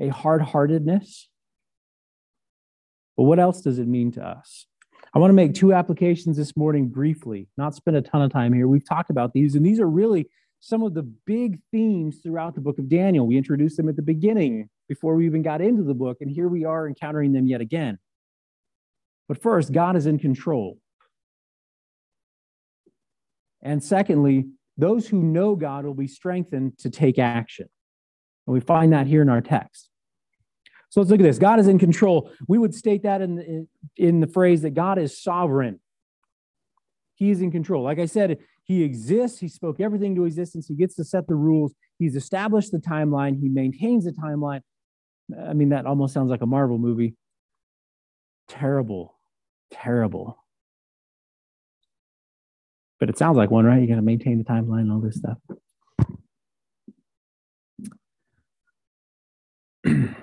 a 0.00 0.08
hard 0.08 0.40
heartedness. 0.40 1.28
But 3.14 3.24
what 3.24 3.38
else 3.38 3.60
does 3.60 3.78
it 3.78 3.86
mean 3.86 4.10
to 4.12 4.26
us? 4.26 4.66
I 5.14 5.18
want 5.18 5.28
to 5.28 5.34
make 5.34 5.52
two 5.52 5.74
applications 5.74 6.38
this 6.38 6.56
morning 6.56 6.88
briefly, 6.88 7.46
not 7.58 7.74
spend 7.74 7.98
a 7.98 8.02
ton 8.02 8.22
of 8.22 8.32
time 8.32 8.54
here. 8.54 8.66
We've 8.66 8.88
talked 8.88 9.10
about 9.10 9.34
these, 9.34 9.54
and 9.54 9.64
these 9.64 9.80
are 9.80 9.88
really 9.88 10.30
some 10.60 10.82
of 10.82 10.94
the 10.94 11.02
big 11.02 11.60
themes 11.70 12.20
throughout 12.22 12.54
the 12.54 12.62
book 12.62 12.78
of 12.78 12.88
Daniel. 12.88 13.26
We 13.26 13.36
introduced 13.36 13.76
them 13.76 13.90
at 13.90 13.96
the 13.96 14.02
beginning 14.02 14.70
before 14.88 15.14
we 15.14 15.26
even 15.26 15.42
got 15.42 15.60
into 15.60 15.82
the 15.82 15.94
book, 15.94 16.18
and 16.20 16.30
here 16.30 16.48
we 16.48 16.64
are 16.64 16.86
encountering 16.86 17.32
them 17.32 17.46
yet 17.46 17.60
again. 17.60 17.98
But 19.28 19.40
first, 19.40 19.72
God 19.72 19.96
is 19.96 20.06
in 20.06 20.18
control. 20.18 20.78
And 23.62 23.82
secondly, 23.82 24.46
those 24.76 25.08
who 25.08 25.22
know 25.22 25.56
God 25.56 25.86
will 25.86 25.94
be 25.94 26.08
strengthened 26.08 26.78
to 26.78 26.90
take 26.90 27.18
action. 27.18 27.66
And 28.46 28.52
we 28.52 28.60
find 28.60 28.92
that 28.92 29.06
here 29.06 29.22
in 29.22 29.30
our 29.30 29.40
text. 29.40 29.88
So 30.90 31.00
let's 31.00 31.10
look 31.10 31.20
at 31.20 31.24
this. 31.24 31.38
God 31.38 31.58
is 31.58 31.66
in 31.66 31.78
control. 31.78 32.30
We 32.46 32.58
would 32.58 32.74
state 32.74 33.02
that 33.04 33.22
in 33.22 33.36
the, 33.36 33.66
in 33.96 34.20
the 34.20 34.26
phrase 34.26 34.62
that 34.62 34.74
God 34.74 34.98
is 34.98 35.20
sovereign. 35.20 35.80
He 37.14 37.30
is 37.30 37.40
in 37.40 37.50
control. 37.50 37.82
Like 37.82 37.98
I 37.98 38.06
said, 38.06 38.38
he 38.64 38.82
exists. 38.82 39.38
He 39.38 39.48
spoke 39.48 39.80
everything 39.80 40.14
to 40.16 40.24
existence. 40.24 40.66
He 40.68 40.74
gets 40.74 40.94
to 40.96 41.04
set 41.04 41.26
the 41.26 41.34
rules. 41.34 41.74
He's 41.98 42.16
established 42.16 42.70
the 42.72 42.78
timeline. 42.78 43.40
He 43.40 43.48
maintains 43.48 44.04
the 44.04 44.12
timeline. 44.12 44.60
I 45.32 45.52
mean, 45.54 45.70
that 45.70 45.86
almost 45.86 46.12
sounds 46.12 46.30
like 46.30 46.42
a 46.42 46.46
Marvel 46.46 46.78
movie. 46.78 47.14
Terrible, 48.48 49.16
terrible. 49.70 50.38
But 53.00 53.08
it 53.08 53.18
sounds 53.18 53.36
like 53.36 53.50
one, 53.50 53.64
right? 53.64 53.80
You 53.80 53.88
got 53.88 53.96
to 53.96 54.02
maintain 54.02 54.38
the 54.38 54.44
timeline 54.44 54.82
and 54.82 54.92
all 54.92 55.00
this 55.00 55.16
stuff. 55.16 55.38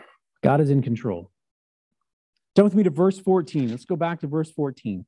God 0.43 0.61
is 0.61 0.69
in 0.69 0.81
control. 0.81 1.31
Turn 2.55 2.65
with 2.65 2.75
me 2.75 2.83
to 2.83 2.89
verse 2.89 3.19
14. 3.19 3.69
Let's 3.69 3.85
go 3.85 3.95
back 3.95 4.19
to 4.21 4.27
verse 4.27 4.51
14. 4.51 5.05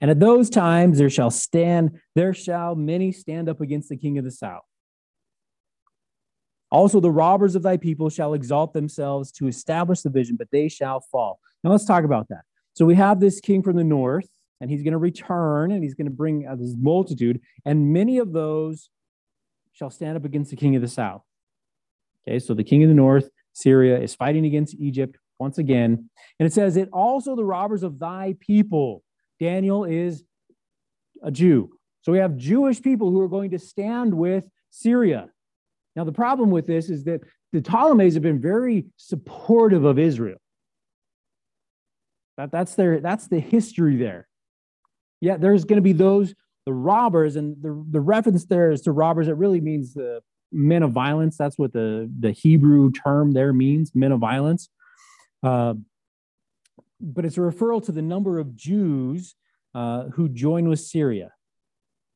And 0.00 0.10
at 0.10 0.20
those 0.20 0.50
times 0.50 0.98
there 0.98 1.10
shall 1.10 1.30
stand, 1.30 2.00
there 2.14 2.34
shall 2.34 2.74
many 2.74 3.12
stand 3.12 3.48
up 3.48 3.60
against 3.60 3.88
the 3.88 3.96
king 3.96 4.18
of 4.18 4.24
the 4.24 4.30
south. 4.30 4.64
Also, 6.70 7.00
the 7.00 7.10
robbers 7.10 7.54
of 7.54 7.62
thy 7.62 7.76
people 7.76 8.10
shall 8.10 8.34
exalt 8.34 8.72
themselves 8.72 9.32
to 9.32 9.46
establish 9.46 10.02
the 10.02 10.10
vision, 10.10 10.36
but 10.36 10.48
they 10.50 10.68
shall 10.68 11.00
fall. 11.00 11.40
Now, 11.64 11.70
let's 11.70 11.86
talk 11.86 12.04
about 12.04 12.28
that. 12.28 12.42
So, 12.74 12.84
we 12.84 12.94
have 12.94 13.20
this 13.20 13.40
king 13.40 13.62
from 13.62 13.76
the 13.76 13.84
north, 13.84 14.28
and 14.60 14.70
he's 14.70 14.82
going 14.82 14.92
to 14.92 14.98
return, 14.98 15.70
and 15.72 15.82
he's 15.82 15.94
going 15.94 16.06
to 16.06 16.12
bring 16.12 16.46
uh, 16.46 16.56
this 16.56 16.74
multitude, 16.78 17.40
and 17.64 17.92
many 17.92 18.18
of 18.18 18.32
those 18.32 18.90
shall 19.72 19.90
stand 19.90 20.16
up 20.16 20.24
against 20.24 20.50
the 20.50 20.56
king 20.56 20.76
of 20.76 20.82
the 20.82 20.88
south. 20.88 21.22
Okay, 22.26 22.38
so 22.38 22.52
the 22.52 22.64
king 22.64 22.82
of 22.82 22.88
the 22.88 22.94
north, 22.94 23.30
Syria, 23.52 23.98
is 23.98 24.14
fighting 24.14 24.44
against 24.44 24.74
Egypt 24.74 25.16
once 25.38 25.58
again. 25.58 26.10
And 26.38 26.46
it 26.46 26.52
says, 26.52 26.76
It 26.76 26.88
also 26.92 27.36
the 27.36 27.44
robbers 27.44 27.82
of 27.82 27.98
thy 27.98 28.34
people 28.40 29.02
Daniel 29.38 29.84
is 29.84 30.24
a 31.22 31.30
Jew. 31.30 31.70
So 32.02 32.12
we 32.12 32.18
have 32.18 32.36
Jewish 32.36 32.82
people 32.82 33.10
who 33.10 33.20
are 33.20 33.28
going 33.28 33.50
to 33.50 33.58
stand 33.58 34.14
with 34.14 34.44
Syria. 34.70 35.28
Now, 35.98 36.04
the 36.04 36.12
problem 36.12 36.52
with 36.52 36.64
this 36.64 36.90
is 36.90 37.02
that 37.06 37.22
the 37.52 37.60
Ptolemies 37.60 38.14
have 38.14 38.22
been 38.22 38.40
very 38.40 38.86
supportive 38.96 39.84
of 39.84 39.98
Israel. 39.98 40.38
That, 42.36 42.52
that's, 42.52 42.76
their, 42.76 43.00
that's 43.00 43.26
the 43.26 43.40
history 43.40 43.96
there. 43.96 44.28
Yet 45.20 45.40
there's 45.40 45.64
going 45.64 45.78
to 45.78 45.82
be 45.82 45.92
those, 45.92 46.36
the 46.66 46.72
robbers, 46.72 47.34
and 47.34 47.60
the, 47.60 47.84
the 47.90 48.00
reference 48.00 48.44
there 48.44 48.70
is 48.70 48.82
to 48.82 48.92
robbers. 48.92 49.26
It 49.26 49.32
really 49.32 49.60
means 49.60 49.92
the 49.92 50.20
men 50.52 50.84
of 50.84 50.92
violence. 50.92 51.36
That's 51.36 51.58
what 51.58 51.72
the, 51.72 52.08
the 52.20 52.30
Hebrew 52.30 52.92
term 52.92 53.32
there 53.32 53.52
means, 53.52 53.90
men 53.92 54.12
of 54.12 54.20
violence. 54.20 54.68
Uh, 55.42 55.74
but 57.00 57.24
it's 57.24 57.38
a 57.38 57.40
referral 57.40 57.84
to 57.86 57.90
the 57.90 58.02
number 58.02 58.38
of 58.38 58.54
Jews 58.54 59.34
uh, 59.74 60.04
who 60.10 60.28
join 60.28 60.68
with 60.68 60.78
Syria. 60.78 61.32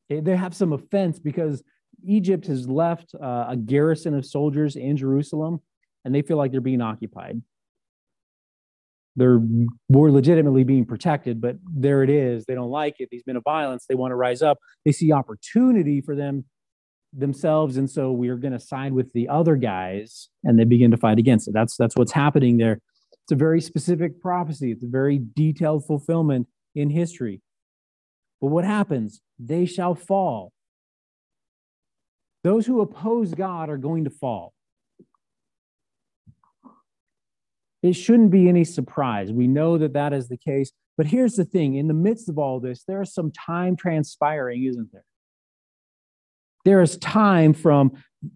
They, 0.07 0.21
they, 0.21 0.37
have 0.37 0.55
some 0.55 0.71
offense 0.71 1.19
because 1.19 1.63
Egypt 2.05 2.47
has 2.47 2.67
left 2.67 3.13
uh, 3.15 3.45
a 3.49 3.55
garrison 3.57 4.13
of 4.13 4.25
soldiers 4.25 4.75
in 4.75 4.97
Jerusalem 4.97 5.61
and 6.05 6.13
they 6.13 6.21
feel 6.21 6.37
like 6.37 6.51
they're 6.51 6.61
being 6.61 6.81
occupied. 6.81 7.41
They're 9.15 9.41
more 9.89 10.11
legitimately 10.11 10.63
being 10.63 10.85
protected, 10.85 11.39
but 11.39 11.57
there 11.71 12.01
it 12.03 12.09
is. 12.09 12.45
They 12.45 12.55
don't 12.55 12.71
like 12.71 12.95
it. 12.99 13.09
These 13.11 13.23
men 13.27 13.35
of 13.35 13.43
violence, 13.43 13.85
they 13.87 13.95
want 13.95 14.11
to 14.11 14.15
rise 14.15 14.41
up. 14.41 14.57
They 14.85 14.91
see 14.91 15.11
opportunity 15.11 16.01
for 16.01 16.15
them 16.15 16.45
themselves, 17.15 17.77
and 17.77 17.87
so 17.87 18.11
we 18.11 18.29
are 18.29 18.37
going 18.37 18.53
to 18.53 18.59
side 18.59 18.91
with 18.91 19.13
the 19.13 19.29
other 19.29 19.55
guys, 19.55 20.29
and 20.43 20.57
they 20.57 20.63
begin 20.63 20.89
to 20.91 20.97
fight 20.97 21.19
against 21.19 21.47
it. 21.47 21.53
That's 21.53 21.77
that's 21.77 21.95
what's 21.95 22.11
happening 22.11 22.57
there. 22.57 22.79
It's 23.23 23.31
a 23.31 23.35
very 23.35 23.61
specific 23.61 24.19
prophecy, 24.19 24.71
it's 24.71 24.83
a 24.83 24.87
very 24.87 25.21
detailed 25.35 25.85
fulfillment 25.85 26.47
in 26.73 26.89
history. 26.89 27.41
But 28.41 28.47
what 28.47 28.65
happens? 28.65 29.21
They 29.37 29.67
shall 29.67 29.93
fall. 29.93 30.51
Those 32.43 32.65
who 32.65 32.81
oppose 32.81 33.33
God 33.33 33.69
are 33.69 33.77
going 33.77 34.03
to 34.03 34.09
fall. 34.09 34.53
It 37.81 37.93
shouldn't 37.93 38.31
be 38.31 38.47
any 38.47 38.63
surprise. 38.63 39.31
We 39.31 39.47
know 39.47 39.77
that 39.77 39.93
that 39.93 40.13
is 40.13 40.29
the 40.29 40.37
case. 40.37 40.71
But 40.97 41.07
here's 41.07 41.35
the 41.35 41.45
thing 41.45 41.75
in 41.75 41.87
the 41.87 41.93
midst 41.93 42.29
of 42.29 42.37
all 42.37 42.59
this, 42.59 42.83
there 42.87 43.01
is 43.01 43.13
some 43.13 43.31
time 43.31 43.75
transpiring, 43.75 44.63
isn't 44.63 44.91
there? 44.91 45.05
There 46.65 46.81
is 46.81 46.97
time 46.97 47.53
from, 47.53 47.91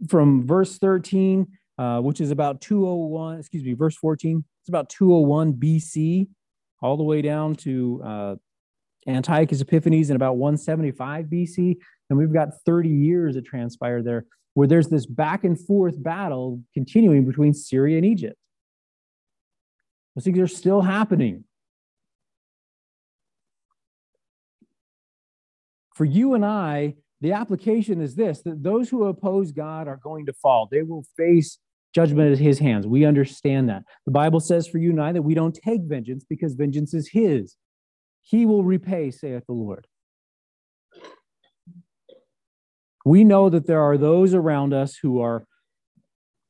from 0.10 0.46
verse 0.46 0.78
13, 0.80 1.48
uh, 1.78 2.02
which 2.02 2.20
is 2.20 2.32
about 2.32 2.60
201, 2.62 3.40
excuse 3.40 3.64
me, 3.64 3.74
verse 3.74 3.96
14, 3.96 4.44
it's 4.62 4.70
about 4.70 4.90
201 4.90 5.54
BC, 5.54 6.28
all 6.82 6.98
the 6.98 7.04
way 7.04 7.22
down 7.22 7.56
to 7.56 8.02
uh, 8.04 8.36
Antiochus 9.08 9.62
Epiphanes 9.62 10.10
in 10.10 10.16
about 10.16 10.36
175 10.38 11.26
BC. 11.28 11.78
And 12.10 12.18
we've 12.18 12.34
got 12.34 12.50
30 12.66 12.90
years 12.90 13.36
that 13.36 13.46
transpire 13.46 14.02
there 14.02 14.26
where 14.54 14.68
there's 14.68 14.88
this 14.88 15.06
back 15.06 15.44
and 15.44 15.60
forth 15.60 16.02
battle 16.02 16.62
continuing 16.74 17.26
between 17.26 17.54
Syria 17.54 17.98
and 17.98 18.06
Egypt. 18.06 18.36
Those 20.16 20.24
things 20.24 20.40
are 20.40 20.48
still 20.48 20.82
happening. 20.82 21.44
For 25.96 26.06
you 26.06 26.34
and 26.34 26.44
I, 26.44 26.96
the 27.22 27.34
application 27.34 28.02
is 28.02 28.16
this 28.16 28.42
that 28.44 28.64
those 28.64 28.90
who 28.90 29.06
oppose 29.06 29.52
God 29.52 29.88
are 29.88 30.00
going 30.02 30.26
to 30.28 30.34
fall. 30.34 30.68
They 30.72 30.84
will 30.84 31.06
face 31.16 31.60
Judgment 31.94 32.32
is 32.32 32.38
his 32.38 32.60
hands. 32.60 32.86
We 32.86 33.06
understand 33.06 33.70
that. 33.70 33.84
The 34.06 34.12
Bible 34.12 34.40
says 34.40 34.68
for 34.68 34.78
you 34.78 34.92
and 34.92 35.02
I 35.02 35.12
that 35.14 35.22
we 35.24 35.34
don't 35.34 35.56
take 35.56 35.82
vengeance 35.84 36.24
because 36.30 36.54
vengeance 36.54 36.94
is 36.94 37.10
his. 37.10 37.56
He 38.22 38.46
will 38.46 38.64
repay, 38.64 39.10
saith 39.10 39.46
the 39.48 39.54
Lord. 39.54 39.88
We 43.08 43.24
know 43.24 43.50
that 43.50 43.66
there 43.66 43.82
are 43.82 43.98
those 43.98 44.34
around 44.34 44.74
us 44.74 44.98
who 44.98 45.22
are 45.22 45.46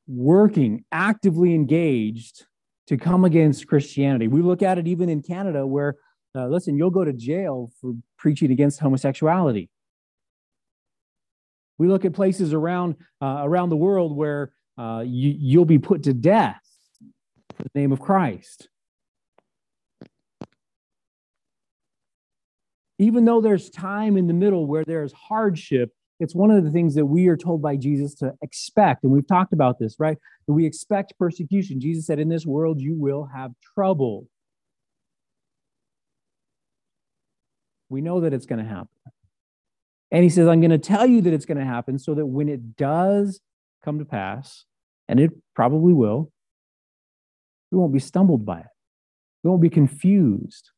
working, 0.08 0.86
actively 0.91 1.53
engaged 1.53 2.47
to 2.88 2.97
come 2.97 3.26
against 3.26 3.68
Christianity. 3.68 4.28
We 4.28 4.41
look 4.41 4.64
at 4.64 4.80
it 4.80 4.88
even 4.88 5.08
in 5.08 5.22
Canada, 5.22 5.68
where, 5.68 5.97
uh, 6.34 6.47
listen, 6.47 6.76
you'll 6.76 6.89
go 6.89 7.03
to 7.03 7.14
jail 7.14 7.72
for 7.80 7.93
preaching 8.18 8.51
against 8.51 8.80
homosexuality. 8.80 9.70
We 11.78 11.88
look 11.88 12.05
at 12.05 12.14
places 12.14 12.53
around 12.53 12.95
uh, 13.22 13.41
around 13.43 13.70
the 13.70 13.78
world 13.78 14.18
where 14.18 14.51
uh, 14.80 15.03
you, 15.05 15.36
you'll 15.38 15.66
be 15.66 15.78
put 15.78 16.03
to 16.03 16.14
death 16.14 16.64
in 17.01 17.66
the 17.72 17.80
name 17.80 17.91
of 17.91 17.99
Christ. 17.99 18.68
Even 22.97 23.26
though 23.26 23.41
there's 23.41 23.70
time 23.70 24.18
in 24.18 24.26
the 24.26 24.34
middle 24.34 24.66
where 24.66 24.84
there's 24.84 25.14
hardship, 25.14 25.91
it's 26.20 26.36
one 26.36 26.49
of 26.51 26.63
the 26.63 26.72
things 26.72 26.95
that 26.95 27.05
we 27.05 27.28
are 27.28 27.38
told 27.38 27.61
by 27.61 27.76
Jesus 27.76 28.15
to 28.15 28.34
expect. 28.41 29.03
And 29.03 29.11
we've 29.11 29.28
talked 29.28 29.53
about 29.53 29.78
this, 29.80 29.95
right? 29.99 30.18
That 30.47 30.53
we 30.53 30.65
expect 30.65 31.18
persecution. 31.20 31.80
Jesus 31.80 32.07
said, 32.07 32.20
In 32.20 32.30
this 32.30 32.45
world, 32.45 32.82
you 32.82 32.95
will 32.95 33.30
have 33.34 33.51
trouble. 33.76 34.28
We 37.89 38.01
know 38.01 38.22
that 38.22 38.34
it's 38.34 38.45
going 38.45 38.63
to 38.63 38.70
happen. 38.70 38.89
And 40.11 40.24
he 40.24 40.30
says, 40.30 40.47
I'm 40.47 40.59
going 40.59 40.72
to 40.72 40.78
tell 40.78 41.05
you 41.05 41.22
that 41.22 41.34
it's 41.34 41.45
going 41.45 41.57
to 41.57 41.65
happen 41.65 41.99
so 41.99 42.15
that 42.15 42.26
when 42.26 42.49
it 42.49 42.76
does 42.76 43.41
come 43.84 43.99
to 43.99 44.05
pass, 44.05 44.65
and 45.07 45.20
it 45.20 45.32
probably 45.55 45.93
will, 45.93 46.32
we 47.72 47.78
won't 47.78 47.93
be 47.93 47.99
stumbled 47.99 48.45
by 48.45 48.59
it. 48.59 48.65
We 49.43 49.49
won't 49.49 49.61
be 49.61 49.70
confused. 49.70 50.72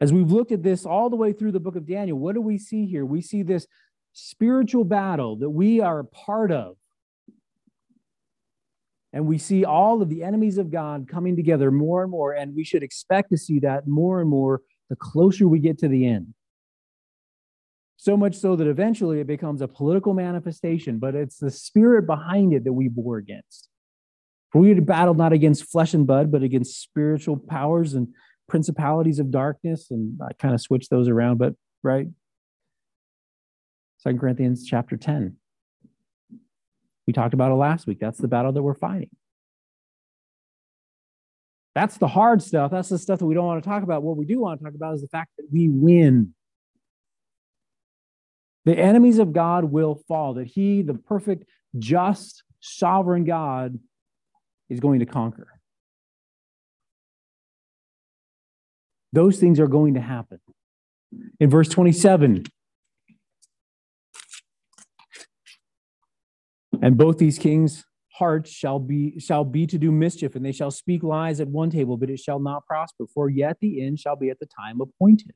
As 0.00 0.12
we've 0.12 0.30
looked 0.30 0.52
at 0.52 0.62
this 0.62 0.86
all 0.86 1.10
the 1.10 1.16
way 1.16 1.32
through 1.32 1.52
the 1.52 1.60
book 1.60 1.76
of 1.76 1.86
Daniel, 1.86 2.18
what 2.18 2.34
do 2.34 2.40
we 2.40 2.58
see 2.58 2.86
here? 2.86 3.04
We 3.04 3.20
see 3.20 3.42
this 3.42 3.66
spiritual 4.14 4.84
battle 4.84 5.36
that 5.36 5.50
we 5.50 5.80
are 5.80 5.98
a 5.98 6.04
part 6.04 6.50
of. 6.50 6.76
And 9.12 9.26
we 9.26 9.38
see 9.38 9.64
all 9.64 10.02
of 10.02 10.08
the 10.08 10.24
enemies 10.24 10.58
of 10.58 10.70
God 10.70 11.06
coming 11.08 11.36
together 11.36 11.70
more 11.70 12.02
and 12.02 12.10
more. 12.10 12.32
And 12.32 12.54
we 12.54 12.64
should 12.64 12.82
expect 12.82 13.30
to 13.30 13.36
see 13.36 13.60
that 13.60 13.86
more 13.86 14.20
and 14.20 14.28
more 14.28 14.62
the 14.88 14.96
closer 14.96 15.46
we 15.46 15.60
get 15.60 15.78
to 15.78 15.88
the 15.88 16.06
end. 16.06 16.34
So 17.96 18.16
much 18.16 18.34
so 18.34 18.56
that 18.56 18.66
eventually 18.66 19.20
it 19.20 19.26
becomes 19.26 19.62
a 19.62 19.68
political 19.68 20.14
manifestation, 20.14 20.98
but 20.98 21.14
it's 21.14 21.38
the 21.38 21.50
spirit 21.50 22.06
behind 22.06 22.52
it 22.52 22.64
that 22.64 22.72
we 22.72 22.88
war 22.88 23.18
against. 23.18 23.68
For 24.50 24.60
we 24.60 24.68
had 24.68 24.84
battled 24.84 25.16
not 25.16 25.32
against 25.32 25.70
flesh 25.70 25.94
and 25.94 26.06
blood, 26.06 26.30
but 26.30 26.42
against 26.42 26.82
spiritual 26.82 27.36
powers 27.36 27.94
and 27.94 28.08
principalities 28.48 29.20
of 29.20 29.30
darkness. 29.30 29.90
And 29.90 30.20
I 30.22 30.32
kind 30.34 30.54
of 30.54 30.60
switch 30.60 30.88
those 30.88 31.08
around, 31.08 31.38
but 31.38 31.54
right? 31.82 32.08
Second 34.04 34.18
Corinthians 34.18 34.66
chapter 34.66 34.98
10. 34.98 35.36
We 37.06 37.12
talked 37.14 37.32
about 37.32 37.50
it 37.50 37.54
last 37.54 37.86
week. 37.86 37.98
That's 37.98 38.18
the 38.18 38.28
battle 38.28 38.52
that 38.52 38.62
we're 38.62 38.74
fighting. 38.74 39.10
That's 41.74 41.96
the 41.96 42.06
hard 42.06 42.42
stuff. 42.42 42.70
That's 42.70 42.90
the 42.90 42.98
stuff 42.98 43.18
that 43.18 43.26
we 43.26 43.34
don't 43.34 43.46
want 43.46 43.64
to 43.64 43.68
talk 43.68 43.82
about. 43.82 44.02
What 44.02 44.18
we 44.18 44.26
do 44.26 44.40
want 44.40 44.60
to 44.60 44.64
talk 44.64 44.74
about 44.74 44.94
is 44.94 45.00
the 45.00 45.08
fact 45.08 45.30
that 45.38 45.46
we 45.50 45.70
win. 45.70 46.34
The 48.66 48.78
enemies 48.78 49.18
of 49.18 49.32
God 49.32 49.64
will 49.64 50.02
fall, 50.06 50.34
that 50.34 50.46
he, 50.46 50.82
the 50.82 50.94
perfect, 50.94 51.44
just, 51.78 52.44
sovereign 52.60 53.24
God, 53.24 53.78
is 54.68 54.80
going 54.80 55.00
to 55.00 55.06
conquer. 55.06 55.48
Those 59.14 59.38
things 59.38 59.60
are 59.60 59.68
going 59.68 59.94
to 59.94 60.00
happen. 60.00 60.40
In 61.40 61.48
verse 61.48 61.68
27, 61.68 62.44
and 66.84 66.98
both 66.98 67.16
these 67.16 67.38
kings' 67.38 67.82
hearts 68.12 68.50
shall 68.50 68.78
be 68.78 69.18
shall 69.18 69.42
be 69.42 69.66
to 69.66 69.78
do 69.78 69.90
mischief, 69.90 70.36
and 70.36 70.44
they 70.44 70.52
shall 70.52 70.70
speak 70.70 71.02
lies 71.02 71.40
at 71.40 71.48
one 71.48 71.70
table, 71.70 71.96
but 71.96 72.10
it 72.10 72.20
shall 72.20 72.38
not 72.38 72.66
prosper. 72.66 73.06
For 73.12 73.30
yet 73.30 73.56
the 73.60 73.82
end 73.82 73.98
shall 73.98 74.16
be 74.16 74.28
at 74.28 74.38
the 74.38 74.46
time 74.46 74.82
appointed. 74.82 75.32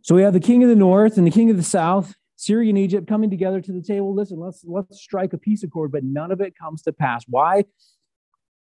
So 0.00 0.16
we 0.16 0.22
have 0.22 0.32
the 0.32 0.40
king 0.40 0.64
of 0.64 0.68
the 0.68 0.74
north 0.74 1.16
and 1.16 1.24
the 1.24 1.30
king 1.30 1.48
of 1.48 1.56
the 1.56 1.62
south, 1.62 2.16
Syria 2.34 2.70
and 2.70 2.78
Egypt 2.78 3.06
coming 3.06 3.30
together 3.30 3.60
to 3.60 3.72
the 3.72 3.82
table. 3.82 4.12
Listen, 4.12 4.40
let's 4.40 4.64
let's 4.64 5.00
strike 5.00 5.32
a 5.32 5.38
peace 5.38 5.62
accord, 5.62 5.92
but 5.92 6.02
none 6.02 6.32
of 6.32 6.40
it 6.40 6.58
comes 6.58 6.82
to 6.82 6.92
pass. 6.92 7.24
Why? 7.28 7.66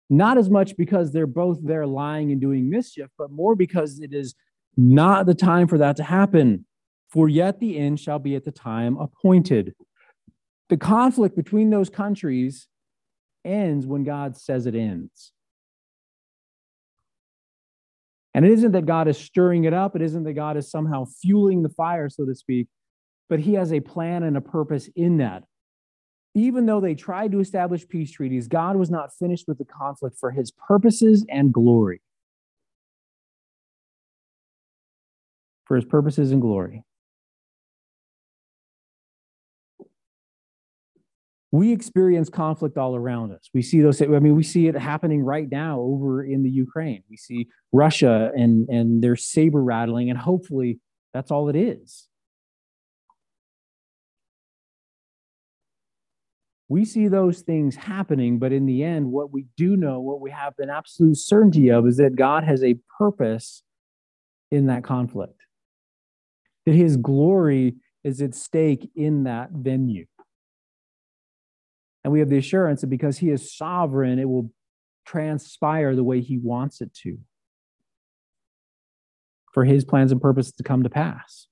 Not 0.10 0.40
as 0.40 0.50
much 0.50 0.76
because 0.78 1.14
they're 1.14 1.28
both 1.28 1.60
there 1.62 1.86
lying 1.86 2.32
and 2.32 2.42
doing 2.42 2.72
mischief, 2.72 3.10
but 3.20 3.30
more 3.30 3.56
because 3.56 4.00
it 4.00 4.14
is 4.14 4.34
not 4.76 5.28
the 5.28 5.36
time 5.36 5.68
for 5.68 5.78
that 5.78 5.98
to 5.98 6.04
happen. 6.04 6.66
For 7.10 7.30
yet 7.30 7.60
the 7.60 7.78
end 7.78 8.00
shall 8.00 8.20
be 8.20 8.36
at 8.36 8.44
the 8.44 8.52
time 8.52 8.98
appointed. 8.98 9.74
The 10.70 10.78
conflict 10.78 11.36
between 11.36 11.70
those 11.70 11.90
countries 11.90 12.68
ends 13.46 13.86
when 13.86 14.04
God 14.04 14.36
says 14.36 14.66
it 14.66 14.76
ends. 14.76 15.32
And 18.34 18.46
it 18.46 18.52
isn't 18.52 18.74
that 18.74 18.86
God 18.86 19.08
is 19.08 19.18
stirring 19.18 19.64
it 19.64 19.74
up, 19.74 19.96
it 19.96 20.02
isn't 20.02 20.24
that 20.26 20.34
God 20.34 20.58
is 20.58 20.70
somehow 20.70 21.06
fueling 21.06 21.64
the 21.64 21.70
fire, 21.70 22.10
so 22.10 22.26
to 22.26 22.36
speak, 22.36 22.68
but 23.30 23.40
He 23.40 23.54
has 23.54 23.74
a 23.74 23.80
plan 23.80 24.22
and 24.24 24.38
a 24.38 24.42
purpose 24.42 24.90
in 24.96 25.18
that. 25.18 25.44
Even 26.36 26.68
though 26.68 26.80
they 26.80 26.94
tried 26.94 27.32
to 27.32 27.40
establish 27.40 27.88
peace 27.88 28.12
treaties, 28.12 28.48
God 28.48 28.76
was 28.76 28.92
not 28.92 29.10
finished 29.18 29.46
with 29.48 29.58
the 29.58 29.66
conflict 29.66 30.18
for 30.20 30.30
His 30.30 30.52
purposes 30.52 31.26
and 31.30 31.52
glory. 31.52 32.02
For 35.66 35.76
His 35.76 35.86
purposes 35.86 36.32
and 36.32 36.40
glory. 36.40 36.84
We 41.52 41.72
experience 41.72 42.30
conflict 42.30 42.78
all 42.78 42.96
around 42.96 43.32
us. 43.32 43.50
We 43.54 43.62
see 43.62 43.82
those, 43.82 44.02
I 44.02 44.06
mean, 44.08 44.36
we 44.36 44.44
see 44.44 44.68
it 44.68 44.76
happening 44.76 45.24
right 45.24 45.50
now 45.50 45.80
over 45.80 46.24
in 46.24 46.44
the 46.44 46.50
Ukraine. 46.50 47.04
We 47.10 47.16
see 47.18 47.48
Russia 47.72 48.32
and, 48.36 48.68
and 48.70 49.02
their 49.02 49.16
saber 49.16 49.64
rattling, 49.64 50.10
and 50.10 50.20
hopefully 50.20 50.80
that's 51.14 51.32
all 51.32 51.48
it 51.48 51.56
is. 51.56 52.08
We 56.70 56.84
see 56.84 57.08
those 57.08 57.42
things 57.42 57.78
happening, 57.78 58.40
but 58.40 58.52
in 58.52 58.66
the 58.66 58.84
end, 58.84 59.10
what 59.10 59.32
we 59.32 59.46
do 59.56 59.78
know, 59.78 60.02
what 60.02 60.20
we 60.20 60.32
have 60.32 60.54
an 60.60 60.70
absolute 60.70 61.16
certainty 61.16 61.70
of, 61.70 61.88
is 61.88 61.96
that 61.96 62.18
God 62.18 62.44
has 62.44 62.62
a 62.62 62.76
purpose 62.98 63.64
in 64.52 64.66
that 64.66 64.84
conflict, 64.84 65.40
that 66.66 66.76
his 66.76 66.98
glory 66.98 67.76
is 68.04 68.22
at 68.22 68.36
stake 68.36 68.90
in 68.98 69.24
that 69.24 69.52
venue. 69.52 70.06
And 72.08 72.14
we 72.14 72.20
have 72.20 72.30
the 72.30 72.38
assurance 72.38 72.80
that 72.80 72.88
because 72.88 73.18
he 73.18 73.32
is 73.32 73.54
sovereign, 73.54 74.18
it 74.18 74.30
will 74.30 74.50
transpire 75.06 75.94
the 75.94 76.06
way 76.06 76.22
he 76.22 76.38
wants 76.38 76.80
it 76.80 76.94
to 77.04 77.18
for 79.54 79.66
his 79.66 79.84
plans 79.84 80.14
and 80.14 80.22
purposes 80.22 80.54
to 80.54 80.64
come 80.64 80.84
to 80.84 80.90
pass. 80.90 81.48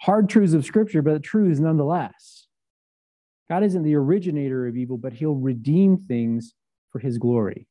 Hard 0.00 0.30
truths 0.30 0.54
of 0.54 0.64
Scripture, 0.64 1.02
but 1.02 1.22
truths 1.22 1.60
nonetheless. 1.60 2.46
God 3.50 3.62
isn't 3.62 3.82
the 3.82 3.94
originator 3.94 4.66
of 4.66 4.74
evil, 4.74 4.96
but 4.96 5.12
he'll 5.12 5.34
redeem 5.34 5.98
things 6.08 6.54
for 6.92 7.00
his 7.00 7.18
glory. 7.18 7.66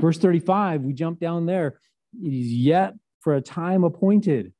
Verse 0.00 0.18
35, 0.18 0.82
we 0.82 0.92
jump 0.92 1.18
down 1.18 1.46
there. 1.46 1.80
It 2.22 2.32
is 2.32 2.52
yet 2.52 2.94
for 3.18 3.34
a 3.34 3.40
time 3.40 3.82
appointed. 3.82 4.52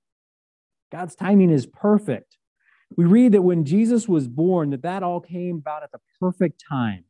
God's 0.91 1.15
timing 1.15 1.51
is 1.51 1.65
perfect 1.65 2.39
we 2.97 3.05
read 3.05 3.33
that 3.33 3.43
when 3.43 3.65
Jesus 3.65 4.09
was 4.09 4.29
born, 4.29 4.71
that 4.71 4.83
that 4.83 5.03
all 5.03 5.21
came 5.21 5.57
about 5.57 5.83
at 5.83 5.93
the 5.93 5.99
perfect 6.21 6.63
time. 6.69 7.05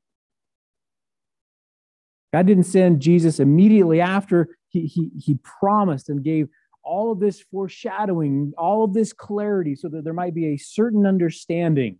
God 2.33 2.47
didn't 2.47 2.64
send 2.64 3.01
Jesus 3.01 3.41
immediately 3.41 4.01
after 4.01 4.57
he, 4.68 4.87
he, 4.87 5.11
he 5.18 5.39
promised 5.61 6.09
and 6.09 6.24
gave 6.24 6.49
all 6.83 7.12
of 7.12 7.20
this 7.20 7.41
foreshadowing, 7.41 8.53
all 8.57 8.85
of 8.85 8.95
this 8.95 9.12
clarity, 9.12 9.74
so 9.74 9.89
that 9.89 10.03
there 10.03 10.14
might 10.14 10.35
be 10.35 10.47
a 10.49 10.57
certain 10.57 11.07
understanding. 11.07 11.99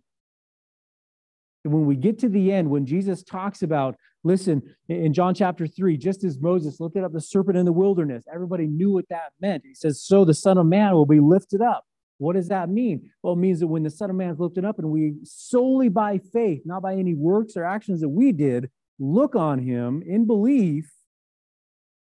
And 1.63 1.73
when 1.73 1.85
we 1.85 1.95
get 1.95 2.19
to 2.19 2.29
the 2.29 2.51
end, 2.51 2.69
when 2.69 2.85
Jesus 2.85 3.23
talks 3.23 3.61
about, 3.63 3.95
listen, 4.23 4.61
in 4.89 5.13
John 5.13 5.33
chapter 5.33 5.67
3, 5.67 5.95
just 5.97 6.23
as 6.23 6.39
Moses 6.39 6.79
lifted 6.79 7.03
up 7.03 7.13
the 7.13 7.21
serpent 7.21 7.57
in 7.57 7.65
the 7.65 7.71
wilderness, 7.71 8.25
everybody 8.33 8.67
knew 8.67 8.91
what 8.91 9.07
that 9.09 9.31
meant. 9.39 9.63
He 9.65 9.75
says, 9.75 10.03
So 10.03 10.25
the 10.25 10.33
Son 10.33 10.57
of 10.57 10.65
Man 10.65 10.93
will 10.93 11.05
be 11.05 11.19
lifted 11.19 11.61
up. 11.61 11.85
What 12.23 12.37
does 12.37 12.47
that 12.47 12.69
mean? 12.69 13.11
Well, 13.21 13.33
it 13.33 13.39
means 13.39 13.59
that 13.59 13.67
when 13.67 13.83
the 13.83 13.89
Son 13.89 14.09
of 14.09 14.15
Man 14.15 14.29
is 14.29 14.39
lifted 14.39 14.63
up 14.63 14.79
and 14.79 14.89
we 14.89 15.15
solely 15.23 15.89
by 15.89 16.19
faith, 16.31 16.61
not 16.63 16.81
by 16.81 16.95
any 16.95 17.13
works 17.13 17.57
or 17.57 17.65
actions 17.65 17.99
that 17.99 18.07
we 18.07 18.31
did, 18.31 18.71
look 18.97 19.35
on 19.35 19.59
him 19.59 20.01
in 20.05 20.25
belief, 20.25 20.89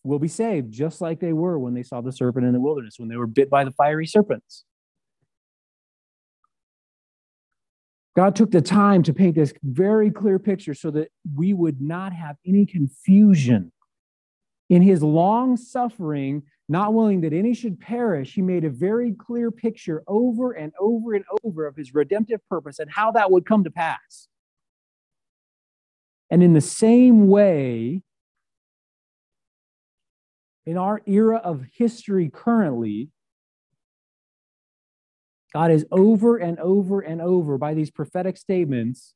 will 0.03 0.19
be 0.19 0.27
saved, 0.27 0.73
just 0.73 1.01
like 1.01 1.21
they 1.21 1.33
were 1.33 1.59
when 1.61 1.75
they 1.75 1.85
saw 1.85 2.01
the 2.01 2.11
serpent 2.11 2.45
in 2.45 2.53
the 2.53 2.61
wilderness, 2.61 2.97
when 2.99 3.09
they 3.09 3.17
were 3.17 3.29
bit 3.29 3.49
by 3.49 3.63
the 3.63 3.71
fiery 3.71 4.07
serpents. 4.07 4.65
God 8.17 8.35
took 8.35 8.51
the 8.51 8.61
time 8.61 9.05
to 9.05 9.15
paint 9.15 9.37
this 9.37 9.55
very 9.63 10.11
clear 10.11 10.41
picture 10.41 10.75
so 10.75 10.91
that 10.91 11.13
we 11.37 11.55
would 11.55 11.81
not 11.81 12.13
have 12.13 12.35
any 12.45 12.67
confusion. 12.67 13.71
In 14.69 14.83
his 14.83 15.03
long 15.05 15.57
suffering, 15.57 16.43
not 16.71 16.95
willing 16.95 17.23
that 17.23 17.33
any 17.33 17.53
should 17.53 17.81
perish, 17.81 18.35
he 18.35 18.43
made 18.43 18.65
a 18.65 18.71
very 18.71 19.13
clear 19.13 19.51
picture 19.51 20.05
over 20.07 20.53
and 20.53 20.73
over 20.79 21.15
and 21.15 21.25
over 21.43 21.67
of 21.67 21.75
his 21.75 21.93
redemptive 21.93 22.41
purpose 22.49 22.79
and 22.79 22.89
how 22.89 23.11
that 23.11 23.29
would 23.29 23.45
come 23.45 23.65
to 23.65 23.73
pass. 23.73 24.29
And 26.31 26.45
in 26.45 26.53
the 26.53 26.61
same 26.61 27.27
way, 27.27 28.03
in 30.65 30.79
our 30.79 31.03
era 31.07 31.39
of 31.39 31.65
history 31.75 32.31
currently, 32.33 33.09
God 35.53 35.73
is 35.73 35.85
over 35.91 36.37
and 36.37 36.57
over 36.61 37.01
and 37.01 37.21
over 37.21 37.59
by 37.59 37.75
these 37.75 37.91
prophetic 37.91 38.37
statements. 38.37 39.15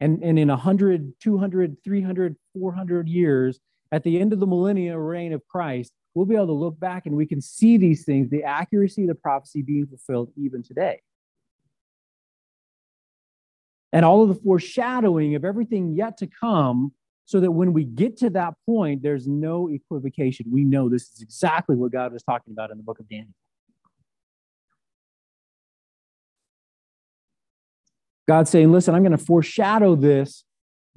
And, 0.00 0.24
and 0.24 0.36
in 0.36 0.48
100, 0.48 1.12
200, 1.20 1.76
300, 1.84 2.36
400 2.54 3.08
years, 3.08 3.60
at 3.92 4.02
the 4.02 4.20
end 4.20 4.32
of 4.32 4.40
the 4.40 4.46
millennial 4.46 4.98
reign 4.98 5.32
of 5.32 5.46
Christ, 5.46 5.92
we'll 6.18 6.26
be 6.26 6.34
able 6.34 6.48
to 6.48 6.52
look 6.52 6.80
back 6.80 7.06
and 7.06 7.14
we 7.14 7.24
can 7.24 7.40
see 7.40 7.76
these 7.76 8.04
things, 8.04 8.28
the 8.28 8.42
accuracy 8.42 9.02
of 9.02 9.08
the 9.08 9.14
prophecy 9.14 9.62
being 9.62 9.86
fulfilled 9.86 10.32
even 10.36 10.64
today. 10.64 11.00
And 13.92 14.04
all 14.04 14.24
of 14.24 14.28
the 14.28 14.34
foreshadowing 14.34 15.36
of 15.36 15.44
everything 15.44 15.94
yet 15.94 16.16
to 16.18 16.26
come, 16.26 16.92
so 17.24 17.38
that 17.38 17.52
when 17.52 17.72
we 17.72 17.84
get 17.84 18.16
to 18.16 18.30
that 18.30 18.54
point, 18.66 19.02
there's 19.02 19.28
no 19.28 19.68
equivocation. 19.68 20.46
We 20.50 20.64
know 20.64 20.88
this 20.88 21.10
is 21.10 21.20
exactly 21.20 21.76
what 21.76 21.92
God 21.92 22.12
was 22.12 22.24
talking 22.24 22.52
about 22.52 22.70
in 22.72 22.78
the 22.78 22.82
book 22.82 22.98
of 22.98 23.08
Daniel. 23.08 23.34
God's 28.26 28.50
saying, 28.50 28.72
listen, 28.72 28.94
I'm 28.94 29.02
going 29.02 29.12
to 29.12 29.18
foreshadow 29.18 29.94
this 29.94 30.42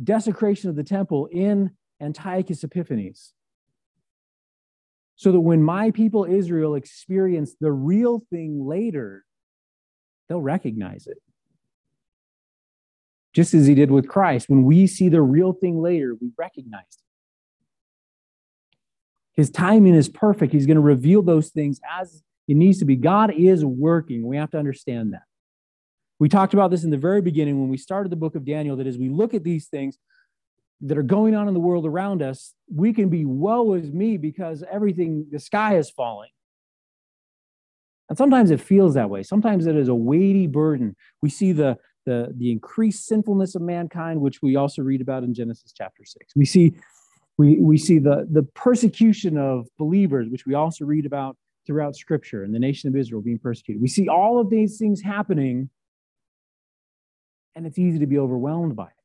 desecration 0.04 0.70
of 0.70 0.76
the 0.76 0.84
temple 0.84 1.28
in 1.28 1.72
Antiochus 2.02 2.64
Epiphanes 2.64 3.34
so 5.22 5.32
that 5.32 5.40
when 5.40 5.62
my 5.62 5.92
people 5.92 6.26
Israel 6.26 6.74
experience 6.74 7.54
the 7.62 7.72
real 7.72 8.24
thing 8.32 8.66
later, 8.66 9.24
they'll 10.28 10.42
recognize 10.42 11.06
it. 11.06 11.20
Just 13.32 13.54
as 13.54 13.68
he 13.68 13.76
did 13.76 13.92
with 13.92 14.08
Christ, 14.08 14.50
when 14.50 14.64
we 14.64 14.88
see 14.88 15.10
the 15.10 15.22
real 15.22 15.54
thing 15.54 15.80
later, 15.80 16.18
we 16.20 16.32
recognize 16.40 16.82
it. 16.92 17.04
His 19.40 19.52
timing 19.52 19.94
is 19.94 20.10
perfect. 20.10 20.54
He's 20.54 20.66
going 20.66 20.74
to 20.74 20.82
reveal 20.82 21.22
those 21.22 21.50
things 21.50 21.80
as 22.02 22.24
it 22.48 22.56
needs 22.56 22.80
to 22.80 22.86
be. 22.86 22.96
God 22.96 23.32
is 23.32 23.64
working. 23.64 24.26
We 24.26 24.38
have 24.38 24.50
to 24.50 24.58
understand 24.58 25.14
that. 25.14 25.26
We 26.18 26.30
talked 26.30 26.56
about 26.56 26.72
this 26.72 26.84
in 26.84 26.90
the 26.90 26.98
very 26.98 27.22
beginning 27.22 27.62
when 27.62 27.70
we 27.70 27.78
started 27.78 28.12
the 28.12 28.16
book 28.16 28.34
of 28.34 28.44
Daniel 28.44 28.76
that 28.78 28.88
as 28.88 28.98
we 28.98 29.10
look 29.10 29.36
at 29.36 29.44
these 29.44 29.68
things, 29.68 30.00
that 30.82 30.98
are 30.98 31.04
going 31.04 31.36
on 31.36 31.48
in 31.48 31.54
the 31.54 31.60
world 31.60 31.86
around 31.86 32.22
us, 32.22 32.54
we 32.74 32.94
can 32.94 33.10
be 33.10 33.26
woe 33.26 33.74
is 33.74 33.92
me 33.92 34.18
because 34.18 34.64
everything, 34.72 35.28
the 35.32 35.40
sky 35.40 35.78
is 35.78 35.90
falling. 35.90 36.32
And 38.10 38.18
sometimes 38.18 38.52
it 38.52 38.60
feels 38.60 38.96
that 38.96 39.10
way. 39.10 39.24
Sometimes 39.24 39.68
it 39.68 39.76
is 39.76 39.88
a 39.88 39.96
weighty 39.96 40.48
burden. 40.48 40.96
We 41.22 41.30
see 41.30 41.52
the, 41.52 41.78
the, 42.06 42.34
the 42.36 42.52
increased 42.52 43.06
sinfulness 43.06 43.56
of 43.56 43.62
mankind, 43.62 44.20
which 44.20 44.42
we 44.42 44.56
also 44.56 44.82
read 44.82 45.02
about 45.02 45.24
in 45.24 45.34
Genesis 45.34 45.72
chapter 45.72 46.04
6. 46.04 46.36
We 46.36 46.46
see, 46.46 46.74
We, 47.38 47.60
we 47.60 47.78
see 47.78 47.98
the, 47.98 48.28
the 48.30 48.44
persecution 48.44 49.38
of 49.38 49.68
believers, 49.80 50.28
which 50.30 50.46
we 50.46 50.54
also 50.54 50.86
read 50.86 51.06
about 51.06 51.38
throughout 51.66 51.96
Scripture, 51.96 52.44
and 52.44 52.54
the 52.54 52.60
nation 52.60 52.90
of 52.90 52.96
Israel 52.96 53.22
being 53.22 53.40
persecuted. 53.40 53.82
We 53.82 53.88
see 53.88 54.08
all 54.08 54.40
of 54.40 54.50
these 54.50 54.78
things 54.78 55.02
happening, 55.02 55.70
and 57.56 57.66
it's 57.66 57.80
easy 57.80 58.00
to 58.00 58.08
be 58.08 58.20
overwhelmed 58.20 58.76
by 58.76 58.88
it. 58.88 59.01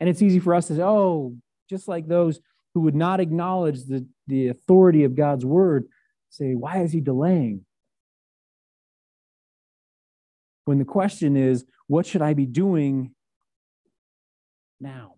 And 0.00 0.08
it's 0.08 0.22
easy 0.22 0.40
for 0.40 0.54
us 0.54 0.66
to 0.68 0.76
say, 0.76 0.82
oh, 0.82 1.36
just 1.70 1.88
like 1.88 2.06
those 2.06 2.40
who 2.74 2.80
would 2.82 2.94
not 2.94 3.20
acknowledge 3.20 3.84
the, 3.84 4.06
the 4.26 4.48
authority 4.48 5.04
of 5.04 5.14
God's 5.14 5.44
word, 5.44 5.86
say, 6.30 6.54
why 6.54 6.82
is 6.82 6.92
he 6.92 7.00
delaying? 7.00 7.64
When 10.64 10.78
the 10.78 10.84
question 10.84 11.36
is, 11.36 11.64
what 11.86 12.06
should 12.06 12.22
I 12.22 12.34
be 12.34 12.46
doing 12.46 13.14
now? 14.80 15.14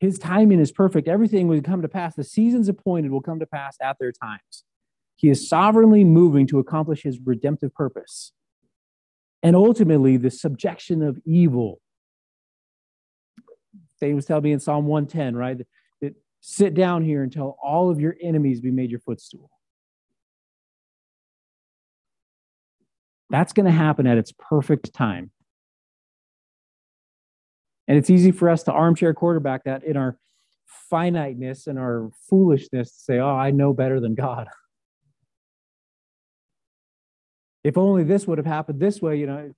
His 0.00 0.18
timing 0.18 0.60
is 0.60 0.72
perfect. 0.72 1.08
Everything 1.08 1.48
will 1.48 1.60
come 1.60 1.82
to 1.82 1.88
pass. 1.88 2.14
The 2.14 2.24
seasons 2.24 2.68
appointed 2.68 3.10
will 3.10 3.20
come 3.20 3.40
to 3.40 3.46
pass 3.46 3.76
at 3.82 3.96
their 3.98 4.12
times. 4.12 4.64
He 5.16 5.28
is 5.28 5.48
sovereignly 5.48 6.04
moving 6.04 6.46
to 6.48 6.60
accomplish 6.60 7.02
his 7.02 7.18
redemptive 7.24 7.74
purpose. 7.74 8.32
And 9.42 9.56
ultimately, 9.56 10.16
the 10.16 10.30
subjection 10.30 11.02
of 11.02 11.18
evil. 11.24 11.80
They 14.00 14.14
was 14.14 14.26
telling 14.26 14.44
me 14.44 14.52
in 14.52 14.60
Psalm 14.60 14.86
110, 14.86 15.36
right? 15.36 15.58
That 16.00 16.14
sit 16.40 16.74
down 16.74 17.02
here 17.02 17.22
until 17.22 17.56
all 17.62 17.90
of 17.90 18.00
your 18.00 18.16
enemies 18.22 18.60
be 18.60 18.70
made 18.70 18.90
your 18.90 19.00
footstool. 19.00 19.50
That's 23.30 23.52
going 23.52 23.66
to 23.66 23.72
happen 23.72 24.06
at 24.06 24.18
its 24.18 24.32
perfect 24.32 24.92
time. 24.94 25.30
And 27.86 27.96
it's 27.96 28.10
easy 28.10 28.32
for 28.32 28.48
us 28.48 28.62
to 28.64 28.72
armchair 28.72 29.14
quarterback 29.14 29.64
that 29.64 29.82
in 29.84 29.96
our 29.96 30.18
finiteness 30.90 31.66
and 31.66 31.78
our 31.78 32.10
foolishness 32.28 32.90
to 32.92 32.98
say, 32.98 33.18
oh, 33.18 33.34
I 33.34 33.50
know 33.50 33.72
better 33.72 34.00
than 34.00 34.14
God. 34.14 34.48
If 37.64 37.76
only 37.76 38.04
this 38.04 38.26
would 38.26 38.38
have 38.38 38.46
happened 38.46 38.80
this 38.80 39.02
way, 39.02 39.16
you 39.18 39.26
know, 39.26 39.52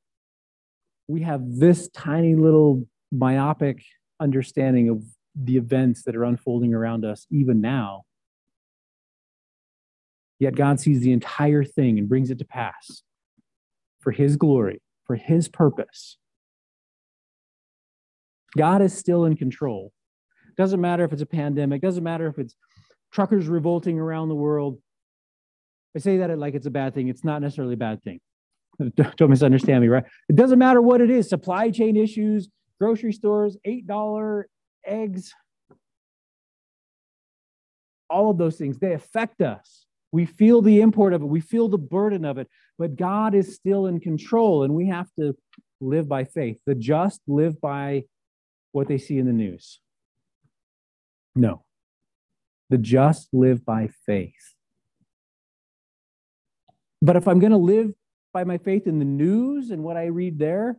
we 1.06 1.20
have 1.20 1.42
this 1.44 1.88
tiny 1.90 2.34
little 2.34 2.88
myopic 3.12 3.84
understanding 4.20 4.88
of 4.88 5.02
the 5.34 5.56
events 5.56 6.02
that 6.04 6.16
are 6.16 6.24
unfolding 6.24 6.74
around 6.74 7.04
us, 7.04 7.26
even 7.30 7.60
now. 7.60 8.02
Yet 10.38 10.54
God 10.56 10.80
sees 10.80 11.00
the 11.00 11.12
entire 11.12 11.64
thing 11.64 11.98
and 11.98 12.08
brings 12.08 12.30
it 12.30 12.38
to 12.38 12.44
pass 12.44 13.02
for 14.00 14.10
his 14.10 14.36
glory, 14.36 14.80
for 15.04 15.16
his 15.16 15.48
purpose. 15.48 16.16
God 18.56 18.82
is 18.82 18.96
still 18.96 19.24
in 19.24 19.36
control. 19.36 19.92
Doesn't 20.56 20.80
matter 20.80 21.04
if 21.04 21.12
it's 21.12 21.22
a 21.22 21.26
pandemic, 21.26 21.82
doesn't 21.82 22.02
matter 22.02 22.26
if 22.26 22.38
it's 22.38 22.56
truckers 23.12 23.48
revolting 23.48 23.98
around 23.98 24.28
the 24.28 24.34
world. 24.34 24.78
I 25.96 25.98
say 25.98 26.18
that 26.18 26.38
like 26.38 26.54
it's 26.54 26.66
a 26.66 26.70
bad 26.70 26.94
thing. 26.94 27.08
It's 27.08 27.24
not 27.24 27.42
necessarily 27.42 27.74
a 27.74 27.78
bad 27.78 28.02
thing. 28.02 28.20
Don't 28.96 29.30
misunderstand 29.30 29.82
me, 29.82 29.88
right? 29.88 30.04
It 30.28 30.36
doesn't 30.36 30.58
matter 30.58 30.80
what 30.80 31.00
it 31.00 31.10
is 31.10 31.28
supply 31.28 31.70
chain 31.70 31.96
issues, 31.96 32.48
grocery 32.80 33.12
stores, 33.12 33.56
$8 33.66 34.44
eggs, 34.84 35.34
all 38.08 38.30
of 38.30 38.38
those 38.38 38.56
things, 38.56 38.78
they 38.78 38.92
affect 38.92 39.42
us. 39.42 39.86
We 40.12 40.26
feel 40.26 40.62
the 40.62 40.80
import 40.80 41.12
of 41.12 41.22
it, 41.22 41.26
we 41.26 41.40
feel 41.40 41.68
the 41.68 41.78
burden 41.78 42.24
of 42.24 42.38
it, 42.38 42.48
but 42.78 42.96
God 42.96 43.34
is 43.34 43.54
still 43.54 43.86
in 43.86 44.00
control, 44.00 44.64
and 44.64 44.74
we 44.74 44.88
have 44.88 45.08
to 45.18 45.36
live 45.80 46.08
by 46.08 46.24
faith. 46.24 46.58
The 46.66 46.74
just 46.74 47.20
live 47.28 47.60
by 47.60 48.04
what 48.72 48.88
they 48.88 48.98
see 48.98 49.18
in 49.18 49.26
the 49.26 49.32
news. 49.32 49.80
No. 51.36 51.64
The 52.70 52.78
just 52.78 53.28
live 53.32 53.64
by 53.64 53.90
faith. 54.06 54.54
But 57.02 57.16
if 57.16 57.28
I'm 57.28 57.38
going 57.38 57.52
to 57.52 57.58
live 57.58 57.92
by 58.32 58.44
my 58.44 58.58
faith 58.58 58.86
in 58.86 58.98
the 58.98 59.04
news 59.04 59.70
and 59.70 59.82
what 59.82 59.96
I 59.96 60.06
read 60.06 60.38
there, 60.38 60.78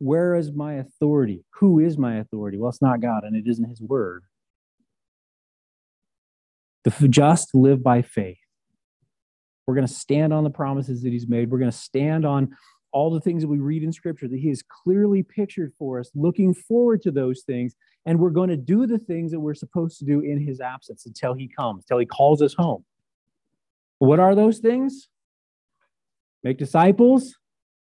where 0.00 0.34
is 0.34 0.50
my 0.50 0.74
authority? 0.74 1.44
Who 1.56 1.78
is 1.78 1.98
my 1.98 2.16
authority? 2.16 2.56
Well, 2.58 2.70
it's 2.70 2.82
not 2.82 3.02
God 3.02 3.22
and 3.22 3.36
it 3.36 3.48
isn't 3.48 3.68
His 3.68 3.82
word. 3.82 4.24
The 6.84 7.08
just 7.08 7.54
live 7.54 7.82
by 7.82 8.00
faith. 8.00 8.38
We're 9.66 9.74
going 9.74 9.86
to 9.86 9.92
stand 9.92 10.32
on 10.32 10.42
the 10.42 10.50
promises 10.50 11.02
that 11.02 11.12
He's 11.12 11.28
made. 11.28 11.50
We're 11.50 11.58
going 11.58 11.70
to 11.70 11.76
stand 11.76 12.24
on 12.24 12.56
all 12.92 13.10
the 13.10 13.20
things 13.20 13.42
that 13.42 13.48
we 13.48 13.58
read 13.58 13.82
in 13.82 13.92
Scripture 13.92 14.26
that 14.26 14.38
He 14.38 14.48
has 14.48 14.62
clearly 14.62 15.22
pictured 15.22 15.72
for 15.78 16.00
us, 16.00 16.10
looking 16.14 16.54
forward 16.54 17.02
to 17.02 17.10
those 17.10 17.42
things. 17.42 17.76
And 18.06 18.18
we're 18.18 18.30
going 18.30 18.48
to 18.48 18.56
do 18.56 18.86
the 18.86 18.98
things 18.98 19.30
that 19.32 19.40
we're 19.40 19.54
supposed 19.54 19.98
to 19.98 20.06
do 20.06 20.20
in 20.20 20.40
His 20.40 20.62
absence 20.62 21.04
until 21.04 21.34
He 21.34 21.46
comes, 21.46 21.84
until 21.84 21.98
He 21.98 22.06
calls 22.06 22.40
us 22.40 22.54
home. 22.54 22.86
What 23.98 24.18
are 24.18 24.34
those 24.34 24.60
things? 24.60 25.08
Make 26.42 26.56
disciples, 26.56 27.34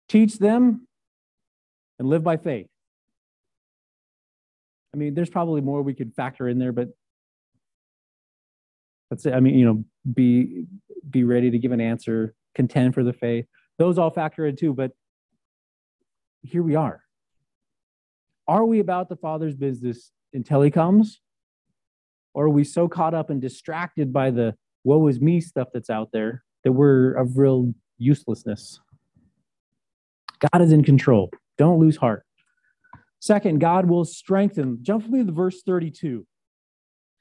teach 0.09 0.39
them, 0.39 0.89
and 2.01 2.09
live 2.09 2.25
by 2.25 2.39
faith. 2.39 2.67
I 4.93 4.97
mean, 4.97 5.15
there's 5.15 5.31
probably 5.31 5.61
more 5.61 5.83
we 5.83 5.95
could 5.95 6.15
factor 6.15 6.49
in 6.49 6.59
there, 6.59 6.73
but 6.73 6.89
that's 9.11 9.27
it. 9.27 9.35
I 9.35 9.41
mean, 9.41 9.57
you 9.57 9.67
know, 9.67 9.85
be 10.13 10.65
be 11.09 11.23
ready 11.23 11.51
to 11.51 11.59
give 11.59 11.73
an 11.73 11.81
answer, 11.81 12.35
contend 12.55 12.95
for 12.95 13.05
the 13.05 13.13
faith. 13.13 13.45
Those 13.79 13.99
all 13.99 14.11
factor 14.11 14.47
in 14.47 14.57
too, 14.57 14.73
but 14.73 14.93
here 16.43 16.63
we 16.63 16.75
are. 16.75 17.03
Are 18.49 18.65
we 18.65 18.81
about 18.81 19.09
the 19.09 19.17
Father's 19.17 19.55
business 19.55 20.11
until 20.33 20.63
he 20.63 20.71
comes? 20.71 21.21
Or 22.33 22.47
are 22.47 22.51
we 22.51 22.65
so 22.65 22.89
caught 22.89 23.15
up 23.15 23.29
and 23.29 23.41
distracted 23.41 24.13
by 24.13 24.31
the 24.31 24.55
woe 24.85 25.07
is 25.09 25.21
me 25.21 25.41
stuff 25.41 25.69
that's 25.75 25.91
out 25.91 26.11
there 26.13 26.45
that 26.65 26.73
we're 26.73 27.13
of 27.13 27.37
real 27.37 27.75
uselessness? 27.99 28.81
God 30.51 30.63
is 30.63 30.73
in 30.73 30.83
control. 30.83 31.31
Don't 31.61 31.79
lose 31.79 31.99
heart. 31.99 32.25
Second, 33.21 33.61
God 33.61 33.85
will 33.85 34.07
strengthen. 34.07 34.79
Jump 34.81 35.03
with 35.03 35.13
me 35.13 35.23
to 35.23 35.31
verse 35.31 35.61
32. 35.61 36.27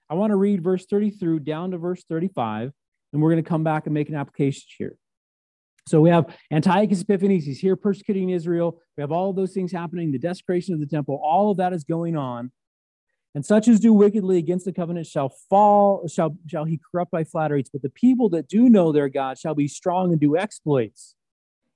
I 0.10 0.14
want 0.14 0.32
to 0.32 0.38
read 0.38 0.64
verse 0.64 0.86
30 0.86 1.10
through 1.12 1.42
down 1.42 1.72
to 1.72 1.78
verse 1.78 2.06
35, 2.08 2.72
and 3.12 3.22
we're 3.22 3.32
going 3.32 3.44
to 3.44 3.50
come 3.50 3.66
back 3.66 3.86
and 3.86 3.94
make 3.94 4.08
an 4.08 4.16
application 4.16 4.64
here. 4.78 4.96
So 5.90 6.00
we 6.00 6.10
have 6.10 6.34
Antiochus 6.54 7.02
Epiphanes, 7.02 7.44
he's 7.44 7.60
here 7.60 7.76
persecuting 7.76 8.30
Israel. 8.30 8.80
We 8.96 9.02
have 9.02 9.12
all 9.12 9.34
those 9.34 9.52
things 9.52 9.74
happening, 9.74 10.14
the 10.14 10.18
desecration 10.18 10.74
of 10.74 10.80
the 10.80 10.88
temple, 10.88 11.20
all 11.22 11.52
of 11.52 11.58
that 11.58 11.74
is 11.74 11.84
going 11.84 12.16
on. 12.16 12.54
And 13.36 13.46
such 13.46 13.68
as 13.68 13.82
do 13.82 13.92
wickedly 13.92 14.38
against 14.38 14.64
the 14.64 14.72
covenant 14.72 15.08
shall 15.08 15.34
fall, 15.50 16.08
shall, 16.08 16.38
shall 16.48 16.64
he 16.64 16.80
corrupt 16.90 17.12
by 17.12 17.26
flatteries. 17.26 17.70
But 17.70 17.82
the 17.82 17.90
people 17.90 18.30
that 18.30 18.48
do 18.48 18.70
know 18.70 18.94
their 18.94 19.10
God 19.10 19.38
shall 19.38 19.54
be 19.54 19.68
strong 19.68 20.14
and 20.14 20.22
do 20.22 20.38
exploits. 20.38 21.16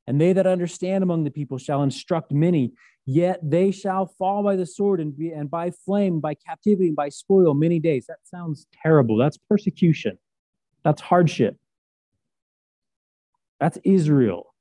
And 0.08 0.20
they 0.20 0.34
that 0.34 0.48
understand 0.48 1.04
among 1.04 1.24
the 1.24 1.32
people 1.32 1.58
shall 1.58 1.84
instruct 1.84 2.32
many. 2.32 2.74
Yet 3.06 3.40
they 3.42 3.72
shall 3.72 4.06
fall 4.06 4.44
by 4.44 4.56
the 4.56 4.66
sword 4.66 5.00
and, 5.00 5.18
be, 5.18 5.32
and 5.32 5.50
by 5.50 5.72
flame, 5.72 6.20
by 6.20 6.36
captivity, 6.36 6.88
and 6.88 6.96
by 6.96 7.10
spoil 7.10 7.54
many 7.54 7.80
days. 7.80 8.06
That 8.08 8.20
sounds 8.24 8.68
terrible. 8.82 9.18
That's 9.18 9.38
persecution. 9.38 10.18
That's 10.84 11.02
hardship. 11.02 11.58
That's 13.60 13.78
Israel 13.84 14.54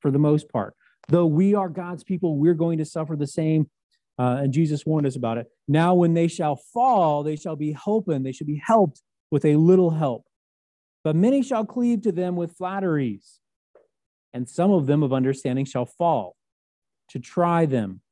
for 0.00 0.10
the 0.10 0.18
most 0.18 0.50
part. 0.50 0.74
Though 1.08 1.26
we 1.26 1.54
are 1.54 1.68
God's 1.68 2.02
people, 2.02 2.36
we're 2.36 2.54
going 2.54 2.78
to 2.78 2.84
suffer 2.84 3.16
the 3.16 3.26
same. 3.26 3.70
Uh, 4.18 4.40
and 4.42 4.52
Jesus 4.52 4.84
warned 4.86 5.06
us 5.06 5.16
about 5.16 5.38
it. 5.38 5.46
Now, 5.68 5.94
when 5.94 6.14
they 6.14 6.26
shall 6.26 6.56
fall, 6.56 7.22
they 7.22 7.36
shall 7.36 7.54
be 7.54 7.72
helping. 7.72 8.22
They 8.22 8.32
shall 8.32 8.46
be 8.46 8.60
helped 8.64 9.02
with 9.30 9.44
a 9.44 9.56
little 9.56 9.90
help. 9.90 10.24
But 11.04 11.14
many 11.14 11.42
shall 11.42 11.64
cleave 11.64 12.02
to 12.02 12.12
them 12.12 12.34
with 12.34 12.56
flatteries 12.56 13.40
and 14.36 14.46
some 14.46 14.70
of 14.70 14.86
them 14.86 15.02
of 15.02 15.14
understanding 15.14 15.64
shall 15.64 15.86
fall, 15.86 16.36
to 17.08 17.18
try 17.18 17.64
them 17.64 18.02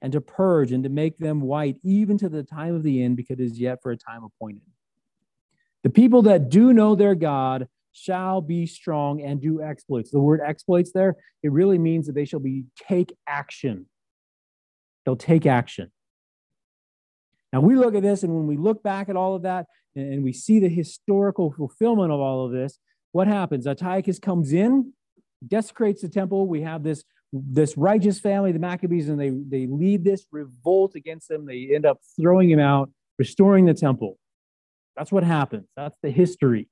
and 0.00 0.14
to 0.14 0.20
purge 0.20 0.72
and 0.72 0.82
to 0.82 0.88
make 0.88 1.18
them 1.18 1.42
white, 1.42 1.76
even 1.84 2.16
to 2.16 2.30
the 2.30 2.42
time 2.42 2.74
of 2.74 2.82
the 2.82 3.02
end, 3.02 3.18
because 3.18 3.38
it 3.38 3.44
is 3.44 3.60
yet 3.60 3.82
for 3.82 3.92
a 3.92 3.96
time 3.96 4.24
appointed. 4.24 4.62
The 5.82 5.90
people 5.90 6.22
that 6.22 6.48
do 6.48 6.72
know 6.72 6.94
their 6.94 7.14
God 7.14 7.68
shall 7.92 8.40
be 8.40 8.64
strong 8.64 9.20
and 9.20 9.42
do 9.42 9.60
exploits. 9.60 10.10
The 10.10 10.20
word 10.20 10.40
exploits 10.42 10.90
there, 10.92 11.16
it 11.42 11.52
really 11.52 11.76
means 11.76 12.06
that 12.06 12.14
they 12.14 12.24
shall 12.24 12.40
be 12.40 12.64
take 12.88 13.14
action. 13.26 13.84
They'll 15.04 15.16
take 15.16 15.44
action. 15.44 15.92
Now 17.52 17.60
we 17.60 17.76
look 17.76 17.94
at 17.94 18.02
this, 18.02 18.22
and 18.22 18.34
when 18.34 18.46
we 18.46 18.56
look 18.56 18.82
back 18.82 19.10
at 19.10 19.16
all 19.16 19.34
of 19.34 19.42
that 19.42 19.66
and 19.94 20.24
we 20.24 20.32
see 20.32 20.60
the 20.60 20.70
historical 20.70 21.52
fulfillment 21.52 22.10
of 22.10 22.20
all 22.20 22.46
of 22.46 22.52
this, 22.52 22.78
what 23.12 23.28
happens? 23.28 23.66
Antiochus 23.66 24.18
comes 24.18 24.54
in, 24.54 24.94
desecrates 25.48 26.02
the 26.02 26.08
temple. 26.08 26.46
We 26.46 26.62
have 26.62 26.82
this 26.82 27.04
this 27.32 27.76
righteous 27.76 28.20
family, 28.20 28.52
the 28.52 28.58
Maccabees, 28.60 29.08
and 29.08 29.18
they 29.18 29.30
they 29.30 29.66
lead 29.66 30.04
this 30.04 30.26
revolt 30.30 30.94
against 30.94 31.28
them. 31.28 31.46
They 31.46 31.70
end 31.74 31.84
up 31.86 31.98
throwing 32.20 32.50
him 32.50 32.60
out, 32.60 32.90
restoring 33.18 33.66
the 33.66 33.74
temple. 33.74 34.18
That's 34.96 35.10
what 35.10 35.24
happens. 35.24 35.66
That's 35.76 35.96
the 36.02 36.10
history. 36.10 36.68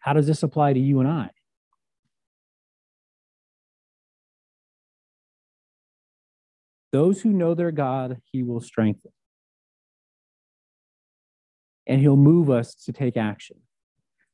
How 0.00 0.14
does 0.14 0.26
this 0.26 0.42
apply 0.42 0.72
to 0.72 0.80
you 0.80 1.00
and 1.00 1.08
I? 1.08 1.30
Those 6.92 7.22
who 7.22 7.30
know 7.30 7.54
their 7.54 7.70
God, 7.70 8.20
he 8.30 8.42
will 8.42 8.60
strengthen. 8.60 9.12
And 11.86 12.00
he'll 12.00 12.16
move 12.16 12.50
us 12.50 12.74
to 12.84 12.92
take 12.92 13.16
action. 13.16 13.56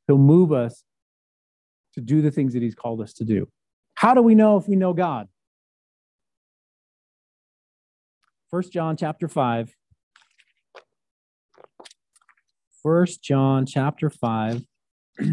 He'll 0.07 0.17
move 0.17 0.51
us 0.51 0.83
to 1.93 2.01
do 2.01 2.21
the 2.21 2.31
things 2.31 2.53
that 2.53 2.61
he's 2.61 2.75
called 2.75 3.01
us 3.01 3.13
to 3.13 3.23
do. 3.23 3.47
How 3.95 4.13
do 4.13 4.21
we 4.21 4.35
know 4.35 4.57
if 4.57 4.67
we 4.67 4.75
know 4.75 4.93
God? 4.93 5.27
First 8.49 8.71
John 8.71 8.97
chapter 8.97 9.27
5. 9.27 9.73
First 12.81 13.21
John 13.21 13.65
chapter 13.65 14.09
5. 14.09 14.63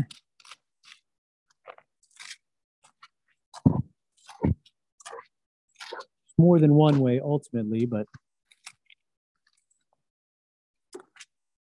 more 6.38 6.59
than 6.59 6.74
one 6.74 6.98
way 6.98 7.20
ultimately, 7.22 7.86
but 7.86 8.07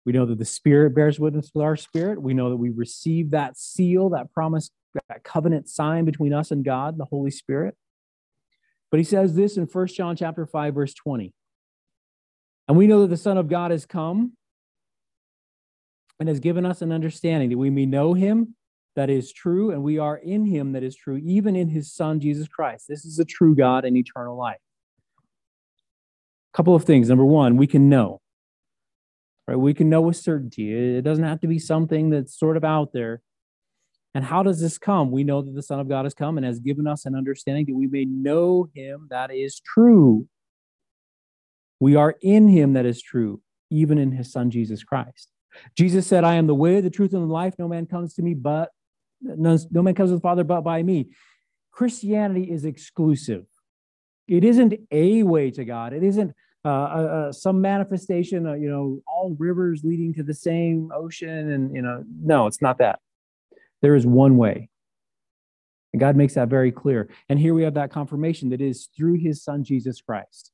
we 0.06 0.14
know 0.14 0.26
that 0.26 0.38
the 0.38 0.46
Spirit 0.46 0.94
bears 0.94 1.20
witness 1.20 1.52
with 1.54 1.64
our 1.64 1.76
spirit. 1.76 2.22
We 2.22 2.34
know 2.34 2.50
that 2.50 2.58
we 2.58 2.70
receive 2.70 3.32
that 3.32 3.58
seal, 3.58 4.10
that 4.10 4.32
promise, 4.34 4.70
that 5.10 5.24
covenant 5.24 5.70
sign 5.70 6.06
between 6.06 6.34
us 6.34 6.52
and 6.52 6.64
God, 6.64 6.98
the 6.98 7.06
Holy 7.06 7.32
Spirit. 7.32 7.76
But 8.92 9.00
he 9.00 9.04
says 9.04 9.36
this 9.36 9.58
in 9.58 9.68
First 9.68 9.96
John 9.96 10.16
chapter 10.16 10.46
5, 10.46 10.74
verse 10.74 10.94
20. 10.94 11.34
And 12.68 12.78
we 12.78 12.88
know 12.88 13.02
that 13.02 13.10
the 13.10 13.18
Son 13.18 13.38
of 13.38 13.48
God 13.48 13.72
has 13.72 13.86
come 13.86 14.34
and 16.20 16.30
has 16.30 16.40
given 16.40 16.66
us 16.66 16.82
an 16.82 16.92
understanding 16.92 17.50
that 17.50 17.58
we 17.58 17.70
may 17.70 17.86
know 17.86 18.14
him 18.14 18.56
that 18.96 19.10
is 19.10 19.34
true, 19.34 19.72
and 19.72 19.84
we 19.84 20.00
are 20.00 20.16
in 20.16 20.46
him 20.46 20.72
that 20.72 20.84
is 20.84 20.96
true, 20.96 21.18
even 21.18 21.56
in 21.56 21.70
his 21.70 21.94
Son, 21.94 22.20
Jesus 22.20 22.48
Christ. 22.48 22.86
This 22.88 23.04
is 23.04 23.18
the 23.18 23.26
true 23.26 23.54
God 23.54 23.84
and 23.84 23.98
eternal 23.98 24.38
life 24.38 24.62
A 26.54 26.58
couple 26.58 26.76
of 26.76 26.86
things. 26.86 27.10
Number 27.10 27.26
one, 27.26 27.58
we 27.58 27.68
can 27.68 27.90
know. 27.90 28.22
Right? 29.48 29.60
We 29.60 29.74
can 29.74 29.90
know 29.90 30.02
with 30.02 30.16
certainty. 30.16 30.74
It 30.98 31.02
doesn't 31.02 31.26
have 31.26 31.42
to 31.42 31.48
be 31.48 31.60
something 31.60 32.10
that's 32.10 32.40
sort 32.40 32.56
of 32.56 32.64
out 32.64 32.94
there. 32.94 33.22
And 34.16 34.24
how 34.24 34.44
does 34.44 34.62
this 34.62 34.78
come? 34.78 35.12
We 35.12 35.26
know 35.26 35.42
that 35.42 35.54
the 35.54 35.62
Son 35.62 35.82
of 35.82 35.90
God 35.90 36.06
has 36.06 36.14
come 36.14 36.38
and 36.38 36.46
has 36.46 36.60
given 36.60 36.88
us 36.88 37.06
an 37.06 37.16
understanding 37.16 37.66
that 37.66 37.76
we 37.76 37.88
may 37.88 38.06
know 38.06 38.70
him 38.74 39.08
that 39.10 39.30
is 39.30 39.60
true. 39.60 40.28
We 41.82 41.98
are 41.98 42.16
in 42.22 42.48
him 42.48 42.74
that 42.74 42.86
is 42.86 43.02
true, 43.02 43.42
even 43.70 43.98
in 43.98 44.14
his 44.14 44.32
Son 44.32 44.50
Jesus 44.50 44.86
Christ. 44.86 45.30
Jesus 45.78 46.08
said, 46.08 46.24
I 46.24 46.36
am 46.36 46.48
the 46.48 46.56
way, 46.56 46.80
the 46.80 46.90
truth, 46.90 47.14
and 47.14 47.24
the 47.24 47.34
life. 47.34 47.56
No 47.60 47.68
man 47.68 47.86
comes 47.88 48.14
to 48.14 48.22
me 48.22 48.34
but 48.34 48.70
no, 49.22 49.58
no 49.70 49.82
man 49.82 49.96
comes 49.96 50.12
to 50.12 50.16
the 50.16 50.22
Father 50.22 50.46
but 50.46 50.62
by 50.62 50.82
me. 50.82 51.10
Christianity 51.72 52.50
is 52.50 52.64
exclusive. 52.64 53.46
It 54.30 54.46
isn't 54.46 54.76
a 54.92 55.24
way 55.24 55.52
to 55.52 55.66
God. 55.66 55.92
It 55.92 56.04
isn't 56.04 56.34
uh, 56.64 56.70
uh, 56.70 56.72
uh, 56.72 57.32
some 57.32 57.60
manifestation, 57.60 58.48
uh, 58.48 58.54
you 58.54 58.70
know, 58.70 59.02
all 59.08 59.36
rivers 59.38 59.82
leading 59.84 60.14
to 60.14 60.24
the 60.24 60.34
same 60.34 60.90
ocean. 60.96 61.52
And, 61.52 61.76
you 61.76 61.82
know, 61.82 62.04
no, 62.24 62.48
it's 62.48 62.62
not 62.62 62.78
that. 62.78 63.00
There 63.86 63.96
is 63.96 64.08
one 64.08 64.36
way. 64.38 64.70
And 65.94 66.00
God 66.00 66.16
makes 66.16 66.34
that 66.34 66.50
very 66.50 66.72
clear. 66.72 67.08
And 67.30 67.38
here 67.38 67.54
we 67.54 67.62
have 67.62 67.76
that 67.76 67.92
confirmation 67.92 68.50
that 68.50 68.60
is 68.60 68.90
through 68.98 69.20
his 69.20 69.44
son, 69.44 69.64
Jesus 69.64 70.02
Christ. 70.02 70.52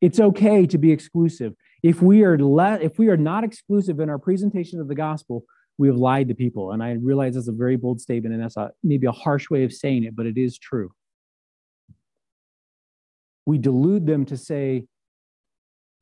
It's 0.00 0.18
okay 0.18 0.66
to 0.66 0.78
be 0.78 0.90
exclusive. 0.90 1.54
If 1.84 2.02
we 2.02 2.24
are 2.24 2.34
if 2.82 2.98
we 2.98 3.06
are 3.06 3.16
not 3.16 3.44
exclusive 3.44 4.00
in 4.00 4.10
our 4.10 4.18
presentation 4.18 4.80
of 4.80 4.88
the 4.88 4.96
gospel, 4.96 5.44
we 5.78 5.86
have 5.86 5.96
lied 5.96 6.26
to 6.26 6.34
people. 6.34 6.72
And 6.72 6.82
I 6.82 6.94
realize 6.94 7.36
that's 7.36 7.46
a 7.46 7.52
very 7.52 7.76
bold 7.76 8.00
statement, 8.00 8.34
and 8.34 8.42
that's 8.42 8.56
a, 8.56 8.72
maybe 8.82 9.06
a 9.06 9.12
harsh 9.12 9.48
way 9.48 9.62
of 9.62 9.72
saying 9.72 10.02
it, 10.02 10.16
but 10.16 10.26
it 10.26 10.36
is 10.36 10.58
true. 10.58 10.90
We 13.46 13.58
delude 13.58 14.06
them 14.06 14.24
to 14.24 14.36
say, 14.36 14.86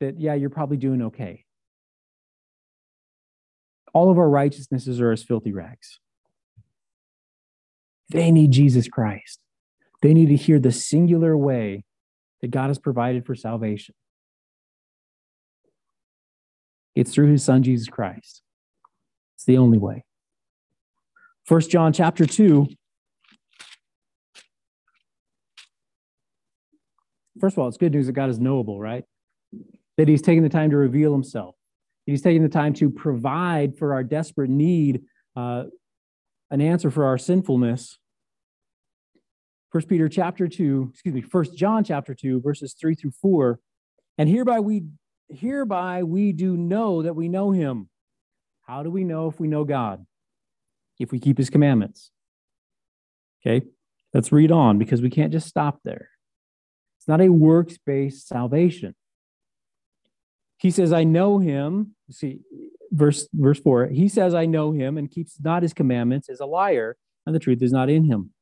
that, 0.00 0.18
yeah, 0.18 0.32
you're 0.32 0.48
probably 0.48 0.78
doing 0.78 1.02
okay. 1.02 1.44
All 3.92 4.10
of 4.10 4.16
our 4.16 4.30
righteousnesses 4.30 4.98
are 4.98 5.12
as 5.12 5.22
filthy 5.22 5.52
rags. 5.52 6.00
They 8.10 8.30
need 8.30 8.50
Jesus 8.50 8.88
Christ. 8.88 9.40
They 10.02 10.14
need 10.14 10.28
to 10.28 10.36
hear 10.36 10.58
the 10.58 10.72
singular 10.72 11.36
way 11.36 11.84
that 12.40 12.50
God 12.50 12.68
has 12.68 12.78
provided 12.78 13.26
for 13.26 13.34
salvation. 13.34 13.94
It's 16.94 17.12
through 17.12 17.30
his 17.30 17.44
son 17.44 17.62
Jesus 17.62 17.88
Christ. 17.88 18.42
It's 19.36 19.44
the 19.44 19.58
only 19.58 19.78
way. 19.78 20.04
First 21.44 21.70
John 21.70 21.92
chapter 21.92 22.26
2 22.26 22.66
First 27.40 27.54
of 27.54 27.60
all, 27.60 27.68
it's 27.68 27.78
good 27.78 27.92
news 27.92 28.06
that 28.06 28.12
God 28.12 28.28
is 28.28 28.38
knowable, 28.38 28.78
right? 28.78 29.04
that 30.00 30.08
he's 30.08 30.22
taking 30.22 30.42
the 30.42 30.48
time 30.48 30.70
to 30.70 30.78
reveal 30.78 31.12
himself. 31.12 31.54
He's 32.06 32.22
taking 32.22 32.42
the 32.42 32.48
time 32.48 32.72
to 32.74 32.88
provide 32.88 33.76
for 33.76 33.92
our 33.92 34.02
desperate 34.02 34.48
need 34.48 35.02
uh, 35.36 35.64
an 36.50 36.62
answer 36.62 36.90
for 36.90 37.04
our 37.04 37.18
sinfulness. 37.18 37.98
First 39.70 39.88
Peter 39.88 40.08
chapter 40.08 40.48
2, 40.48 40.90
excuse 40.92 41.14
me, 41.14 41.20
First 41.20 41.56
John 41.56 41.84
chapter 41.84 42.14
2, 42.14 42.40
verses 42.40 42.74
3 42.74 42.94
through 42.94 43.12
4. 43.12 43.60
And 44.18 44.28
hereby 44.28 44.60
we 44.60 44.84
hereby 45.28 46.02
we 46.02 46.32
do 46.32 46.56
know 46.56 47.02
that 47.02 47.14
we 47.14 47.28
know 47.28 47.52
him. 47.52 47.88
How 48.62 48.82
do 48.82 48.90
we 48.90 49.04
know 49.04 49.28
if 49.28 49.38
we 49.38 49.46
know 49.48 49.64
God? 49.64 50.04
If 50.98 51.12
we 51.12 51.20
keep 51.20 51.38
his 51.38 51.50
commandments. 51.50 52.10
Okay, 53.46 53.66
let's 54.12 54.32
read 54.32 54.50
on 54.50 54.78
because 54.78 55.00
we 55.00 55.08
can't 55.08 55.32
just 55.32 55.46
stop 55.46 55.80
there. 55.84 56.10
It's 56.98 57.08
not 57.08 57.20
a 57.20 57.28
works 57.28 57.78
based 57.78 58.28
salvation. 58.28 58.94
He 60.58 60.70
says, 60.70 60.92
I 60.92 61.04
know 61.04 61.38
him. 61.38 61.94
See, 62.10 62.40
verse, 62.90 63.28
verse 63.32 63.58
4. 63.60 63.86
He 63.86 64.08
says, 64.08 64.34
I 64.34 64.44
know 64.44 64.72
him 64.72 64.98
and 64.98 65.10
keeps 65.10 65.40
not 65.40 65.62
his 65.62 65.72
commandments 65.72 66.28
is 66.28 66.40
a 66.40 66.46
liar, 66.46 66.96
and 67.24 67.34
the 67.34 67.38
truth 67.38 67.62
is 67.62 67.72
not 67.72 67.88
in 67.88 68.04
him. 68.04 68.32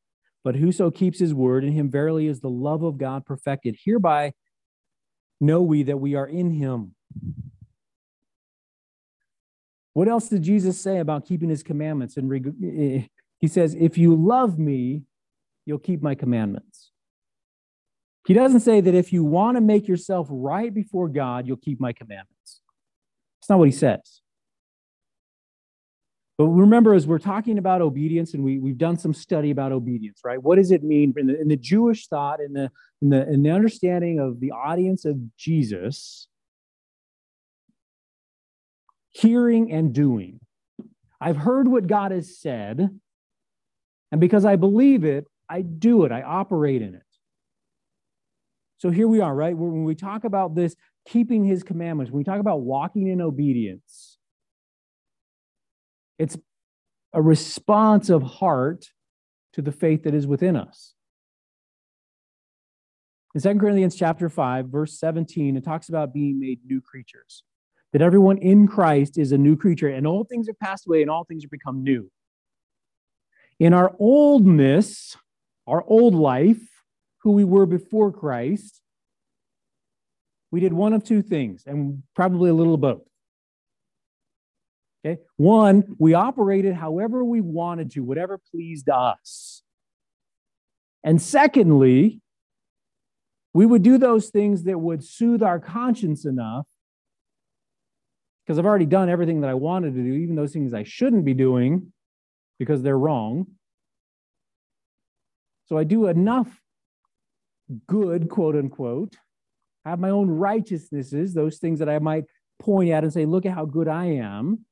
But 0.44 0.56
whoso 0.56 0.90
keeps 0.90 1.18
his 1.18 1.34
word, 1.34 1.64
in 1.64 1.72
him 1.72 1.90
verily 1.90 2.26
is 2.26 2.40
the 2.40 2.50
love 2.50 2.82
of 2.82 2.98
God 2.98 3.26
perfected. 3.26 3.76
Hereby 3.84 4.32
know 5.40 5.62
we 5.62 5.82
that 5.84 5.98
we 5.98 6.14
are 6.14 6.26
in 6.26 6.52
him. 6.52 6.94
What 9.92 10.08
else 10.08 10.28
did 10.28 10.42
Jesus 10.42 10.80
say 10.80 10.98
about 10.98 11.26
keeping 11.26 11.48
his 11.48 11.62
commandments? 11.62 12.16
And 12.16 12.32
eh, 12.64 13.06
he 13.38 13.48
says, 13.48 13.74
If 13.74 13.98
you 13.98 14.14
love 14.14 14.58
me, 14.58 15.02
you'll 15.66 15.78
keep 15.78 16.02
my 16.02 16.14
commandments. 16.14 16.92
He 18.26 18.34
doesn't 18.34 18.60
say 18.60 18.80
that 18.80 18.94
if 18.94 19.12
you 19.12 19.24
want 19.24 19.56
to 19.56 19.60
make 19.60 19.88
yourself 19.88 20.28
right 20.30 20.72
before 20.72 21.08
God, 21.08 21.46
you'll 21.46 21.56
keep 21.56 21.80
my 21.80 21.92
commandments. 21.92 22.60
That's 23.40 23.48
not 23.48 23.58
what 23.58 23.68
he 23.68 23.72
says. 23.72 24.20
But 26.38 26.46
remember, 26.46 26.94
as 26.94 27.04
we're 27.04 27.18
talking 27.18 27.58
about 27.58 27.82
obedience, 27.82 28.32
and 28.32 28.44
we, 28.44 28.60
we've 28.60 28.78
done 28.78 28.96
some 28.96 29.12
study 29.12 29.50
about 29.50 29.72
obedience, 29.72 30.20
right? 30.24 30.40
What 30.40 30.56
does 30.56 30.70
it 30.70 30.84
mean 30.84 31.12
in 31.16 31.26
the, 31.26 31.40
in 31.40 31.48
the 31.48 31.56
Jewish 31.56 32.06
thought, 32.06 32.40
in 32.40 32.52
the, 32.52 32.70
in, 33.02 33.10
the, 33.10 33.28
in 33.28 33.42
the 33.42 33.50
understanding 33.50 34.20
of 34.20 34.38
the 34.38 34.52
audience 34.52 35.04
of 35.04 35.36
Jesus? 35.36 36.28
Hearing 39.10 39.72
and 39.72 39.92
doing. 39.92 40.38
I've 41.20 41.36
heard 41.36 41.66
what 41.66 41.88
God 41.88 42.12
has 42.12 42.38
said, 42.38 42.88
and 44.12 44.20
because 44.20 44.44
I 44.44 44.54
believe 44.54 45.02
it, 45.02 45.26
I 45.50 45.62
do 45.62 46.04
it, 46.04 46.12
I 46.12 46.22
operate 46.22 46.82
in 46.82 46.94
it. 46.94 47.02
So 48.76 48.90
here 48.90 49.08
we 49.08 49.20
are, 49.20 49.34
right? 49.34 49.56
When 49.56 49.82
we 49.82 49.96
talk 49.96 50.22
about 50.22 50.54
this, 50.54 50.76
keeping 51.04 51.44
his 51.44 51.64
commandments, 51.64 52.12
when 52.12 52.18
we 52.18 52.24
talk 52.24 52.38
about 52.38 52.60
walking 52.60 53.08
in 53.08 53.20
obedience, 53.20 54.17
it's 56.18 56.36
a 57.12 57.22
response 57.22 58.10
of 58.10 58.22
heart 58.22 58.86
to 59.54 59.62
the 59.62 59.72
faith 59.72 60.02
that 60.04 60.14
is 60.14 60.26
within 60.26 60.56
us. 60.56 60.94
In 63.34 63.40
2 63.40 63.58
Corinthians 63.58 63.94
chapter 63.94 64.28
5, 64.28 64.66
verse 64.66 64.98
17, 64.98 65.56
it 65.56 65.64
talks 65.64 65.88
about 65.88 66.12
being 66.12 66.40
made 66.40 66.60
new 66.64 66.80
creatures. 66.80 67.44
That 67.92 68.02
everyone 68.02 68.38
in 68.38 68.66
Christ 68.66 69.16
is 69.16 69.32
a 69.32 69.38
new 69.38 69.56
creature, 69.56 69.88
and 69.88 70.06
all 70.06 70.24
things 70.24 70.46
have 70.46 70.58
passed 70.58 70.86
away 70.86 71.02
and 71.02 71.10
all 71.10 71.24
things 71.24 71.44
have 71.44 71.50
become 71.50 71.82
new. 71.82 72.10
In 73.58 73.72
our 73.72 73.94
oldness, 73.98 75.16
our 75.66 75.82
old 75.86 76.14
life, 76.14 76.60
who 77.22 77.32
we 77.32 77.44
were 77.44 77.66
before 77.66 78.12
Christ, 78.12 78.80
we 80.50 80.60
did 80.60 80.72
one 80.72 80.92
of 80.92 81.04
two 81.04 81.22
things, 81.22 81.64
and 81.66 82.02
probably 82.14 82.50
a 82.50 82.54
little 82.54 82.74
of 82.74 82.80
both. 82.80 83.07
Okay. 85.04 85.20
One, 85.36 85.84
we 85.98 86.14
operated 86.14 86.74
however 86.74 87.24
we 87.24 87.40
wanted 87.40 87.92
to, 87.92 88.00
whatever 88.00 88.38
pleased 88.50 88.88
us. 88.88 89.62
And 91.04 91.22
secondly, 91.22 92.20
we 93.54 93.64
would 93.64 93.82
do 93.82 93.98
those 93.98 94.28
things 94.28 94.64
that 94.64 94.78
would 94.78 95.04
soothe 95.04 95.42
our 95.42 95.60
conscience 95.60 96.24
enough 96.24 96.66
because 98.44 98.58
I've 98.58 98.66
already 98.66 98.86
done 98.86 99.08
everything 99.08 99.42
that 99.42 99.50
I 99.50 99.54
wanted 99.54 99.94
to 99.94 100.02
do, 100.02 100.12
even 100.12 100.34
those 100.34 100.52
things 100.52 100.74
I 100.74 100.82
shouldn't 100.82 101.24
be 101.24 101.34
doing 101.34 101.92
because 102.58 102.82
they're 102.82 102.98
wrong. 102.98 103.46
So 105.66 105.76
I 105.76 105.84
do 105.84 106.06
enough 106.06 106.48
good, 107.86 108.28
quote 108.28 108.56
unquote, 108.56 109.16
I 109.84 109.90
have 109.90 110.00
my 110.00 110.10
own 110.10 110.28
righteousnesses, 110.30 111.34
those 111.34 111.58
things 111.58 111.78
that 111.78 111.88
I 111.88 111.98
might 111.98 112.24
point 112.58 112.90
at 112.90 113.04
and 113.04 113.12
say, 113.12 113.26
look 113.26 113.46
at 113.46 113.52
how 113.52 113.64
good 113.64 113.86
I 113.86 114.06
am, 114.06 114.64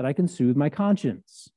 that 0.00 0.06
I 0.06 0.14
can 0.14 0.26
soothe 0.26 0.56
my 0.56 0.70
conscience. 0.70 1.50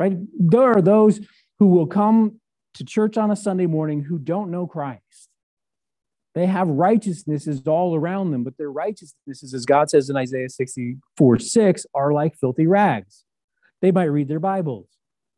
Right? 0.00 0.16
There 0.36 0.76
are 0.76 0.82
those 0.82 1.20
who 1.60 1.66
will 1.66 1.86
come 1.86 2.40
to 2.74 2.84
church 2.84 3.16
on 3.16 3.30
a 3.30 3.36
Sunday 3.36 3.66
morning 3.66 4.02
who 4.02 4.18
don't 4.18 4.50
know 4.50 4.66
Christ. 4.66 5.28
They 6.34 6.46
have 6.46 6.66
righteousnesses 6.66 7.62
all 7.68 7.94
around 7.94 8.32
them, 8.32 8.42
but 8.42 8.56
their 8.58 8.72
righteousnesses, 8.72 9.54
as 9.54 9.64
God 9.64 9.90
says 9.90 10.10
in 10.10 10.16
Isaiah 10.16 10.48
64 10.48 11.38
6, 11.38 11.86
are 11.94 12.12
like 12.12 12.36
filthy 12.36 12.66
rags. 12.66 13.24
They 13.80 13.92
might 13.92 14.04
read 14.04 14.26
their 14.26 14.40
Bibles, 14.40 14.88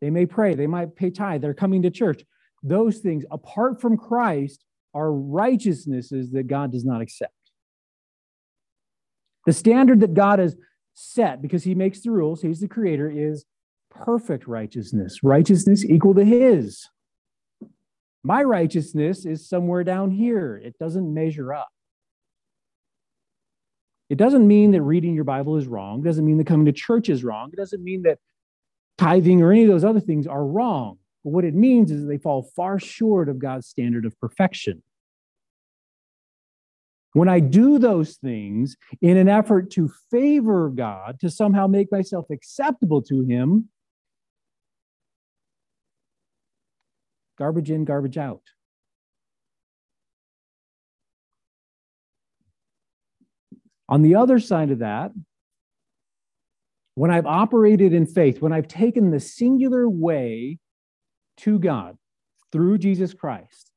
they 0.00 0.08
may 0.08 0.24
pray, 0.24 0.54
they 0.54 0.66
might 0.66 0.96
pay 0.96 1.10
tithe, 1.10 1.42
they're 1.42 1.52
coming 1.52 1.82
to 1.82 1.90
church. 1.90 2.24
Those 2.62 3.00
things, 3.00 3.26
apart 3.30 3.82
from 3.82 3.98
Christ, 3.98 4.64
are 4.94 5.12
righteousnesses 5.12 6.30
that 6.30 6.46
God 6.46 6.72
does 6.72 6.86
not 6.86 7.02
accept. 7.02 7.34
The 9.44 9.52
standard 9.52 10.00
that 10.00 10.14
God 10.14 10.38
has 10.38 10.56
set, 10.94 11.42
because 11.42 11.64
He 11.64 11.74
makes 11.74 12.00
the 12.00 12.10
rules, 12.10 12.42
He's 12.42 12.60
the 12.60 12.68
creator, 12.68 13.10
is 13.10 13.44
perfect 13.90 14.46
righteousness, 14.46 15.20
righteousness 15.22 15.84
equal 15.84 16.14
to 16.14 16.24
His. 16.24 16.88
My 18.24 18.42
righteousness 18.42 19.26
is 19.26 19.48
somewhere 19.48 19.84
down 19.84 20.10
here. 20.10 20.56
It 20.56 20.78
doesn't 20.78 21.12
measure 21.12 21.52
up. 21.52 21.68
It 24.08 24.16
doesn't 24.16 24.46
mean 24.46 24.72
that 24.72 24.82
reading 24.82 25.14
your 25.14 25.24
Bible 25.24 25.56
is 25.56 25.66
wrong. 25.66 26.00
It 26.00 26.04
doesn't 26.04 26.24
mean 26.24 26.36
that 26.38 26.46
coming 26.46 26.66
to 26.66 26.72
church 26.72 27.08
is 27.08 27.24
wrong. 27.24 27.50
It 27.52 27.56
doesn't 27.56 27.82
mean 27.82 28.02
that 28.02 28.18
tithing 28.98 29.42
or 29.42 29.50
any 29.50 29.62
of 29.62 29.68
those 29.68 29.84
other 29.84 30.00
things 30.00 30.26
are 30.26 30.44
wrong. 30.44 30.98
But 31.24 31.30
what 31.30 31.44
it 31.44 31.54
means 31.54 31.90
is 31.90 32.06
they 32.06 32.18
fall 32.18 32.50
far 32.54 32.78
short 32.78 33.28
of 33.28 33.38
God's 33.38 33.66
standard 33.66 34.04
of 34.04 34.18
perfection. 34.20 34.82
When 37.12 37.28
I 37.28 37.40
do 37.40 37.78
those 37.78 38.16
things 38.16 38.76
in 39.00 39.16
an 39.16 39.28
effort 39.28 39.70
to 39.72 39.90
favor 40.10 40.70
God, 40.70 41.20
to 41.20 41.28
somehow 41.28 41.66
make 41.66 41.92
myself 41.92 42.26
acceptable 42.30 43.02
to 43.02 43.24
Him, 43.24 43.68
Garbage 47.42 47.72
in, 47.72 47.84
garbage 47.84 48.18
out. 48.18 48.42
On 53.88 54.02
the 54.02 54.14
other 54.14 54.38
side 54.38 54.70
of 54.70 54.78
that, 54.78 55.10
when 56.94 57.10
I've 57.10 57.26
operated 57.26 57.92
in 57.92 58.06
faith, 58.06 58.40
when 58.40 58.52
I've 58.52 58.68
taken 58.68 59.10
the 59.10 59.18
singular 59.18 59.88
way 59.88 60.60
to 61.38 61.58
God 61.58 61.98
through 62.52 62.78
Jesus 62.78 63.12
Christ, 63.12 63.71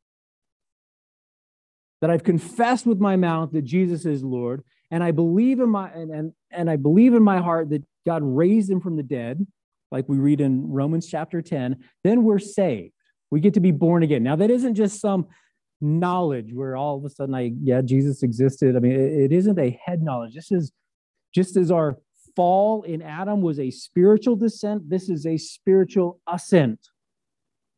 that 2.05 2.11
I've 2.11 2.23
confessed 2.23 2.85
with 2.85 2.99
my 2.99 3.15
mouth 3.15 3.51
that 3.53 3.63
Jesus 3.63 4.05
is 4.05 4.23
Lord, 4.23 4.63
and 4.91 5.03
I 5.03 5.09
believe 5.09 5.59
in 5.59 5.69
my 5.69 5.89
and, 5.89 6.11
and, 6.11 6.33
and 6.51 6.69
I 6.69 6.75
believe 6.75 7.15
in 7.15 7.23
my 7.23 7.39
heart 7.39 7.71
that 7.71 7.83
God 8.05 8.21
raised 8.23 8.69
him 8.69 8.79
from 8.79 8.95
the 8.95 9.01
dead, 9.01 9.47
like 9.89 10.07
we 10.07 10.17
read 10.17 10.39
in 10.39 10.69
Romans 10.69 11.07
chapter 11.07 11.41
10, 11.41 11.77
then 12.03 12.23
we're 12.23 12.37
saved. 12.37 12.93
We 13.31 13.39
get 13.39 13.55
to 13.55 13.59
be 13.59 13.71
born 13.71 14.03
again. 14.03 14.21
Now, 14.21 14.35
that 14.35 14.51
isn't 14.51 14.75
just 14.75 15.01
some 15.01 15.25
knowledge 15.81 16.53
where 16.53 16.77
all 16.77 16.95
of 16.95 17.05
a 17.05 17.09
sudden 17.09 17.33
I, 17.33 17.53
yeah, 17.63 17.81
Jesus 17.81 18.21
existed. 18.21 18.75
I 18.75 18.79
mean, 18.81 18.91
it, 18.91 19.31
it 19.31 19.31
isn't 19.31 19.57
a 19.57 19.79
head 19.83 20.03
knowledge. 20.03 20.35
This 20.35 20.51
is 20.51 20.71
just 21.33 21.57
as 21.57 21.71
our 21.71 21.97
fall 22.35 22.83
in 22.83 23.01
Adam 23.01 23.41
was 23.41 23.59
a 23.59 23.71
spiritual 23.71 24.35
descent, 24.35 24.91
this 24.91 25.09
is 25.09 25.25
a 25.25 25.37
spiritual 25.37 26.19
ascent. 26.27 26.87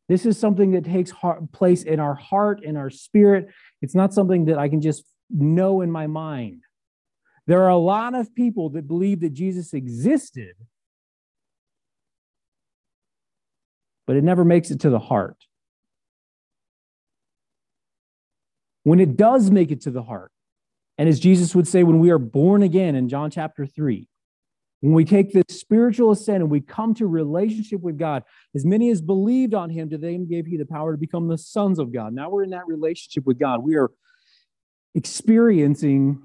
This 0.08 0.24
is 0.24 0.38
something 0.38 0.70
that 0.72 0.84
takes 0.84 1.10
heart, 1.10 1.52
place 1.52 1.82
in 1.82 2.00
our 2.00 2.14
heart, 2.14 2.64
in 2.64 2.76
our 2.76 2.88
spirit. 2.88 3.48
It's 3.80 3.94
not 3.94 4.12
something 4.12 4.46
that 4.46 4.58
I 4.58 4.68
can 4.68 4.80
just 4.80 5.04
know 5.30 5.80
in 5.80 5.90
my 5.90 6.06
mind. 6.06 6.62
There 7.46 7.62
are 7.62 7.70
a 7.70 7.78
lot 7.78 8.14
of 8.14 8.34
people 8.34 8.70
that 8.70 8.86
believe 8.86 9.20
that 9.20 9.32
Jesus 9.32 9.72
existed, 9.72 10.54
but 14.06 14.16
it 14.16 14.24
never 14.24 14.44
makes 14.44 14.70
it 14.70 14.80
to 14.80 14.90
the 14.90 14.98
heart. 14.98 15.36
When 18.82 19.00
it 19.00 19.16
does 19.16 19.50
make 19.50 19.70
it 19.70 19.82
to 19.82 19.90
the 19.90 20.02
heart, 20.02 20.32
and 20.98 21.08
as 21.08 21.20
Jesus 21.20 21.54
would 21.54 21.68
say, 21.68 21.84
when 21.84 22.00
we 22.00 22.10
are 22.10 22.18
born 22.18 22.62
again 22.62 22.94
in 22.94 23.08
John 23.08 23.30
chapter 23.30 23.66
3, 23.66 24.08
when 24.80 24.92
we 24.92 25.04
take 25.04 25.32
this 25.32 25.58
spiritual 25.58 26.12
ascent 26.12 26.42
and 26.42 26.50
we 26.50 26.60
come 26.60 26.94
to 26.94 27.06
relationship 27.06 27.80
with 27.80 27.98
God, 27.98 28.22
as 28.54 28.64
many 28.64 28.90
as 28.90 29.02
believed 29.02 29.54
on 29.54 29.70
him, 29.70 29.90
to 29.90 29.98
them 29.98 30.28
gave 30.28 30.46
he 30.46 30.56
the 30.56 30.66
power 30.66 30.92
to 30.92 30.98
become 30.98 31.28
the 31.28 31.38
sons 31.38 31.78
of 31.78 31.92
God. 31.92 32.12
Now 32.12 32.30
we're 32.30 32.44
in 32.44 32.50
that 32.50 32.66
relationship 32.66 33.26
with 33.26 33.38
God. 33.38 33.64
We 33.64 33.76
are 33.76 33.90
experiencing 34.94 36.22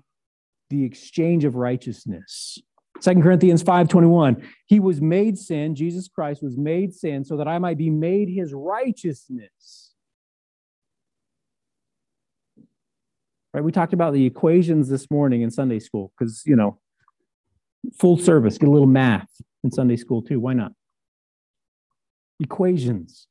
the 0.69 0.83
exchange 0.83 1.45
of 1.45 1.55
righteousness. 1.55 2.59
Second 2.99 3.23
Corinthians 3.23 3.63
5:21. 3.63 4.43
He 4.65 4.79
was 4.79 5.01
made 5.01 5.37
sin, 5.37 5.75
Jesus 5.75 6.07
Christ 6.07 6.43
was 6.43 6.55
made 6.55 6.93
sin 6.93 7.25
so 7.25 7.37
that 7.37 7.47
I 7.47 7.57
might 7.57 7.77
be 7.77 7.89
made 7.89 8.29
his 8.29 8.53
righteousness. 8.53 9.93
Right? 13.53 13.63
We 13.63 13.71
talked 13.71 13.93
about 13.93 14.13
the 14.13 14.25
equations 14.25 14.89
this 14.89 15.11
morning 15.11 15.41
in 15.41 15.51
Sunday 15.51 15.79
school 15.79 16.11
because, 16.17 16.43
you 16.45 16.55
know, 16.55 16.79
full 17.97 18.17
service, 18.17 18.57
get 18.57 18.69
a 18.69 18.71
little 18.71 18.87
math 18.87 19.29
in 19.63 19.71
Sunday 19.71 19.97
school 19.97 20.21
too. 20.21 20.39
Why 20.39 20.53
not? 20.53 20.73
Equations. 22.39 23.27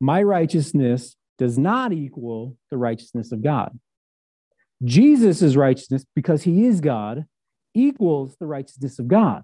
My 0.00 0.22
righteousness 0.22 1.16
does 1.38 1.58
not 1.58 1.92
equal 1.92 2.56
the 2.70 2.78
righteousness 2.78 3.32
of 3.32 3.42
God. 3.42 3.78
Jesus' 4.84 5.56
righteousness, 5.56 6.04
because 6.14 6.42
he 6.42 6.66
is 6.66 6.80
God, 6.80 7.24
equals 7.74 8.36
the 8.38 8.46
righteousness 8.46 8.98
of 8.98 9.08
God. 9.08 9.42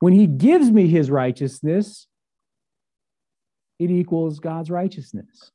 When 0.00 0.12
he 0.12 0.26
gives 0.26 0.70
me 0.70 0.88
his 0.88 1.10
righteousness, 1.10 2.06
it 3.78 3.90
equals 3.90 4.38
God's 4.38 4.70
righteousness. 4.70 5.50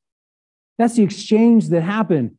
That's 0.78 0.96
the 0.96 1.04
exchange 1.04 1.70
that 1.70 1.82
happened 1.82 2.38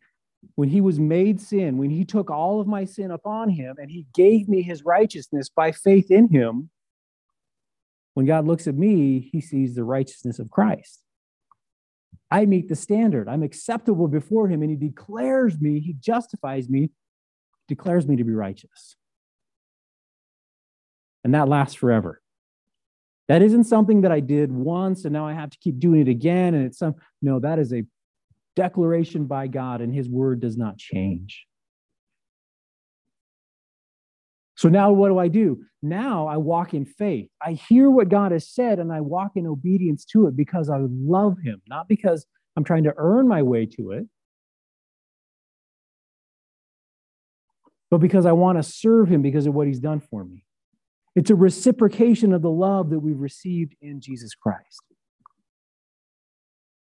when 0.54 0.68
he 0.68 0.80
was 0.80 0.98
made 0.98 1.40
sin, 1.40 1.78
when 1.78 1.90
he 1.90 2.04
took 2.04 2.30
all 2.30 2.60
of 2.60 2.66
my 2.66 2.84
sin 2.84 3.10
upon 3.10 3.50
him 3.50 3.76
and 3.78 3.90
he 3.90 4.06
gave 4.14 4.48
me 4.48 4.62
his 4.62 4.84
righteousness 4.84 5.48
by 5.48 5.72
faith 5.72 6.10
in 6.10 6.28
him. 6.28 6.70
When 8.14 8.26
God 8.26 8.46
looks 8.46 8.66
at 8.66 8.74
me, 8.74 9.20
he 9.20 9.40
sees 9.40 9.74
the 9.74 9.84
righteousness 9.84 10.38
of 10.38 10.50
Christ. 10.50 11.02
I 12.30 12.46
meet 12.46 12.68
the 12.68 12.76
standard. 12.76 13.28
I'm 13.28 13.42
acceptable 13.42 14.08
before 14.08 14.48
him 14.48 14.62
and 14.62 14.70
he 14.70 14.76
declares 14.76 15.60
me, 15.60 15.80
he 15.80 15.92
justifies 15.92 16.68
me 16.68 16.90
declares 17.68 18.06
me 18.06 18.16
to 18.16 18.24
be 18.24 18.32
righteous. 18.32 18.96
And 21.24 21.34
that 21.34 21.48
lasts 21.48 21.74
forever. 21.74 22.22
That 23.28 23.42
isn't 23.42 23.64
something 23.64 24.02
that 24.02 24.12
I 24.12 24.20
did 24.20 24.52
once 24.52 25.04
and 25.04 25.12
now 25.12 25.26
I 25.26 25.32
have 25.32 25.50
to 25.50 25.58
keep 25.58 25.80
doing 25.80 26.00
it 26.00 26.08
again. 26.08 26.54
And 26.54 26.64
it's 26.64 26.78
some, 26.78 26.94
no, 27.20 27.40
that 27.40 27.58
is 27.58 27.72
a 27.72 27.84
declaration 28.56 29.26
by 29.26 29.46
God 29.46 29.80
and 29.80 29.94
his 29.94 30.08
word 30.08 30.40
does 30.40 30.56
not 30.56 30.78
change. 30.78 31.46
So 34.56 34.68
now 34.68 34.90
what 34.90 35.08
do 35.08 35.18
I 35.18 35.28
do? 35.28 35.62
Now 35.82 36.26
I 36.26 36.38
walk 36.38 36.72
in 36.72 36.86
faith. 36.86 37.28
I 37.40 37.52
hear 37.52 37.90
what 37.90 38.08
God 38.08 38.32
has 38.32 38.48
said 38.48 38.78
and 38.78 38.90
I 38.90 39.02
walk 39.02 39.32
in 39.36 39.46
obedience 39.46 40.04
to 40.06 40.26
it 40.26 40.36
because 40.36 40.70
I 40.70 40.78
love 40.80 41.36
him, 41.44 41.60
not 41.68 41.86
because 41.88 42.26
I'm 42.56 42.64
trying 42.64 42.84
to 42.84 42.94
earn 42.96 43.28
my 43.28 43.42
way 43.42 43.66
to 43.66 43.92
it. 43.92 44.06
but 47.90 47.98
because 47.98 48.26
I 48.26 48.32
want 48.32 48.58
to 48.58 48.62
serve 48.62 49.08
him 49.08 49.22
because 49.22 49.46
of 49.46 49.54
what 49.54 49.66
he's 49.66 49.78
done 49.78 50.00
for 50.00 50.24
me. 50.24 50.44
It's 51.14 51.30
a 51.30 51.34
reciprocation 51.34 52.32
of 52.32 52.42
the 52.42 52.50
love 52.50 52.90
that 52.90 53.00
we've 53.00 53.18
received 53.18 53.74
in 53.80 54.00
Jesus 54.00 54.34
Christ. 54.34 54.82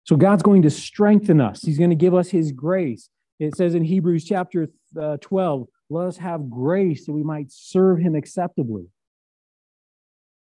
So 0.03 0.15
God's 0.15 0.43
going 0.43 0.63
to 0.63 0.69
strengthen 0.69 1.39
us. 1.39 1.61
He's 1.61 1.77
going 1.77 1.89
to 1.89 1.95
give 1.95 2.13
us 2.13 2.29
his 2.29 2.51
grace. 2.51 3.09
It 3.39 3.55
says 3.55 3.75
in 3.75 3.83
Hebrews 3.83 4.25
chapter 4.25 4.67
uh, 4.99 5.17
12, 5.21 5.67
let 5.89 6.07
us 6.07 6.17
have 6.17 6.49
grace 6.49 7.05
that 7.05 7.13
we 7.13 7.23
might 7.23 7.51
serve 7.51 7.99
him 7.99 8.15
acceptably. 8.15 8.87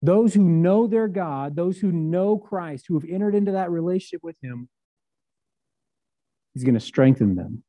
Those 0.01 0.35
who 0.35 0.43
know 0.43 0.87
their 0.87 1.09
God, 1.09 1.57
those 1.57 1.79
who 1.79 1.91
know 1.91 2.39
Christ, 2.39 2.87
who 2.89 2.99
have 2.99 3.09
entered 3.09 3.35
into 3.35 3.53
that 3.53 3.71
relationship 3.71 4.21
with 4.23 4.37
him, 4.43 4.69
he's 6.55 6.65
going 6.65 6.75
to 6.75 6.81
strengthen 6.81 7.35
them. 7.35 7.65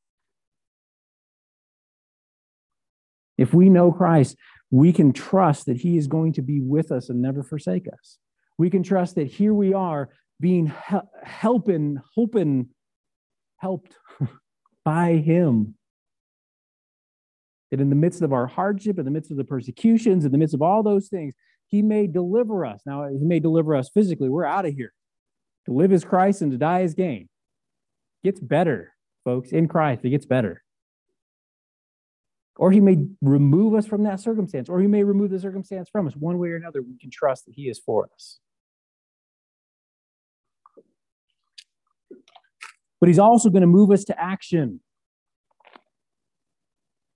If 3.38 3.54
we 3.54 3.70
know 3.70 3.92
Christ, 3.92 4.36
we 4.70 4.92
can 4.92 5.14
trust 5.14 5.66
that 5.66 5.78
He 5.78 5.98
is 5.98 6.08
going 6.08 6.34
to 6.34 6.42
be 6.42 6.60
with 6.60 6.92
us 6.92 7.10
and 7.10 7.22
never 7.22 7.42
forsake 7.42 7.88
us. 7.88 8.18
We 8.58 8.70
can 8.70 8.84
trust 8.84 9.16
that 9.16 9.28
here 9.28 9.54
we 9.54 9.74
are 9.74 10.10
being 10.40 10.68
hel- 10.68 11.10
helping, 11.24 12.00
hoping, 12.16 12.70
helped 13.58 13.96
by 14.86 15.14
Him. 15.14 15.76
That 17.72 17.82
in 17.82 17.90
the 17.90 17.96
midst 17.96 18.22
of 18.22 18.34
our 18.34 18.48
hardship, 18.48 18.98
in 18.98 19.06
the 19.06 19.12
midst 19.12 19.32
of 19.32 19.38
the 19.38 19.44
persecutions, 19.44 20.26
in 20.26 20.32
the 20.32 20.38
midst 20.38 20.56
of 20.56 20.62
all 20.62 20.82
those 20.82 21.08
things, 21.08 21.36
He 21.68 21.82
may 21.82 22.08
deliver 22.08 22.66
us. 22.66 22.82
Now, 22.86 23.08
He 23.08 23.26
may 23.26 23.40
deliver 23.40 23.76
us 23.76 23.90
physically. 23.90 24.30
We're 24.30 24.46
out 24.46 24.66
of 24.66 24.74
here. 24.74 24.94
To 25.66 25.74
live 25.74 25.92
is 25.92 26.04
Christ 26.04 26.42
and 26.42 26.52
to 26.52 26.58
die 26.58 26.82
is 26.82 26.94
gain. 26.94 27.30
Gets 28.24 28.40
better, 28.40 28.94
folks, 29.24 29.52
in 29.52 29.68
Christ, 29.68 30.04
it 30.04 30.10
gets 30.10 30.26
better. 30.26 30.64
Or 32.56 32.72
he 32.72 32.82
may 32.82 32.98
remove 33.22 33.74
us 33.74 33.86
from 33.86 34.04
that 34.04 34.20
circumstance, 34.20 34.68
or 34.68 34.82
he 34.82 34.88
may 34.88 35.04
remove 35.04 35.32
the 35.32 35.40
circumstance 35.40 35.88
from 35.90 36.08
us. 36.08 36.16
One 36.16 36.38
way 36.38 36.50
or 36.50 36.58
another, 36.58 36.82
we 36.82 36.98
can 36.98 37.10
trust 37.10 37.46
that 37.46 37.56
he 37.56 37.70
is 37.70 37.80
for 37.80 38.10
us. 38.14 38.40
But 43.00 43.08
he's 43.08 43.20
also 43.20 43.50
going 43.50 43.62
to 43.62 43.68
move 43.68 43.92
us 43.92 44.04
to 44.06 44.20
action. 44.20 44.82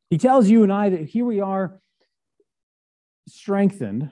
He 0.09 0.17
tells 0.17 0.47
you 0.47 0.63
and 0.63 0.71
I 0.71 0.89
that 0.89 1.05
here 1.05 1.25
we 1.25 1.41
are 1.41 1.79
strengthened. 3.27 4.09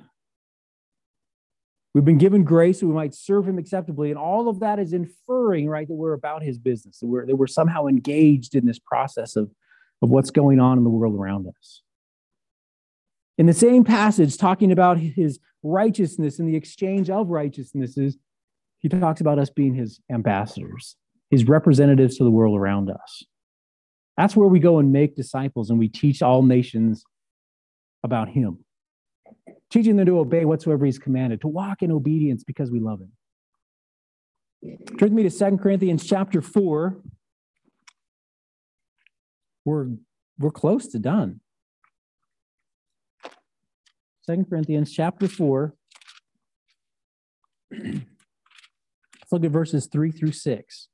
We've 1.93 2.05
been 2.05 2.17
given 2.17 2.43
grace 2.43 2.79
so 2.79 2.87
we 2.87 2.93
might 2.93 3.13
serve 3.13 3.47
him 3.47 3.57
acceptably. 3.57 4.09
And 4.09 4.17
all 4.17 4.47
of 4.49 4.61
that 4.61 4.79
is 4.79 4.93
inferring, 4.93 5.67
right, 5.67 5.87
that 5.87 5.93
we're 5.93 6.13
about 6.13 6.41
his 6.41 6.57
business, 6.57 6.99
that 6.99 7.07
we're, 7.07 7.25
that 7.25 7.35
we're 7.35 7.47
somehow 7.47 7.87
engaged 7.87 8.55
in 8.55 8.65
this 8.65 8.79
process 8.79 9.35
of, 9.35 9.51
of 10.01 10.09
what's 10.09 10.31
going 10.31 10.59
on 10.59 10.77
in 10.77 10.83
the 10.83 10.89
world 10.89 11.15
around 11.15 11.47
us. 11.47 11.81
In 13.37 13.45
the 13.45 13.53
same 13.53 13.83
passage, 13.83 14.37
talking 14.37 14.71
about 14.71 14.97
his 14.99 15.39
righteousness 15.63 16.39
and 16.39 16.47
the 16.47 16.55
exchange 16.55 17.09
of 17.09 17.29
righteousnesses, 17.29 18.17
he 18.79 18.89
talks 18.89 19.21
about 19.21 19.39
us 19.39 19.49
being 19.49 19.73
his 19.73 19.99
ambassadors, 20.11 20.95
his 21.31 21.47
representatives 21.47 22.17
to 22.17 22.23
the 22.25 22.29
world 22.29 22.59
around 22.59 22.91
us. 22.91 23.23
That's 24.17 24.35
where 24.35 24.49
we 24.49 24.59
go 24.59 24.77
and 24.77 24.91
make 24.91 25.15
disciples 25.15 25.69
and 25.69 25.79
we 25.79 25.87
teach 25.87 26.21
all 26.21 26.43
nations 26.43 27.05
about 28.03 28.29
him, 28.29 28.65
teaching 29.71 29.95
them 29.95 30.05
to 30.05 30.19
obey 30.19 30.43
whatsoever 30.43 30.85
he's 30.85 30.99
commanded, 30.99 31.41
to 31.41 31.47
walk 31.47 31.81
in 31.81 31.91
obedience 31.91 32.43
because 32.43 32.69
we 32.69 32.81
love 32.81 32.99
him. 32.99 33.13
Turn 34.89 34.97
with 34.99 35.13
me 35.13 35.23
to 35.23 35.31
Second 35.31 35.59
Corinthians 35.59 36.05
chapter 36.05 36.41
4. 36.41 36.97
We're, 39.63 39.87
we're 40.37 40.51
close 40.51 40.87
to 40.89 40.99
done. 40.99 41.39
Second 44.23 44.49
Corinthians 44.49 44.91
chapter 44.91 45.27
4. 45.27 45.73
Let's 47.71 48.01
look 49.31 49.45
at 49.45 49.51
verses 49.51 49.87
3 49.91 50.11
through 50.11 50.33
6. 50.33 50.89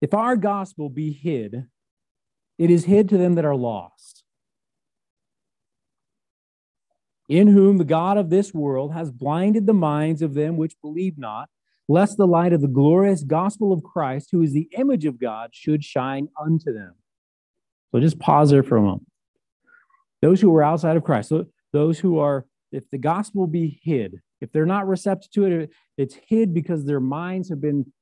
If 0.00 0.14
our 0.14 0.36
gospel 0.36 0.88
be 0.88 1.12
hid, 1.12 1.66
it 2.58 2.70
is 2.70 2.84
hid 2.84 3.08
to 3.10 3.18
them 3.18 3.34
that 3.34 3.44
are 3.44 3.56
lost, 3.56 4.24
in 7.28 7.48
whom 7.48 7.78
the 7.78 7.84
God 7.84 8.16
of 8.16 8.30
this 8.30 8.54
world 8.54 8.92
has 8.94 9.10
blinded 9.10 9.66
the 9.66 9.74
minds 9.74 10.22
of 10.22 10.34
them 10.34 10.56
which 10.56 10.80
believe 10.80 11.18
not, 11.18 11.48
lest 11.88 12.16
the 12.16 12.26
light 12.26 12.52
of 12.52 12.60
the 12.60 12.68
glorious 12.68 13.22
gospel 13.22 13.72
of 13.72 13.82
Christ, 13.82 14.28
who 14.32 14.42
is 14.42 14.52
the 14.52 14.68
image 14.76 15.04
of 15.04 15.20
God, 15.20 15.50
should 15.52 15.84
shine 15.84 16.28
unto 16.40 16.72
them. 16.72 16.94
So 17.92 18.00
just 18.00 18.18
pause 18.18 18.50
there 18.50 18.62
for 18.62 18.76
a 18.76 18.82
moment. 18.82 19.06
Those 20.20 20.40
who 20.40 20.54
are 20.54 20.62
outside 20.62 20.96
of 20.96 21.04
Christ, 21.04 21.32
those 21.72 21.98
who 21.98 22.18
are, 22.18 22.46
if 22.72 22.90
the 22.90 22.98
gospel 22.98 23.46
be 23.46 23.80
hid, 23.82 24.20
if 24.40 24.52
they're 24.52 24.66
not 24.66 24.86
receptive 24.86 25.30
to 25.32 25.46
it, 25.46 25.70
it's 25.96 26.14
hid 26.26 26.52
because 26.52 26.84
their 26.84 27.00
minds 27.00 27.48
have 27.48 27.60
been 27.60 27.92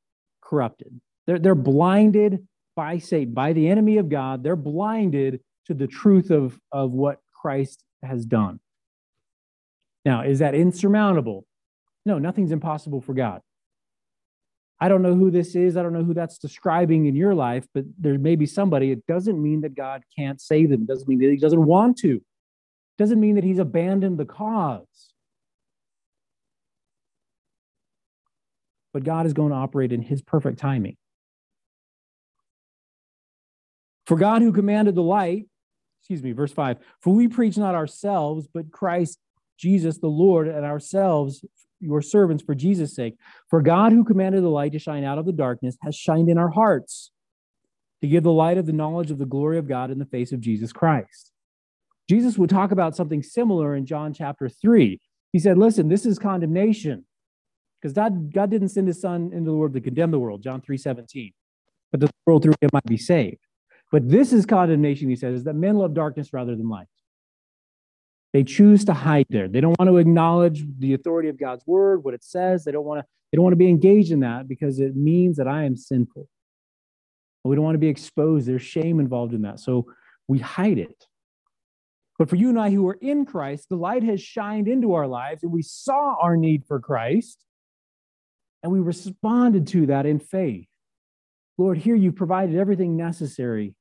corrupted. 0.40 1.00
They're, 1.26 1.38
they're 1.38 1.54
blinded 1.54 2.46
by 2.74 2.98
Satan, 2.98 3.34
by 3.34 3.52
the 3.52 3.68
enemy 3.68 3.98
of 3.98 4.08
God. 4.08 4.42
They're 4.42 4.56
blinded 4.56 5.40
to 5.66 5.74
the 5.74 5.86
truth 5.86 6.30
of, 6.30 6.58
of 6.72 6.92
what 6.92 7.20
Christ 7.32 7.82
has 8.02 8.24
done. 8.24 8.60
Now, 10.04 10.22
is 10.22 10.38
that 10.38 10.54
insurmountable? 10.54 11.46
No, 12.04 12.18
nothing's 12.18 12.52
impossible 12.52 13.00
for 13.00 13.14
God. 13.14 13.40
I 14.78 14.88
don't 14.88 15.02
know 15.02 15.14
who 15.14 15.30
this 15.30 15.56
is. 15.56 15.76
I 15.76 15.82
don't 15.82 15.94
know 15.94 16.04
who 16.04 16.14
that's 16.14 16.38
describing 16.38 17.06
in 17.06 17.16
your 17.16 17.34
life, 17.34 17.66
but 17.74 17.84
there 17.98 18.18
may 18.18 18.36
be 18.36 18.46
somebody. 18.46 18.92
It 18.92 19.06
doesn't 19.06 19.42
mean 19.42 19.62
that 19.62 19.74
God 19.74 20.02
can't 20.16 20.40
save 20.40 20.70
them. 20.70 20.82
It 20.82 20.86
doesn't 20.86 21.08
mean 21.08 21.18
that 21.20 21.30
he 21.30 21.38
doesn't 21.38 21.64
want 21.64 21.96
to. 21.98 22.16
It 22.16 22.22
doesn't 22.98 23.18
mean 23.18 23.36
that 23.36 23.44
he's 23.44 23.58
abandoned 23.58 24.18
the 24.18 24.26
cause. 24.26 25.12
But 28.92 29.02
God 29.02 29.26
is 29.26 29.32
going 29.32 29.50
to 29.50 29.56
operate 29.56 29.92
in 29.92 30.02
his 30.02 30.22
perfect 30.22 30.58
timing. 30.58 30.96
For 34.06 34.16
God 34.16 34.42
who 34.42 34.52
commanded 34.52 34.94
the 34.94 35.02
light, 35.02 35.46
excuse 36.00 36.22
me, 36.22 36.32
verse 36.32 36.52
5, 36.52 36.78
for 37.00 37.14
we 37.14 37.28
preach 37.28 37.56
not 37.56 37.74
ourselves, 37.74 38.46
but 38.52 38.70
Christ 38.70 39.18
Jesus 39.58 39.98
the 39.98 40.06
Lord, 40.06 40.48
and 40.48 40.64
ourselves 40.64 41.44
your 41.80 42.02
servants 42.02 42.42
for 42.42 42.54
Jesus' 42.54 42.94
sake. 42.94 43.16
For 43.48 43.62
God 43.62 43.92
who 43.92 44.04
commanded 44.04 44.42
the 44.42 44.48
light 44.48 44.72
to 44.72 44.78
shine 44.78 45.04
out 45.04 45.18
of 45.18 45.26
the 45.26 45.32
darkness 45.32 45.76
has 45.82 45.94
shined 45.94 46.28
in 46.28 46.38
our 46.38 46.50
hearts 46.50 47.10
to 48.00 48.08
give 48.08 48.22
the 48.22 48.32
light 48.32 48.58
of 48.58 48.66
the 48.66 48.72
knowledge 48.72 49.10
of 49.10 49.18
the 49.18 49.26
glory 49.26 49.58
of 49.58 49.68
God 49.68 49.90
in 49.90 49.98
the 49.98 50.06
face 50.06 50.32
of 50.32 50.40
Jesus 50.40 50.72
Christ. 50.72 51.32
Jesus 52.08 52.38
would 52.38 52.50
talk 52.50 52.70
about 52.70 52.94
something 52.94 53.22
similar 53.22 53.74
in 53.74 53.84
John 53.84 54.12
chapter 54.12 54.48
3. 54.48 55.00
He 55.32 55.38
said, 55.38 55.58
Listen, 55.58 55.88
this 55.88 56.06
is 56.06 56.18
condemnation 56.18 57.04
because 57.80 57.92
God, 57.92 58.32
God 58.32 58.50
didn't 58.50 58.68
send 58.70 58.86
his 58.86 59.00
son 59.00 59.30
into 59.32 59.50
the 59.50 59.56
world 59.56 59.74
to 59.74 59.80
condemn 59.80 60.10
the 60.10 60.18
world, 60.18 60.42
John 60.42 60.60
3 60.60 60.76
17, 60.76 61.32
but 61.90 62.00
the 62.00 62.10
world 62.26 62.42
through 62.42 62.54
him 62.60 62.70
might 62.72 62.84
be 62.84 62.96
saved. 62.96 63.45
But 63.96 64.10
this 64.10 64.34
is 64.34 64.44
condemnation, 64.44 65.08
he 65.08 65.16
says, 65.16 65.36
is 65.36 65.44
that 65.44 65.54
men 65.54 65.76
love 65.76 65.94
darkness 65.94 66.34
rather 66.34 66.54
than 66.54 66.68
light. 66.68 66.86
They 68.34 68.44
choose 68.44 68.84
to 68.84 68.92
hide 68.92 69.24
there. 69.30 69.48
They 69.48 69.62
don't 69.62 69.74
want 69.78 69.88
to 69.88 69.96
acknowledge 69.96 70.66
the 70.78 70.92
authority 70.92 71.30
of 71.30 71.40
God's 71.40 71.66
word, 71.66 72.04
what 72.04 72.12
it 72.12 72.22
says. 72.22 72.62
They 72.62 72.72
don't 72.72 72.84
want 72.84 73.00
to, 73.00 73.06
they 73.32 73.36
don't 73.36 73.42
want 73.44 73.52
to 73.52 73.56
be 73.56 73.70
engaged 73.70 74.12
in 74.12 74.20
that 74.20 74.48
because 74.48 74.80
it 74.80 74.96
means 74.96 75.38
that 75.38 75.48
I 75.48 75.64
am 75.64 75.78
sinful. 75.78 76.28
we 77.42 77.56
don't 77.56 77.64
want 77.64 77.76
to 77.76 77.78
be 77.78 77.88
exposed. 77.88 78.46
There's 78.46 78.60
shame 78.60 79.00
involved 79.00 79.32
in 79.32 79.40
that. 79.42 79.60
So 79.60 79.86
we 80.28 80.40
hide 80.40 80.76
it. 80.76 81.06
But 82.18 82.28
for 82.28 82.36
you 82.36 82.50
and 82.50 82.60
I 82.60 82.72
who 82.72 82.86
are 82.88 82.98
in 83.00 83.24
Christ, 83.24 83.70
the 83.70 83.76
light 83.76 84.02
has 84.02 84.20
shined 84.20 84.68
into 84.68 84.92
our 84.92 85.06
lives 85.06 85.42
and 85.42 85.50
we 85.50 85.62
saw 85.62 86.16
our 86.20 86.36
need 86.36 86.66
for 86.68 86.80
Christ 86.80 87.42
and 88.62 88.70
we 88.70 88.78
responded 88.78 89.68
to 89.68 89.86
that 89.86 90.04
in 90.04 90.18
faith. 90.18 90.68
Lord, 91.56 91.78
here 91.78 91.96
you've 91.96 92.16
provided 92.16 92.56
everything 92.56 92.98
necessary. 92.98 93.74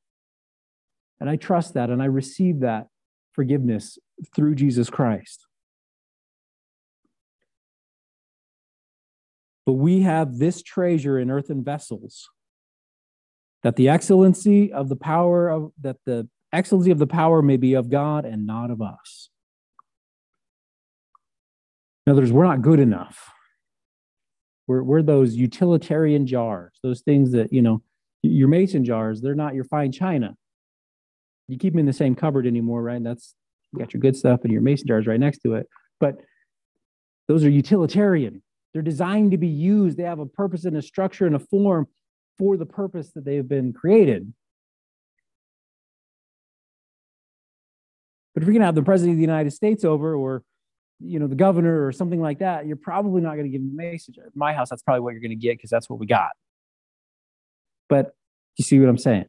And 1.20 1.30
I 1.30 1.36
trust 1.36 1.74
that 1.74 1.90
and 1.90 2.02
I 2.02 2.06
receive 2.06 2.60
that 2.60 2.88
forgiveness 3.34 3.98
through 4.36 4.56
Jesus 4.56 4.90
Christ. 4.90 5.46
But 9.66 9.74
we 9.74 10.02
have 10.02 10.38
this 10.38 10.62
treasure 10.62 11.18
in 11.18 11.32
earthen 11.32 11.64
vessels 11.64 12.30
that 13.64 13.76
the 13.76 13.90
excellency 13.90 14.72
of 14.72 14.90
the 14.90 14.96
power 14.96 15.50
of 15.50 15.72
that 15.82 15.98
the 16.06 16.30
excellency 16.54 16.92
of 16.92 17.00
the 17.00 17.08
power 17.08 17.42
may 17.42 17.58
be 17.58 17.74
of 17.74 17.90
God 17.90 18.26
and 18.26 18.46
not 18.46 18.70
of 18.70 18.82
us. 18.82 19.30
In 22.06 22.12
other 22.12 22.22
words, 22.22 22.32
we're 22.32 22.46
not 22.46 22.62
good 22.62 22.80
enough. 22.80 23.32
We're, 24.68 24.84
we're 24.84 25.02
those 25.02 25.36
utilitarian 25.36 26.28
jars, 26.28 26.74
those 26.84 27.02
things 27.02 27.32
that, 27.32 27.52
you 27.52 27.62
know, 27.62 27.82
your 28.22 28.48
mason 28.48 28.86
jars, 28.86 29.22
they're 29.22 29.36
not 29.36 29.56
your 29.56 29.64
fine 29.64 29.92
china. 29.92 30.36
You 31.48 31.58
keep 31.58 31.74
them 31.74 31.80
in 31.80 31.86
the 31.86 31.94
same 31.94 32.16
cupboard 32.16 32.48
anymore, 32.48 32.82
right? 32.82 33.04
That's 33.04 33.36
you 33.72 33.80
got 33.80 33.94
your 33.94 34.02
good 34.02 34.16
stuff 34.16 34.42
and 34.44 34.52
your 34.52 34.62
mason 34.62 34.88
jars 34.88 35.08
right 35.08 35.20
next 35.20 35.40
to 35.40 35.56
it. 35.56 35.68
But 36.00 36.16
those 37.28 37.44
are 37.44 37.50
utilitarian. 37.50 38.42
They're 38.74 38.82
designed 38.82 39.32
to 39.32 39.38
be 39.38 39.48
used. 39.48 39.98
They 39.98 40.04
have 40.04 40.20
a 40.20 40.26
purpose 40.26 40.66
and 40.66 40.76
a 40.76 40.82
structure 40.82 41.26
and 41.26 41.36
a 41.36 41.40
form 41.40 41.88
for 42.38 42.58
the 42.58 42.66
purpose 42.66 43.12
that 43.14 43.26
they've 43.26 43.48
been 43.48 43.74
created. 43.74 44.34
But 48.34 48.44
if 48.44 48.48
you're 48.48 48.54
going 48.54 48.62
to 48.62 48.66
have 48.66 48.76
the 48.76 48.84
president 48.84 49.14
of 49.14 49.18
the 49.18 49.22
United 49.22 49.52
States 49.52 49.86
over, 49.86 50.14
or 50.14 50.44
you 51.00 51.20
know, 51.20 51.28
the 51.28 51.36
governor 51.36 51.86
or 51.86 51.92
something 51.92 52.22
like 52.22 52.40
that, 52.40 52.66
you're 52.66 52.76
probably 52.76 53.22
not 53.22 53.36
going 53.36 53.46
to 53.46 53.50
give 53.50 53.62
them 53.62 53.78
a 53.80 53.92
message. 53.92 54.18
At 54.18 54.36
my 54.36 54.54
house, 54.54 54.70
that's 54.70 54.82
probably 54.82 55.02
what 55.02 55.12
you're 55.12 55.22
going 55.22 55.30
to 55.30 55.36
get 55.36 55.58
because 55.58 55.70
that's 55.70 55.90
what 55.90 56.00
we 56.00 56.06
got. 56.06 56.32
But 57.88 58.14
you 58.58 58.64
see 58.64 58.80
what 58.80 58.90
I'm 58.90 58.98
saying? 58.98 59.26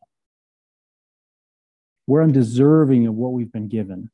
We're 2.06 2.22
undeserving 2.22 3.06
of 3.06 3.14
what 3.14 3.32
we've 3.32 3.52
been 3.52 3.68
given. 3.68 4.10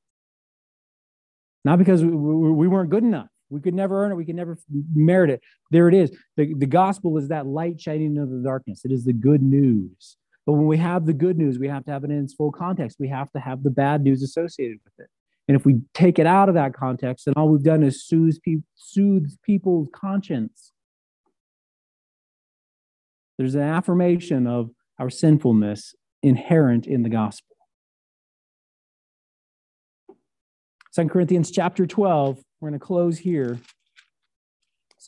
Not 1.64 1.78
because 1.78 2.02
we, 2.02 2.10
we 2.10 2.68
weren't 2.68 2.90
good 2.90 3.04
enough. 3.04 3.28
We 3.50 3.60
could 3.60 3.74
never 3.74 4.02
earn 4.02 4.12
it. 4.12 4.14
We 4.14 4.24
could 4.24 4.34
never 4.34 4.56
merit 4.94 5.30
it. 5.30 5.42
There 5.70 5.88
it 5.88 5.94
is. 5.94 6.10
The, 6.36 6.54
the 6.54 6.66
gospel 6.66 7.18
is 7.18 7.28
that 7.28 7.46
light 7.46 7.80
shining 7.80 8.16
into 8.16 8.26
the 8.26 8.42
darkness. 8.42 8.84
It 8.84 8.92
is 8.92 9.04
the 9.04 9.12
good 9.12 9.42
news. 9.42 10.16
But 10.46 10.54
when 10.54 10.66
we 10.66 10.78
have 10.78 11.06
the 11.06 11.12
good 11.12 11.38
news, 11.38 11.58
we 11.58 11.68
have 11.68 11.84
to 11.84 11.90
have 11.92 12.02
it 12.02 12.10
in 12.10 12.24
its 12.24 12.34
full 12.34 12.50
context. 12.50 12.96
We 12.98 13.08
have 13.08 13.30
to 13.32 13.40
have 13.40 13.62
the 13.62 13.70
bad 13.70 14.02
news 14.02 14.22
associated 14.22 14.78
with 14.84 14.94
it. 14.98 15.10
And 15.46 15.56
if 15.56 15.66
we 15.66 15.82
take 15.92 16.18
it 16.18 16.26
out 16.26 16.48
of 16.48 16.54
that 16.54 16.72
context, 16.72 17.26
then 17.26 17.34
all 17.36 17.48
we've 17.48 17.62
done 17.62 17.82
is 17.82 18.04
soothe, 18.04 18.38
pe- 18.44 18.62
soothe 18.74 19.30
people's 19.44 19.88
conscience. 19.92 20.72
There's 23.38 23.54
an 23.54 23.62
affirmation 23.62 24.46
of 24.46 24.70
our 24.98 25.10
sinfulness 25.10 25.94
inherent 26.22 26.86
in 26.86 27.02
the 27.02 27.08
gospel. 27.08 27.51
2 30.94 31.08
Corinthians 31.08 31.50
chapter 31.50 31.86
12, 31.86 32.38
we're 32.60 32.68
going 32.68 32.78
to 32.78 32.84
close 32.84 33.18
here. 33.18 33.58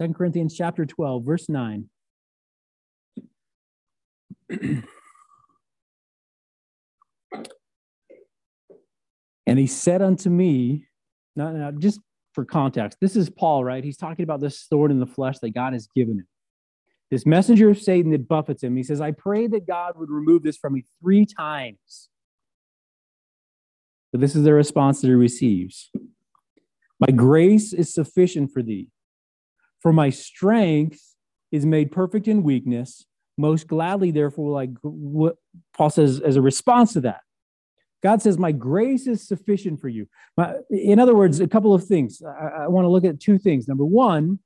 2 0.01 0.15
Corinthians 0.15 0.57
chapter 0.57 0.87
12, 0.87 1.23
verse 1.25 1.49
9. 1.51 1.91
and 9.47 9.59
he 9.59 9.67
said 9.67 10.01
unto 10.01 10.31
me, 10.31 10.87
now, 11.37 11.51
now, 11.51 11.71
just 11.71 12.01
for 12.33 12.47
context, 12.47 12.97
this 13.01 13.15
is 13.15 13.29
Paul, 13.29 13.63
right? 13.63 13.85
He's 13.85 13.99
talking 13.99 14.23
about 14.23 14.41
this 14.41 14.59
sword 14.59 14.91
in 14.91 15.01
the 15.01 15.07
flesh 15.07 15.39
that 15.41 15.51
God 15.51 15.75
has 15.75 15.87
given 15.95 16.19
him. 16.19 16.27
This 17.11 17.27
messenger 17.27 17.69
of 17.69 17.79
Satan 17.79 18.11
that 18.13 18.27
buffets 18.27 18.63
him. 18.63 18.75
He 18.75 18.83
says, 18.83 19.03
I 19.03 19.11
pray 19.11 19.47
that 19.49 19.67
God 19.67 19.99
would 19.99 20.11
remove 20.11 20.43
this 20.43 20.57
from 20.57 20.73
me 20.73 20.85
three 21.03 21.27
times. 21.27 22.09
This 24.19 24.37
is 24.37 24.45
the 24.45 24.55
response 24.55 25.01
that 25.01 25.09
he 25.09 25.15
receives 25.15 25.91
My 27.01 27.11
grace 27.11 27.73
is 27.73 27.93
sufficient 27.93 28.53
for 28.53 28.63
thee, 28.63 28.89
for 29.81 29.93
my 29.93 30.11
strength 30.11 31.01
is 31.51 31.67
made 31.67 31.91
perfect 31.93 32.29
in 32.29 32.43
weakness. 32.43 33.07
Most 33.37 33.67
gladly, 33.67 34.13
therefore, 34.13 34.53
like 34.53 34.71
what 34.83 35.37
Paul 35.77 35.91
says 35.91 36.21
as 36.21 36.37
a 36.37 36.43
response 36.43 36.93
to 36.93 37.01
that. 37.03 37.21
God 38.03 38.23
says, 38.23 38.39
My 38.39 38.53
grace 38.53 39.07
is 39.07 39.27
sufficient 39.27 39.81
for 39.81 39.89
you. 39.89 40.07
in 40.71 40.99
other 41.01 41.17
words, 41.17 41.41
a 41.41 41.49
couple 41.49 41.75
of 41.75 41.85
things. 41.85 42.23
I, 42.23 42.65
I 42.65 42.69
want 42.69 42.85
to 42.85 42.91
look 42.91 43.05
at 43.05 43.19
two 43.19 43.39
things. 43.39 43.67
Number 43.67 43.85
one, 43.85 44.39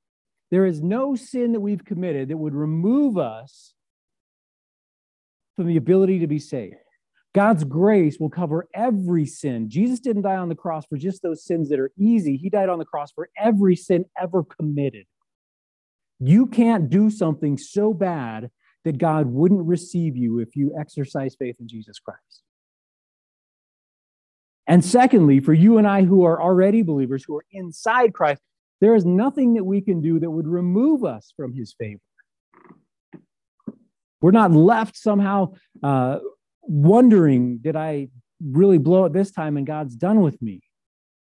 there 0.49 0.65
is 0.65 0.81
no 0.81 1.15
sin 1.15 1.51
that 1.51 1.59
we've 1.59 1.85
committed 1.85 2.29
that 2.29 2.37
would 2.37 2.55
remove 2.55 3.17
us 3.17 3.73
from 5.55 5.67
the 5.67 5.77
ability 5.77 6.19
to 6.19 6.27
be 6.27 6.39
saved. 6.39 6.75
God's 7.33 7.63
grace 7.63 8.17
will 8.19 8.29
cover 8.29 8.67
every 8.73 9.25
sin. 9.25 9.69
Jesus 9.69 9.99
didn't 9.99 10.23
die 10.23 10.35
on 10.35 10.49
the 10.49 10.55
cross 10.55 10.85
for 10.87 10.97
just 10.97 11.21
those 11.21 11.43
sins 11.43 11.69
that 11.69 11.79
are 11.79 11.91
easy, 11.97 12.37
He 12.37 12.49
died 12.49 12.69
on 12.69 12.79
the 12.79 12.85
cross 12.85 13.11
for 13.11 13.29
every 13.37 13.75
sin 13.75 14.05
ever 14.19 14.43
committed. 14.43 15.05
You 16.19 16.47
can't 16.47 16.89
do 16.89 17.09
something 17.09 17.57
so 17.57 17.93
bad 17.93 18.49
that 18.83 18.97
God 18.97 19.27
wouldn't 19.27 19.67
receive 19.67 20.17
you 20.17 20.39
if 20.39 20.55
you 20.55 20.73
exercise 20.77 21.35
faith 21.37 21.57
in 21.59 21.67
Jesus 21.67 21.99
Christ. 21.99 22.43
And 24.67 24.83
secondly, 24.85 25.39
for 25.39 25.53
you 25.53 25.77
and 25.77 25.87
I 25.87 26.03
who 26.03 26.23
are 26.23 26.41
already 26.41 26.83
believers, 26.83 27.23
who 27.25 27.37
are 27.37 27.45
inside 27.51 28.13
Christ, 28.13 28.41
there 28.81 28.95
is 28.95 29.05
nothing 29.05 29.55
that 29.55 29.63
we 29.63 29.81
can 29.81 30.01
do 30.01 30.19
that 30.19 30.29
would 30.29 30.47
remove 30.47 31.03
us 31.03 31.33
from 31.35 31.53
his 31.53 31.73
favor. 31.73 31.99
We're 34.21 34.31
not 34.31 34.51
left 34.51 34.97
somehow 34.97 35.53
uh, 35.81 36.19
wondering, 36.69 37.57
did 37.57 37.75
I 37.75 38.07
really 38.41 38.77
blow 38.77 39.05
it 39.05 39.13
this 39.13 39.31
time 39.31 39.57
and 39.57 39.67
God's 39.67 39.95
done 39.95 40.21
with 40.21 40.41
me? 40.41 40.61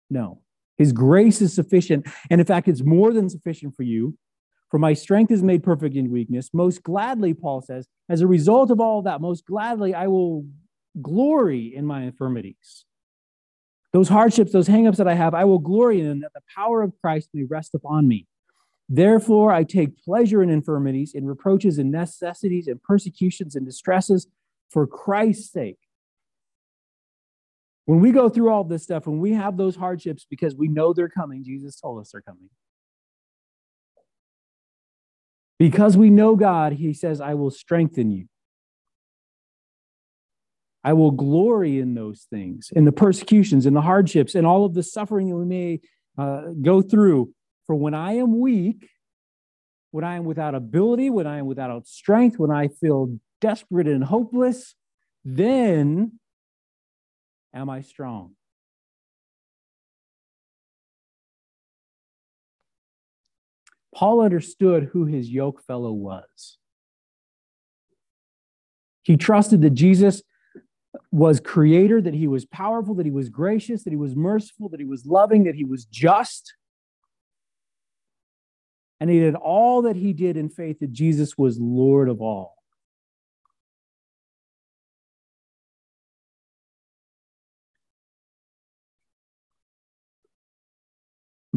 No. 0.09 0.41
His 0.77 0.91
grace 0.91 1.41
is 1.41 1.55
sufficient. 1.55 2.07
And 2.29 2.39
in 2.39 2.45
fact, 2.45 2.67
it's 2.67 2.83
more 2.83 3.11
than 3.11 3.29
sufficient 3.29 3.75
for 3.75 3.83
you. 3.83 4.17
For 4.69 4.77
my 4.77 4.93
strength 4.93 5.31
is 5.31 5.41
made 5.41 5.63
perfect 5.63 5.95
in 5.95 6.11
weakness. 6.11 6.49
Most 6.53 6.83
gladly, 6.83 7.33
Paul 7.33 7.61
says, 7.61 7.87
as 8.09 8.21
a 8.21 8.27
result 8.27 8.69
of 8.69 8.79
all 8.79 8.99
of 8.99 9.05
that, 9.05 9.21
most 9.21 9.45
gladly 9.45 9.95
I 9.95 10.07
will 10.07 10.45
glory 11.01 11.73
in 11.73 11.85
my 11.85 12.03
infirmities 12.03 12.85
those 13.93 14.09
hardships, 14.09 14.51
those 14.51 14.67
hangups 14.67 14.97
that 14.97 15.07
I 15.07 15.15
have, 15.15 15.33
I 15.33 15.45
will 15.45 15.59
glory 15.59 16.01
in 16.01 16.19
that 16.19 16.33
the 16.33 16.41
power 16.55 16.81
of 16.83 16.93
Christ 17.01 17.29
may 17.33 17.43
rest 17.43 17.73
upon 17.73 18.07
me. 18.07 18.27
Therefore, 18.89 19.51
I 19.51 19.63
take 19.63 19.97
pleasure 19.97 20.43
in 20.43 20.49
infirmities, 20.49 21.13
in 21.13 21.25
reproaches, 21.25 21.77
in 21.77 21.91
necessities, 21.91 22.67
in 22.67 22.79
persecutions, 22.83 23.55
and 23.55 23.65
distresses 23.65 24.27
for 24.69 24.87
Christ's 24.87 25.51
sake. 25.51 25.77
When 27.85 28.01
we 28.01 28.11
go 28.11 28.27
through 28.27 28.49
all 28.49 28.65
this 28.65 28.83
stuff, 28.83 29.07
when 29.07 29.19
we 29.19 29.31
have 29.33 29.55
those 29.55 29.75
hardships 29.75 30.25
because 30.29 30.55
we 30.55 30.67
know 30.67 30.93
they're 30.93 31.07
coming, 31.07 31.43
Jesus 31.43 31.79
told 31.79 32.01
us 32.01 32.11
they're 32.11 32.21
coming. 32.21 32.49
Because 35.57 35.97
we 35.97 36.09
know 36.09 36.35
God, 36.35 36.73
he 36.73 36.93
says, 36.93 37.21
I 37.21 37.33
will 37.33 37.49
strengthen 37.49 38.11
you. 38.11 38.27
I 40.83 40.93
will 40.93 41.11
glory 41.11 41.79
in 41.79 41.95
those 41.95 42.27
things, 42.29 42.71
in 42.75 42.85
the 42.85 42.91
persecutions, 42.91 43.65
in 43.65 43.73
the 43.73 43.81
hardships, 43.81 44.35
and 44.35 44.45
all 44.45 44.65
of 44.65 44.73
the 44.73 44.83
suffering 44.83 45.29
that 45.29 45.35
we 45.35 45.45
may 45.45 45.79
uh, 46.17 46.51
go 46.61 46.81
through. 46.81 47.33
For 47.65 47.75
when 47.75 47.93
I 47.93 48.13
am 48.13 48.39
weak, 48.39 48.87
when 49.91 50.03
I 50.03 50.15
am 50.15 50.25
without 50.25 50.55
ability, 50.55 51.09
when 51.09 51.27
I 51.27 51.39
am 51.39 51.45
without 51.45 51.87
strength, 51.87 52.37
when 52.37 52.51
I 52.51 52.67
feel 52.67 53.17
desperate 53.41 53.87
and 53.87 54.03
hopeless, 54.03 54.75
then 55.23 56.19
am 57.53 57.69
I 57.69 57.81
strong. 57.81 58.35
Paul 63.93 64.21
understood 64.21 64.89
who 64.93 65.05
his 65.05 65.29
yoke 65.29 65.63
fellow 65.63 65.91
was. 65.91 66.57
He 69.01 69.17
trusted 69.17 69.61
that 69.61 69.71
Jesus 69.71 70.21
was 71.11 71.39
creator, 71.39 72.01
that 72.01 72.13
he 72.13 72.27
was 72.27 72.45
powerful, 72.45 72.93
that 72.95 73.05
he 73.05 73.11
was 73.11 73.29
gracious, 73.29 73.83
that 73.83 73.89
he 73.89 73.97
was 73.97 74.15
merciful, 74.15 74.69
that 74.69 74.79
he 74.79 74.85
was 74.85 75.05
loving, 75.05 75.45
that 75.45 75.55
he 75.55 75.63
was 75.63 75.85
just. 75.85 76.53
And 78.99 79.09
he 79.09 79.19
did 79.19 79.35
all 79.35 79.81
that 79.83 79.95
he 79.95 80.13
did 80.13 80.37
in 80.37 80.49
faith 80.49 80.79
that 80.79 80.91
Jesus 80.91 81.37
was 81.37 81.59
Lord 81.59 82.09
of 82.09 82.21
all. 82.21 82.56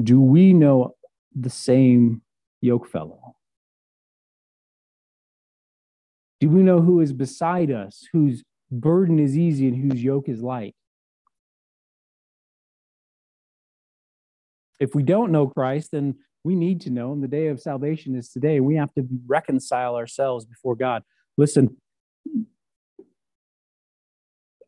Do 0.02 0.20
we 0.20 0.52
know 0.52 0.94
the 1.34 1.50
same 1.50 2.22
yoke 2.60 2.88
fellow? 2.88 3.36
Do 6.40 6.48
we 6.48 6.62
know 6.62 6.80
who 6.80 7.00
is 7.00 7.12
beside 7.12 7.70
us, 7.70 8.08
whose 8.12 8.42
burden 8.70 9.18
is 9.18 9.36
easy 9.36 9.68
and 9.68 9.76
whose 9.76 10.02
yoke 10.02 10.28
is 10.28 10.42
light. 10.42 10.74
If 14.78 14.94
we 14.94 15.02
don't 15.02 15.32
know 15.32 15.46
Christ, 15.46 15.90
then 15.92 16.16
we 16.42 16.54
need 16.54 16.80
to 16.82 16.90
know, 16.90 17.12
and 17.12 17.22
the 17.22 17.28
day 17.28 17.48
of 17.48 17.60
salvation 17.60 18.14
is 18.14 18.30
today. 18.30 18.60
We 18.60 18.76
have 18.76 18.94
to 18.94 19.06
reconcile 19.26 19.96
ourselves 19.96 20.46
before 20.46 20.74
God. 20.74 21.02
Listen, 21.36 21.76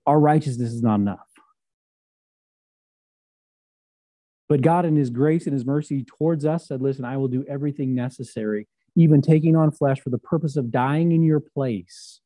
our 0.04 0.20
righteousness 0.20 0.72
is 0.72 0.82
not 0.82 0.96
enough. 0.96 1.31
But 4.52 4.60
God, 4.60 4.84
in 4.84 4.96
His 4.96 5.08
grace 5.08 5.46
and 5.46 5.54
His 5.54 5.64
mercy 5.64 6.04
towards 6.04 6.44
us, 6.44 6.68
said, 6.68 6.82
Listen, 6.82 7.06
I 7.06 7.16
will 7.16 7.26
do 7.26 7.42
everything 7.48 7.94
necessary, 7.94 8.68
even 8.94 9.22
taking 9.22 9.56
on 9.56 9.70
flesh 9.70 9.98
for 9.98 10.10
the 10.10 10.18
purpose 10.18 10.58
of 10.58 10.70
dying 10.70 11.12
in 11.12 11.22
your 11.22 11.40
place 11.40 12.20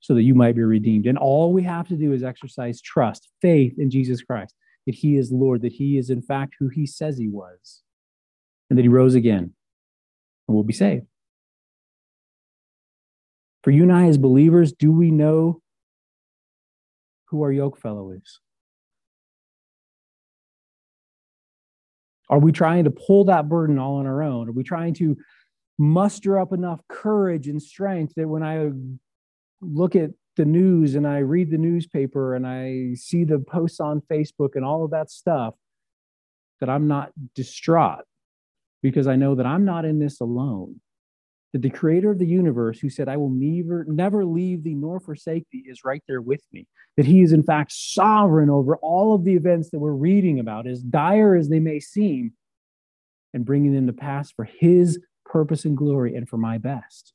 so 0.00 0.14
that 0.14 0.24
you 0.24 0.34
might 0.34 0.56
be 0.56 0.64
redeemed. 0.64 1.06
And 1.06 1.16
all 1.16 1.52
we 1.52 1.62
have 1.62 1.86
to 1.90 1.94
do 1.94 2.12
is 2.12 2.24
exercise 2.24 2.80
trust, 2.80 3.28
faith 3.40 3.74
in 3.78 3.88
Jesus 3.88 4.20
Christ, 4.20 4.52
that 4.86 4.96
he 4.96 5.16
is 5.16 5.30
Lord, 5.30 5.62
that 5.62 5.74
he 5.74 5.96
is 5.96 6.10
in 6.10 6.22
fact 6.22 6.56
who 6.58 6.70
he 6.70 6.86
says 6.86 7.18
he 7.18 7.28
was, 7.28 7.84
and 8.68 8.76
that 8.76 8.82
he 8.82 8.88
rose 8.88 9.14
again, 9.14 9.54
and 10.48 10.56
we'll 10.56 10.64
be 10.64 10.72
saved. 10.72 11.06
For 13.62 13.70
you 13.70 13.84
and 13.84 13.92
I 13.92 14.08
as 14.08 14.18
believers, 14.18 14.72
do 14.72 14.90
we 14.90 15.12
know 15.12 15.62
who 17.26 17.42
our 17.42 17.52
yoke 17.52 17.80
fellow 17.80 18.10
is? 18.10 18.40
Are 22.30 22.38
we 22.38 22.52
trying 22.52 22.84
to 22.84 22.90
pull 22.90 23.24
that 23.24 23.48
burden 23.48 23.78
all 23.78 23.96
on 23.96 24.06
our 24.06 24.22
own? 24.22 24.48
Are 24.48 24.52
we 24.52 24.62
trying 24.62 24.94
to 24.94 25.16
muster 25.78 26.38
up 26.38 26.52
enough 26.52 26.80
courage 26.88 27.48
and 27.48 27.62
strength 27.62 28.14
that 28.16 28.28
when 28.28 28.42
I 28.42 28.70
look 29.60 29.96
at 29.96 30.10
the 30.36 30.44
news 30.44 30.94
and 30.94 31.06
I 31.06 31.18
read 31.18 31.50
the 31.50 31.58
newspaper 31.58 32.34
and 32.34 32.46
I 32.46 32.94
see 32.94 33.24
the 33.24 33.38
posts 33.38 33.80
on 33.80 34.02
Facebook 34.10 34.50
and 34.54 34.64
all 34.64 34.84
of 34.84 34.90
that 34.90 35.10
stuff, 35.10 35.54
that 36.60 36.68
I'm 36.68 36.88
not 36.88 37.12
distraught 37.34 38.04
because 38.82 39.06
I 39.06 39.16
know 39.16 39.34
that 39.36 39.46
I'm 39.46 39.64
not 39.64 39.84
in 39.84 39.98
this 39.98 40.20
alone. 40.20 40.80
That 41.52 41.62
the 41.62 41.70
creator 41.70 42.10
of 42.10 42.18
the 42.18 42.26
universe, 42.26 42.78
who 42.78 42.90
said, 42.90 43.08
I 43.08 43.16
will 43.16 43.30
never, 43.30 43.86
never 43.88 44.24
leave 44.24 44.64
thee 44.64 44.74
nor 44.74 45.00
forsake 45.00 45.46
thee, 45.50 45.64
is 45.66 45.84
right 45.84 46.02
there 46.06 46.20
with 46.20 46.42
me. 46.52 46.66
That 46.96 47.06
he 47.06 47.22
is, 47.22 47.32
in 47.32 47.42
fact, 47.42 47.72
sovereign 47.72 48.50
over 48.50 48.76
all 48.76 49.14
of 49.14 49.24
the 49.24 49.34
events 49.34 49.70
that 49.70 49.78
we're 49.78 49.92
reading 49.92 50.40
about, 50.40 50.66
as 50.66 50.82
dire 50.82 51.34
as 51.34 51.48
they 51.48 51.60
may 51.60 51.80
seem, 51.80 52.32
and 53.32 53.46
bringing 53.46 53.72
them 53.72 53.86
to 53.86 53.92
pass 53.94 54.30
for 54.30 54.44
his 54.44 54.98
purpose 55.24 55.64
and 55.64 55.76
glory 55.76 56.14
and 56.14 56.28
for 56.28 56.36
my 56.36 56.58
best. 56.58 57.14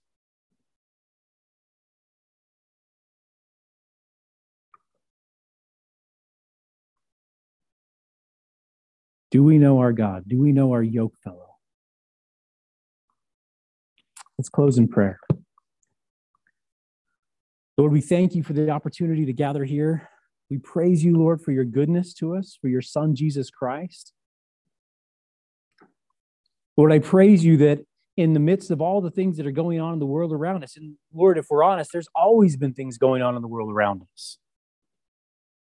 Do 9.30 9.44
we 9.44 9.58
know 9.58 9.80
our 9.80 9.94
God? 9.94 10.28
Do 10.28 10.40
we 10.40 10.52
know 10.52 10.74
our 10.74 10.84
yoke 10.84 11.16
fellow? 11.24 11.43
Let's 14.44 14.50
close 14.50 14.78
in 14.78 14.90
prayer. 14.90 15.22
Lord, 17.78 17.94
we 17.94 18.02
thank 18.02 18.36
you 18.36 18.44
for 18.44 18.52
the 18.52 18.72
opportunity 18.72 19.26
to 19.26 19.32
gather 19.32 19.64
here. 19.64 20.10
We 20.50 20.58
praise 20.58 21.02
you, 21.02 21.16
Lord, 21.16 21.42
for 21.42 21.54
your 21.54 21.64
goodness 21.64 22.14
to 22.16 22.36
us, 22.36 22.58
for 22.60 22.68
your 22.68 22.82
Son, 22.82 23.16
Jesus 23.16 23.50
Christ. 23.50 24.12
Lord, 26.76 26.92
I 26.92 27.00
praise 27.00 27.46
you 27.46 27.56
that 27.56 27.86
in 28.18 28.34
the 28.34 28.42
midst 28.42 28.70
of 28.70 28.82
all 28.82 29.00
the 29.00 29.10
things 29.10 29.38
that 29.38 29.48
are 29.48 29.52
going 29.52 29.80
on 29.80 29.94
in 29.94 30.00
the 30.00 30.06
world 30.06 30.34
around 30.34 30.62
us, 30.62 30.76
and 30.76 30.98
Lord, 31.14 31.38
if 31.38 31.46
we're 31.50 31.64
honest, 31.64 31.92
there's 31.94 32.10
always 32.14 32.58
been 32.58 32.74
things 32.74 32.98
going 32.98 33.22
on 33.22 33.38
in 33.38 33.42
the 33.42 33.48
world 33.48 33.72
around 33.72 34.02
us. 34.12 34.40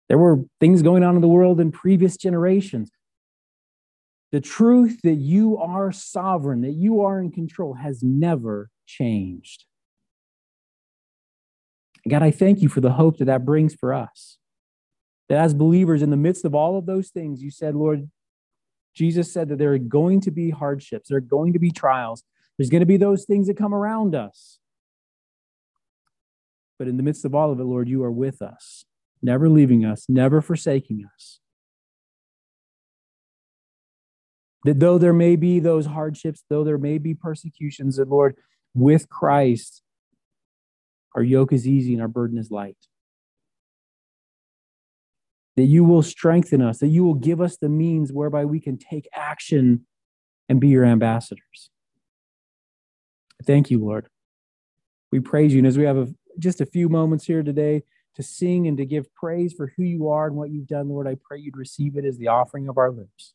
There 0.08 0.18
were 0.18 0.44
things 0.60 0.82
going 0.82 1.02
on 1.02 1.16
in 1.16 1.20
the 1.20 1.26
world 1.26 1.58
in 1.58 1.72
previous 1.72 2.16
generations. 2.16 2.92
The 4.30 4.40
truth 4.40 5.00
that 5.02 5.14
you 5.14 5.56
are 5.56 5.90
sovereign, 5.90 6.60
that 6.60 6.74
you 6.74 7.00
are 7.00 7.18
in 7.20 7.30
control, 7.30 7.74
has 7.74 8.02
never 8.02 8.70
changed. 8.86 9.64
God, 12.08 12.22
I 12.22 12.30
thank 12.30 12.60
you 12.60 12.68
for 12.68 12.80
the 12.80 12.92
hope 12.92 13.18
that 13.18 13.24
that 13.26 13.44
brings 13.44 13.74
for 13.74 13.92
us. 13.94 14.38
That 15.28 15.38
as 15.38 15.54
believers, 15.54 16.02
in 16.02 16.10
the 16.10 16.16
midst 16.16 16.44
of 16.44 16.54
all 16.54 16.78
of 16.78 16.86
those 16.86 17.08
things, 17.08 17.42
you 17.42 17.50
said, 17.50 17.74
Lord, 17.74 18.10
Jesus 18.94 19.32
said 19.32 19.48
that 19.48 19.58
there 19.58 19.72
are 19.72 19.78
going 19.78 20.20
to 20.22 20.30
be 20.30 20.50
hardships, 20.50 21.08
there 21.08 21.18
are 21.18 21.22
going 21.22 21.52
to 21.52 21.58
be 21.58 21.70
trials, 21.70 22.24
there's 22.56 22.70
going 22.70 22.80
to 22.80 22.86
be 22.86 22.96
those 22.96 23.24
things 23.24 23.46
that 23.46 23.56
come 23.56 23.74
around 23.74 24.14
us. 24.14 24.58
But 26.78 26.88
in 26.88 26.96
the 26.96 27.02
midst 27.02 27.24
of 27.24 27.34
all 27.34 27.50
of 27.50 27.60
it, 27.60 27.64
Lord, 27.64 27.88
you 27.88 28.02
are 28.04 28.10
with 28.10 28.40
us, 28.40 28.84
never 29.22 29.48
leaving 29.48 29.84
us, 29.84 30.06
never 30.08 30.40
forsaking 30.40 31.04
us. 31.14 31.40
That 34.64 34.80
though 34.80 34.98
there 34.98 35.12
may 35.12 35.36
be 35.36 35.60
those 35.60 35.86
hardships, 35.86 36.42
though 36.48 36.64
there 36.64 36.78
may 36.78 36.98
be 36.98 37.14
persecutions, 37.14 37.96
that 37.96 38.08
Lord, 38.08 38.36
with 38.74 39.08
Christ, 39.08 39.82
our 41.14 41.22
yoke 41.22 41.52
is 41.52 41.66
easy 41.66 41.92
and 41.92 42.02
our 42.02 42.08
burden 42.08 42.38
is 42.38 42.50
light. 42.50 42.76
That 45.56 45.64
you 45.64 45.84
will 45.84 46.02
strengthen 46.02 46.60
us, 46.62 46.78
that 46.78 46.88
you 46.88 47.04
will 47.04 47.14
give 47.14 47.40
us 47.40 47.56
the 47.56 47.68
means 47.68 48.12
whereby 48.12 48.44
we 48.44 48.60
can 48.60 48.78
take 48.78 49.08
action 49.14 49.86
and 50.48 50.60
be 50.60 50.68
your 50.68 50.84
ambassadors. 50.84 51.70
Thank 53.44 53.70
you, 53.70 53.78
Lord. 53.84 54.08
We 55.10 55.20
praise 55.20 55.52
you. 55.52 55.58
And 55.58 55.66
as 55.66 55.78
we 55.78 55.84
have 55.84 55.96
a, 55.96 56.08
just 56.38 56.60
a 56.60 56.66
few 56.66 56.88
moments 56.88 57.24
here 57.24 57.42
today 57.42 57.82
to 58.16 58.22
sing 58.22 58.66
and 58.66 58.76
to 58.76 58.84
give 58.84 59.12
praise 59.14 59.52
for 59.52 59.72
who 59.76 59.84
you 59.84 60.08
are 60.08 60.26
and 60.26 60.36
what 60.36 60.50
you've 60.50 60.66
done, 60.66 60.88
Lord, 60.88 61.06
I 61.06 61.16
pray 61.22 61.38
you'd 61.38 61.56
receive 61.56 61.96
it 61.96 62.04
as 62.04 62.18
the 62.18 62.28
offering 62.28 62.68
of 62.68 62.78
our 62.78 62.90
lips. 62.90 63.34